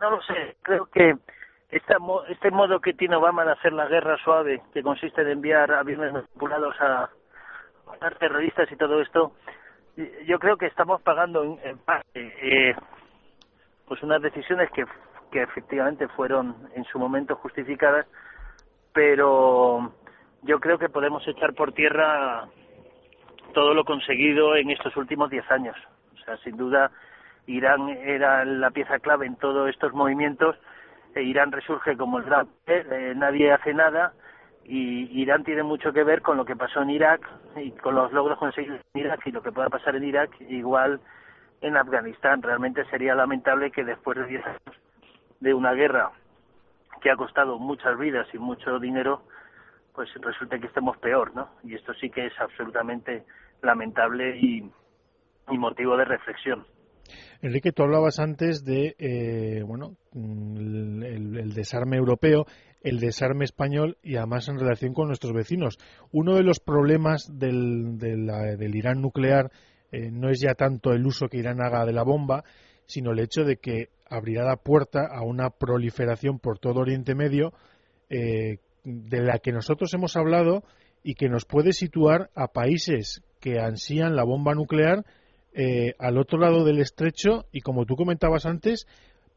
no 0.00 0.10
lo 0.10 0.20
sé. 0.22 0.56
Creo 0.62 0.86
que 0.86 1.14
este 1.70 2.50
modo 2.50 2.80
que 2.80 2.92
tiene 2.92 3.16
Obama 3.16 3.44
de 3.44 3.52
hacer 3.52 3.72
la 3.72 3.88
guerra 3.88 4.16
suave, 4.22 4.62
que 4.72 4.82
consiste 4.82 5.22
en 5.22 5.28
enviar 5.28 5.72
aviones 5.72 6.12
manipulados 6.12 6.74
a 6.80 7.10
matar 7.86 8.16
terroristas 8.18 8.70
y 8.70 8.76
todo 8.76 9.00
esto, 9.00 9.32
yo 10.26 10.38
creo 10.38 10.56
que 10.56 10.66
estamos 10.66 11.00
pagando 11.02 11.58
en, 11.62 11.78
parte 11.78 12.04
eh, 12.14 12.74
pues 13.86 14.02
unas 14.02 14.20
decisiones 14.20 14.70
que, 14.72 14.84
que 15.36 15.42
efectivamente 15.42 16.08
fueron 16.08 16.56
en 16.74 16.84
su 16.84 16.98
momento 16.98 17.36
justificadas, 17.36 18.06
pero 18.94 19.92
yo 20.40 20.60
creo 20.60 20.78
que 20.78 20.88
podemos 20.88 21.28
echar 21.28 21.52
por 21.52 21.72
tierra 21.72 22.48
todo 23.52 23.74
lo 23.74 23.84
conseguido 23.84 24.56
en 24.56 24.70
estos 24.70 24.96
últimos 24.96 25.28
diez 25.28 25.44
años. 25.50 25.76
O 26.14 26.24
sea, 26.24 26.38
sin 26.38 26.56
duda, 26.56 26.90
Irán 27.46 27.90
era 27.90 28.46
la 28.46 28.70
pieza 28.70 28.98
clave 28.98 29.26
en 29.26 29.36
todos 29.36 29.68
estos 29.68 29.92
movimientos. 29.92 30.56
E 31.14 31.22
Irán 31.22 31.52
resurge 31.52 31.98
como 31.98 32.16
el 32.16 32.24
gran 32.24 32.48
eh, 32.66 33.12
nadie 33.14 33.52
hace 33.52 33.74
nada 33.74 34.14
y 34.64 35.20
Irán 35.20 35.44
tiene 35.44 35.64
mucho 35.64 35.92
que 35.92 36.02
ver 36.02 36.22
con 36.22 36.38
lo 36.38 36.46
que 36.46 36.56
pasó 36.56 36.80
en 36.80 36.88
Irak 36.88 37.28
y 37.56 37.72
con 37.72 37.94
los 37.94 38.10
logros 38.10 38.38
conseguidos 38.38 38.80
en 38.94 39.02
Irak 39.02 39.20
y 39.26 39.32
lo 39.32 39.42
que 39.42 39.52
pueda 39.52 39.68
pasar 39.68 39.96
en 39.96 40.04
Irak 40.04 40.30
igual 40.48 40.98
en 41.60 41.76
Afganistán. 41.76 42.40
Realmente 42.40 42.86
sería 42.86 43.14
lamentable 43.14 43.70
que 43.70 43.84
después 43.84 44.16
de 44.16 44.24
diez 44.24 44.46
años 44.46 44.85
de 45.40 45.54
una 45.54 45.72
guerra 45.72 46.10
que 47.00 47.10
ha 47.10 47.16
costado 47.16 47.58
muchas 47.58 47.98
vidas 47.98 48.26
y 48.32 48.38
mucho 48.38 48.78
dinero, 48.78 49.22
pues 49.94 50.08
resulta 50.20 50.58
que 50.58 50.66
estemos 50.66 50.96
peor, 50.98 51.34
¿no? 51.34 51.48
Y 51.62 51.74
esto 51.74 51.92
sí 51.94 52.10
que 52.10 52.26
es 52.26 52.32
absolutamente 52.38 53.24
lamentable 53.62 54.38
y, 54.38 54.70
motivo 55.48 55.96
de 55.96 56.04
reflexión. 56.04 56.66
Enrique, 57.40 57.72
tú 57.72 57.84
hablabas 57.84 58.18
antes 58.18 58.64
de 58.64 58.96
eh, 58.98 59.62
bueno 59.64 59.96
el, 60.12 61.52
desarme 61.54 61.96
europeo, 61.96 62.46
el 62.82 62.98
desarme 62.98 63.44
español 63.44 63.96
y 64.02 64.16
además 64.16 64.48
en 64.48 64.58
relación 64.58 64.92
con 64.92 65.06
nuestros 65.06 65.32
vecinos. 65.32 65.78
Uno 66.12 66.34
de 66.34 66.42
los 66.42 66.58
problemas 66.58 67.30
del, 67.32 67.96
del 67.98 68.74
Irán 68.74 69.00
nuclear 69.00 69.50
eh, 69.92 70.10
no 70.10 70.28
es 70.28 70.40
ya 70.40 70.54
tanto 70.54 70.92
el 70.92 71.06
uso 71.06 71.28
que 71.28 71.38
Irán 71.38 71.62
haga 71.62 71.86
de 71.86 71.92
la 71.92 72.02
bomba, 72.02 72.44
sino 72.86 73.12
el 73.12 73.20
hecho 73.20 73.44
de 73.44 73.56
que 73.56 73.88
abrirá 74.08 74.44
la 74.44 74.56
puerta 74.56 75.06
a 75.06 75.22
una 75.22 75.50
proliferación 75.50 76.38
por 76.38 76.58
todo 76.58 76.80
Oriente 76.80 77.14
Medio 77.14 77.52
eh, 78.08 78.58
de 78.84 79.20
la 79.20 79.38
que 79.38 79.52
nosotros 79.52 79.92
hemos 79.94 80.16
hablado 80.16 80.62
y 81.02 81.14
que 81.14 81.28
nos 81.28 81.44
puede 81.44 81.72
situar 81.72 82.30
a 82.34 82.48
países 82.48 83.22
que 83.40 83.60
ansían 83.60 84.16
la 84.16 84.24
bomba 84.24 84.54
nuclear 84.54 85.04
eh, 85.52 85.94
al 85.98 86.18
otro 86.18 86.38
lado 86.38 86.64
del 86.64 86.80
estrecho 86.80 87.46
y 87.52 87.60
como 87.60 87.86
tú 87.86 87.96
comentabas 87.96 88.44
antes, 88.44 88.86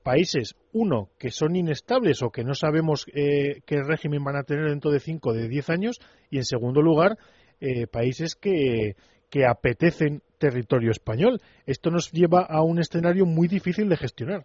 países, 0.04 0.56
uno, 0.74 1.10
que 1.18 1.30
son 1.30 1.56
inestables 1.56 2.22
o 2.22 2.30
que 2.30 2.44
no 2.44 2.56
sabemos 2.56 3.06
eh, 3.14 3.62
qué 3.66 3.82
régimen 3.82 4.24
van 4.24 4.36
a 4.36 4.44
tener 4.44 4.70
dentro 4.70 4.92
de 4.92 5.00
5 5.00 5.30
o 5.30 5.34
de 5.34 5.48
10 5.48 5.70
años 5.70 6.00
y 6.30 6.38
en 6.38 6.46
segundo 6.46 6.82
lugar, 6.82 7.18
eh, 7.62 7.88
países 7.88 8.36
que, 8.36 8.96
que 9.30 9.46
apetecen 9.46 10.22
territorio 10.40 10.92
español. 10.92 11.40
Esto 11.68 11.92
nos 11.92 12.12
lleva 12.12 12.42
a 12.42 12.64
un 12.64 12.80
escenario 12.80 13.26
muy 13.26 13.48
difícil 13.48 13.90
de 13.90 13.98
gestionar. 13.98 14.42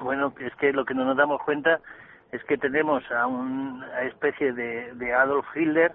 Bueno, 0.00 0.32
es 0.40 0.54
que 0.56 0.72
lo 0.72 0.84
que 0.84 0.94
no 0.94 1.04
nos 1.04 1.16
damos 1.16 1.42
cuenta 1.42 1.80
es 2.32 2.42
que 2.44 2.56
tenemos 2.56 3.02
a 3.10 3.26
una 3.26 4.02
especie 4.02 4.52
de, 4.52 5.12
Adolf 5.12 5.46
Hitler 5.54 5.92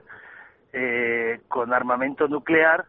eh, 0.74 1.40
con 1.48 1.74
armamento 1.74 2.28
nuclear 2.28 2.86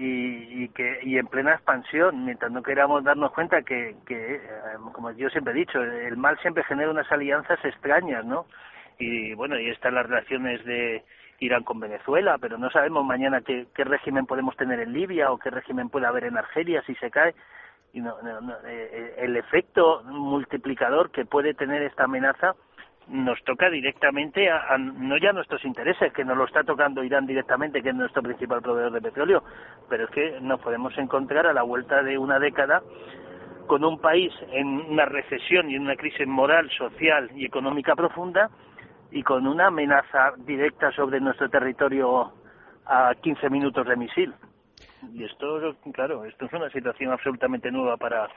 y, 0.00 0.68
que 0.68 1.00
y 1.02 1.18
en 1.18 1.26
plena 1.26 1.54
expansión 1.54 2.24
mientras 2.24 2.52
no 2.52 2.62
queramos 2.62 3.02
darnos 3.02 3.32
cuenta 3.32 3.62
que, 3.62 3.96
que 4.06 4.36
eh, 4.36 4.40
como 4.92 5.10
yo 5.12 5.28
siempre 5.30 5.54
he 5.54 5.56
dicho 5.56 5.82
el 5.82 6.16
mal 6.16 6.38
siempre 6.40 6.62
genera 6.64 6.90
unas 6.90 7.10
alianzas 7.10 7.58
extrañas 7.64 8.24
no 8.24 8.46
y 8.98 9.34
bueno 9.34 9.58
y 9.58 9.70
están 9.70 9.94
las 9.94 10.06
relaciones 10.06 10.64
de 10.64 11.02
Irán 11.40 11.64
con 11.64 11.80
Venezuela 11.80 12.36
pero 12.38 12.58
no 12.58 12.70
sabemos 12.70 13.04
mañana 13.04 13.40
qué, 13.40 13.66
qué 13.74 13.84
régimen 13.84 14.26
podemos 14.26 14.56
tener 14.56 14.80
en 14.80 14.92
Libia 14.92 15.30
o 15.30 15.38
qué 15.38 15.50
régimen 15.50 15.88
puede 15.88 16.06
haber 16.06 16.24
en 16.24 16.36
Argelia 16.38 16.82
si 16.82 16.94
se 16.96 17.10
cae. 17.10 17.34
Y 17.92 18.00
no, 18.00 18.14
eh, 18.20 18.54
eh, 18.66 19.14
el 19.18 19.36
efecto 19.36 20.02
multiplicador 20.04 21.10
que 21.10 21.24
puede 21.24 21.54
tener 21.54 21.82
esta 21.82 22.04
amenaza 22.04 22.54
nos 23.08 23.42
toca 23.44 23.70
directamente 23.70 24.50
a, 24.50 24.76
no 24.76 25.16
ya 25.16 25.32
nuestros 25.32 25.64
intereses, 25.64 26.12
que 26.12 26.24
nos 26.24 26.36
lo 26.36 26.44
está 26.44 26.62
tocando 26.62 27.02
Irán 27.02 27.26
directamente, 27.26 27.82
que 27.82 27.88
es 27.88 27.94
nuestro 27.94 28.22
principal 28.22 28.60
proveedor 28.60 28.92
de 28.92 29.00
petróleo, 29.00 29.42
pero 29.88 30.04
es 30.04 30.10
que 30.10 30.38
nos 30.42 30.60
podemos 30.60 30.96
encontrar 30.98 31.46
a 31.46 31.54
la 31.54 31.62
vuelta 31.62 32.02
de 32.02 32.18
una 32.18 32.38
década 32.38 32.82
con 33.66 33.84
un 33.84 33.98
país 34.00 34.32
en 34.50 34.66
una 34.66 35.06
recesión 35.06 35.70
y 35.70 35.76
en 35.76 35.82
una 35.82 35.96
crisis 35.96 36.26
moral, 36.26 36.70
social 36.70 37.30
y 37.34 37.46
económica 37.46 37.94
profunda 37.96 38.50
y 39.10 39.22
con 39.22 39.46
una 39.46 39.68
amenaza 39.68 40.32
directa 40.46 40.90
sobre 40.92 41.20
nuestro 41.20 41.48
territorio 41.48 42.32
a 42.86 43.14
15 43.20 43.50
minutos 43.50 43.86
de 43.86 43.96
misil. 43.96 44.34
Y 45.12 45.24
esto, 45.24 45.60
claro, 45.92 46.24
esto 46.24 46.46
es 46.46 46.52
una 46.52 46.70
situación 46.70 47.12
absolutamente 47.12 47.70
nueva 47.70 47.96
para, 47.96 48.28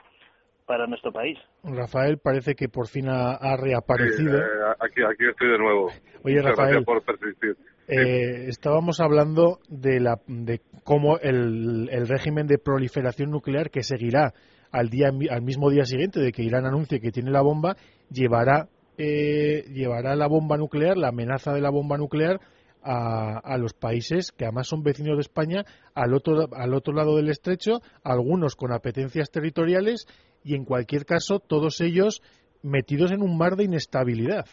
para 0.66 0.86
nuestro 0.86 1.12
país. 1.12 1.38
Rafael 1.64 2.18
parece 2.18 2.54
que 2.54 2.68
por 2.68 2.88
fin 2.88 3.08
ha, 3.08 3.56
reaparecido. 3.56 4.38
Eh, 4.38 4.74
aquí, 4.80 5.02
aquí 5.02 5.28
estoy 5.28 5.50
de 5.50 5.58
nuevo. 5.58 5.88
Oye, 6.24 6.40
Rafael, 6.40 6.84
por 6.84 7.02
persistir. 7.02 7.56
Eh, 7.88 8.46
estábamos 8.48 9.00
hablando 9.00 9.58
de, 9.68 10.00
la, 10.00 10.20
de 10.26 10.60
cómo 10.84 11.18
el, 11.18 11.88
el, 11.90 12.08
régimen 12.08 12.46
de 12.46 12.58
proliferación 12.58 13.30
nuclear 13.30 13.70
que 13.70 13.82
seguirá 13.82 14.32
al, 14.70 14.88
día, 14.88 15.08
al 15.30 15.42
mismo 15.42 15.68
día 15.68 15.84
siguiente 15.84 16.20
de 16.20 16.32
que 16.32 16.42
Irán 16.42 16.64
anuncie 16.64 17.00
que 17.00 17.10
tiene 17.10 17.30
la 17.30 17.42
bomba, 17.42 17.76
llevará, 18.08 18.68
eh, 18.98 19.64
llevará 19.72 20.14
la 20.16 20.26
bomba 20.26 20.56
nuclear, 20.56 20.96
la 20.96 21.08
amenaza 21.08 21.52
de 21.52 21.60
la 21.60 21.70
bomba 21.70 21.96
nuclear 21.96 22.40
a, 22.84 23.56
los 23.58 23.74
países 23.74 24.32
que 24.32 24.44
además 24.44 24.66
son 24.66 24.82
vecinos 24.82 25.16
de 25.16 25.20
España 25.20 25.64
al 25.94 26.14
otro, 26.14 26.48
al 26.52 26.74
otro 26.74 26.92
lado 26.92 27.16
del 27.16 27.28
estrecho, 27.28 27.80
algunos 28.02 28.56
con 28.56 28.72
apetencias 28.72 29.30
territoriales 29.30 30.06
y 30.44 30.56
en 30.56 30.64
cualquier 30.64 31.04
caso 31.04 31.38
todos 31.38 31.80
ellos 31.80 32.22
metidos 32.62 33.12
en 33.12 33.22
un 33.22 33.38
mar 33.38 33.56
de 33.56 33.64
inestabilidad. 33.64 34.46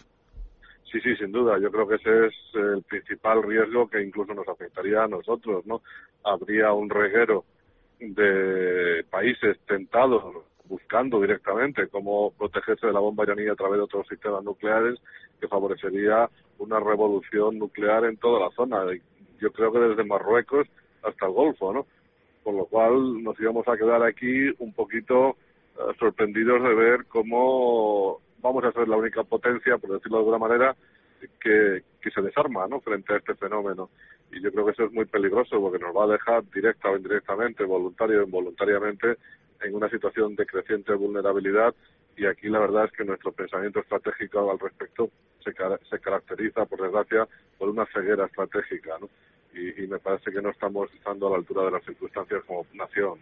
Sí, 0.91 0.99
sí, 1.01 1.15
sin 1.17 1.31
duda. 1.31 1.59
Yo 1.59 1.71
creo 1.71 1.87
que 1.87 1.95
ese 1.95 2.27
es 2.27 2.33
el 2.55 2.83
principal 2.83 3.43
riesgo 3.43 3.87
que 3.87 4.01
incluso 4.01 4.33
nos 4.33 4.47
afectaría 4.47 5.03
a 5.03 5.07
nosotros, 5.07 5.65
¿no? 5.65 5.81
Habría 6.23 6.73
un 6.73 6.89
reguero 6.89 7.45
de 7.99 9.03
países 9.09 9.57
tentados 9.67 10.23
buscando 10.69 11.19
directamente 11.19 11.87
cómo 11.87 12.31
protegerse 12.37 12.87
de 12.87 12.93
la 12.93 12.99
bomba 12.99 13.23
iraní 13.23 13.47
a 13.47 13.55
través 13.55 13.77
de 13.77 13.83
otros 13.83 14.07
sistemas 14.07 14.43
nucleares 14.43 14.99
que 15.41 15.47
favorecería 15.47 16.29
una 16.59 16.79
revolución 16.79 17.57
nuclear 17.57 18.05
en 18.05 18.17
toda 18.17 18.39
la 18.39 18.55
zona. 18.55 18.85
Yo 19.41 19.51
creo 19.51 19.71
que 19.71 19.79
desde 19.79 20.03
Marruecos 20.03 20.67
hasta 21.03 21.25
el 21.25 21.31
Golfo, 21.31 21.73
¿no? 21.73 21.87
Con 22.43 22.57
lo 22.57 22.65
cual 22.65 23.23
nos 23.23 23.39
íbamos 23.39 23.67
a 23.67 23.77
quedar 23.77 24.03
aquí 24.03 24.49
un 24.59 24.73
poquito 24.73 25.37
eh, 25.75 25.93
sorprendidos 25.97 26.61
de 26.61 26.75
ver 26.75 27.05
cómo 27.05 28.19
vamos 28.41 28.63
a 28.63 28.71
ser 28.71 28.87
la 28.87 28.97
única 28.97 29.23
potencia, 29.23 29.77
por 29.77 29.91
decirlo 29.91 30.17
de 30.17 30.21
alguna 30.21 30.37
manera, 30.37 30.75
que, 31.41 31.83
que 32.01 32.11
se 32.11 32.21
desarma 32.21 32.67
¿no? 32.67 32.79
frente 32.79 33.13
a 33.13 33.17
este 33.17 33.35
fenómeno. 33.35 33.89
Y 34.31 34.41
yo 34.41 34.51
creo 34.51 34.65
que 34.65 34.71
eso 34.71 34.85
es 34.85 34.91
muy 34.91 35.05
peligroso 35.05 35.59
porque 35.59 35.83
nos 35.83 35.95
va 35.95 36.03
a 36.03 36.13
dejar 36.13 36.43
directa 36.51 36.89
o 36.89 36.97
indirectamente, 36.97 37.63
voluntario 37.63 38.21
o 38.21 38.25
involuntariamente, 38.25 39.17
en 39.61 39.75
una 39.75 39.89
situación 39.89 40.35
de 40.35 40.45
creciente 40.45 40.93
vulnerabilidad 40.93 41.73
y 42.19 42.25
aquí 42.25 42.49
la 42.49 42.59
verdad 42.59 42.85
es 42.85 42.91
que 42.91 43.05
nuestro 43.05 43.31
pensamiento 43.31 43.79
estratégico 43.79 44.51
al 44.51 44.59
respecto 44.59 45.09
se, 45.43 45.51
se 45.89 45.99
caracteriza, 45.99 46.65
por 46.65 46.81
desgracia, 46.81 47.25
por 47.57 47.69
una 47.69 47.85
ceguera 47.93 48.25
estratégica, 48.25 48.97
¿no? 48.99 49.09
Y, 49.53 49.87
me 49.87 49.97
parece 49.99 50.31
que 50.31 50.41
no 50.41 50.51
estamos 50.51 50.93
estando 50.93 51.27
a 51.27 51.31
la 51.31 51.37
altura 51.37 51.65
de 51.65 51.71
las 51.71 51.83
circunstancias 51.83 52.43
como 52.45 52.65
nación. 52.73 53.19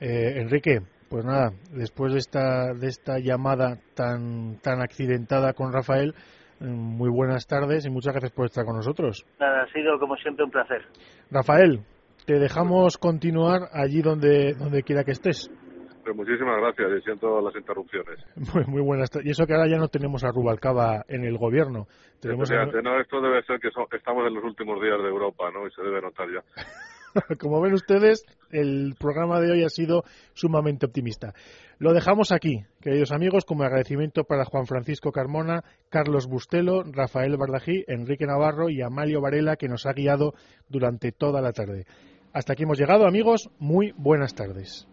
Eh, 0.00 0.34
Enrique, 0.36 0.80
pues 1.08 1.24
nada, 1.24 1.52
después 1.72 2.12
de 2.12 2.18
esta, 2.18 2.74
de 2.74 2.88
esta 2.88 3.18
llamada 3.18 3.78
tan, 3.94 4.58
tan 4.60 4.82
accidentada 4.82 5.54
con 5.54 5.72
Rafael, 5.72 6.14
mm, 6.60 6.66
muy 6.66 7.08
buenas 7.08 7.46
tardes 7.46 7.86
y 7.86 7.90
muchas 7.90 8.12
gracias 8.12 8.32
por 8.32 8.46
estar 8.46 8.64
con 8.64 8.76
nosotros. 8.76 9.24
Nada, 9.40 9.62
ha 9.62 9.72
sido 9.72 9.98
como 9.98 10.16
siempre 10.16 10.44
un 10.44 10.50
placer. 10.50 10.82
Rafael, 11.30 11.80
te 12.26 12.38
dejamos 12.38 12.98
continuar 12.98 13.68
allí 13.72 14.02
donde, 14.02 14.54
donde 14.54 14.82
quiera 14.82 15.04
que 15.04 15.12
estés. 15.12 15.48
Pues 16.02 16.14
muchísimas 16.14 16.60
gracias 16.60 17.00
y 17.00 17.02
siento 17.02 17.40
las 17.40 17.56
interrupciones. 17.56 18.18
Muy, 18.54 18.64
muy 18.66 18.82
buenas. 18.82 19.10
Y 19.24 19.30
eso 19.30 19.44
que 19.44 19.54
ahora 19.54 19.68
ya 19.68 19.78
no 19.78 19.88
tenemos 19.88 20.22
a 20.22 20.30
Rubalcaba 20.30 21.04
en 21.08 21.24
el 21.24 21.36
gobierno. 21.36 21.86
Tenemos 22.20 22.48
no, 22.48 23.00
esto 23.00 23.20
debe 23.20 23.42
ser 23.42 23.58
que 23.58 23.68
estamos 23.96 24.24
en 24.26 24.34
los 24.34 24.44
últimos 24.44 24.80
días 24.80 24.98
de 24.98 25.08
Europa, 25.08 25.50
¿no? 25.52 25.66
Y 25.66 25.70
se 25.72 25.82
debe 25.82 26.00
notar 26.00 26.28
ya. 26.30 26.44
Como 27.40 27.60
ven 27.60 27.72
ustedes, 27.72 28.24
el 28.50 28.94
programa 28.98 29.40
de 29.40 29.50
hoy 29.50 29.64
ha 29.64 29.68
sido 29.68 30.04
sumamente 30.32 30.86
optimista. 30.86 31.32
Lo 31.78 31.92
dejamos 31.92 32.32
aquí, 32.32 32.64
queridos 32.80 33.12
amigos, 33.12 33.44
como 33.44 33.64
agradecimiento 33.64 34.24
para 34.24 34.44
Juan 34.44 34.66
Francisco 34.66 35.12
Carmona, 35.12 35.62
Carlos 35.90 36.26
Bustelo, 36.26 36.82
Rafael 36.84 37.36
Bardají, 37.36 37.84
Enrique 37.86 38.26
Navarro 38.26 38.70
y 38.70 38.80
Amalio 38.80 39.20
Varela, 39.20 39.56
que 39.56 39.68
nos 39.68 39.86
ha 39.86 39.92
guiado 39.92 40.32
durante 40.68 41.12
toda 41.12 41.42
la 41.42 41.52
tarde. 41.52 41.84
Hasta 42.36 42.52
aquí 42.52 42.64
hemos 42.64 42.78
llegado, 42.78 43.06
amigos. 43.06 43.48
Muy 43.58 43.94
buenas 43.96 44.34
tardes. 44.34 44.86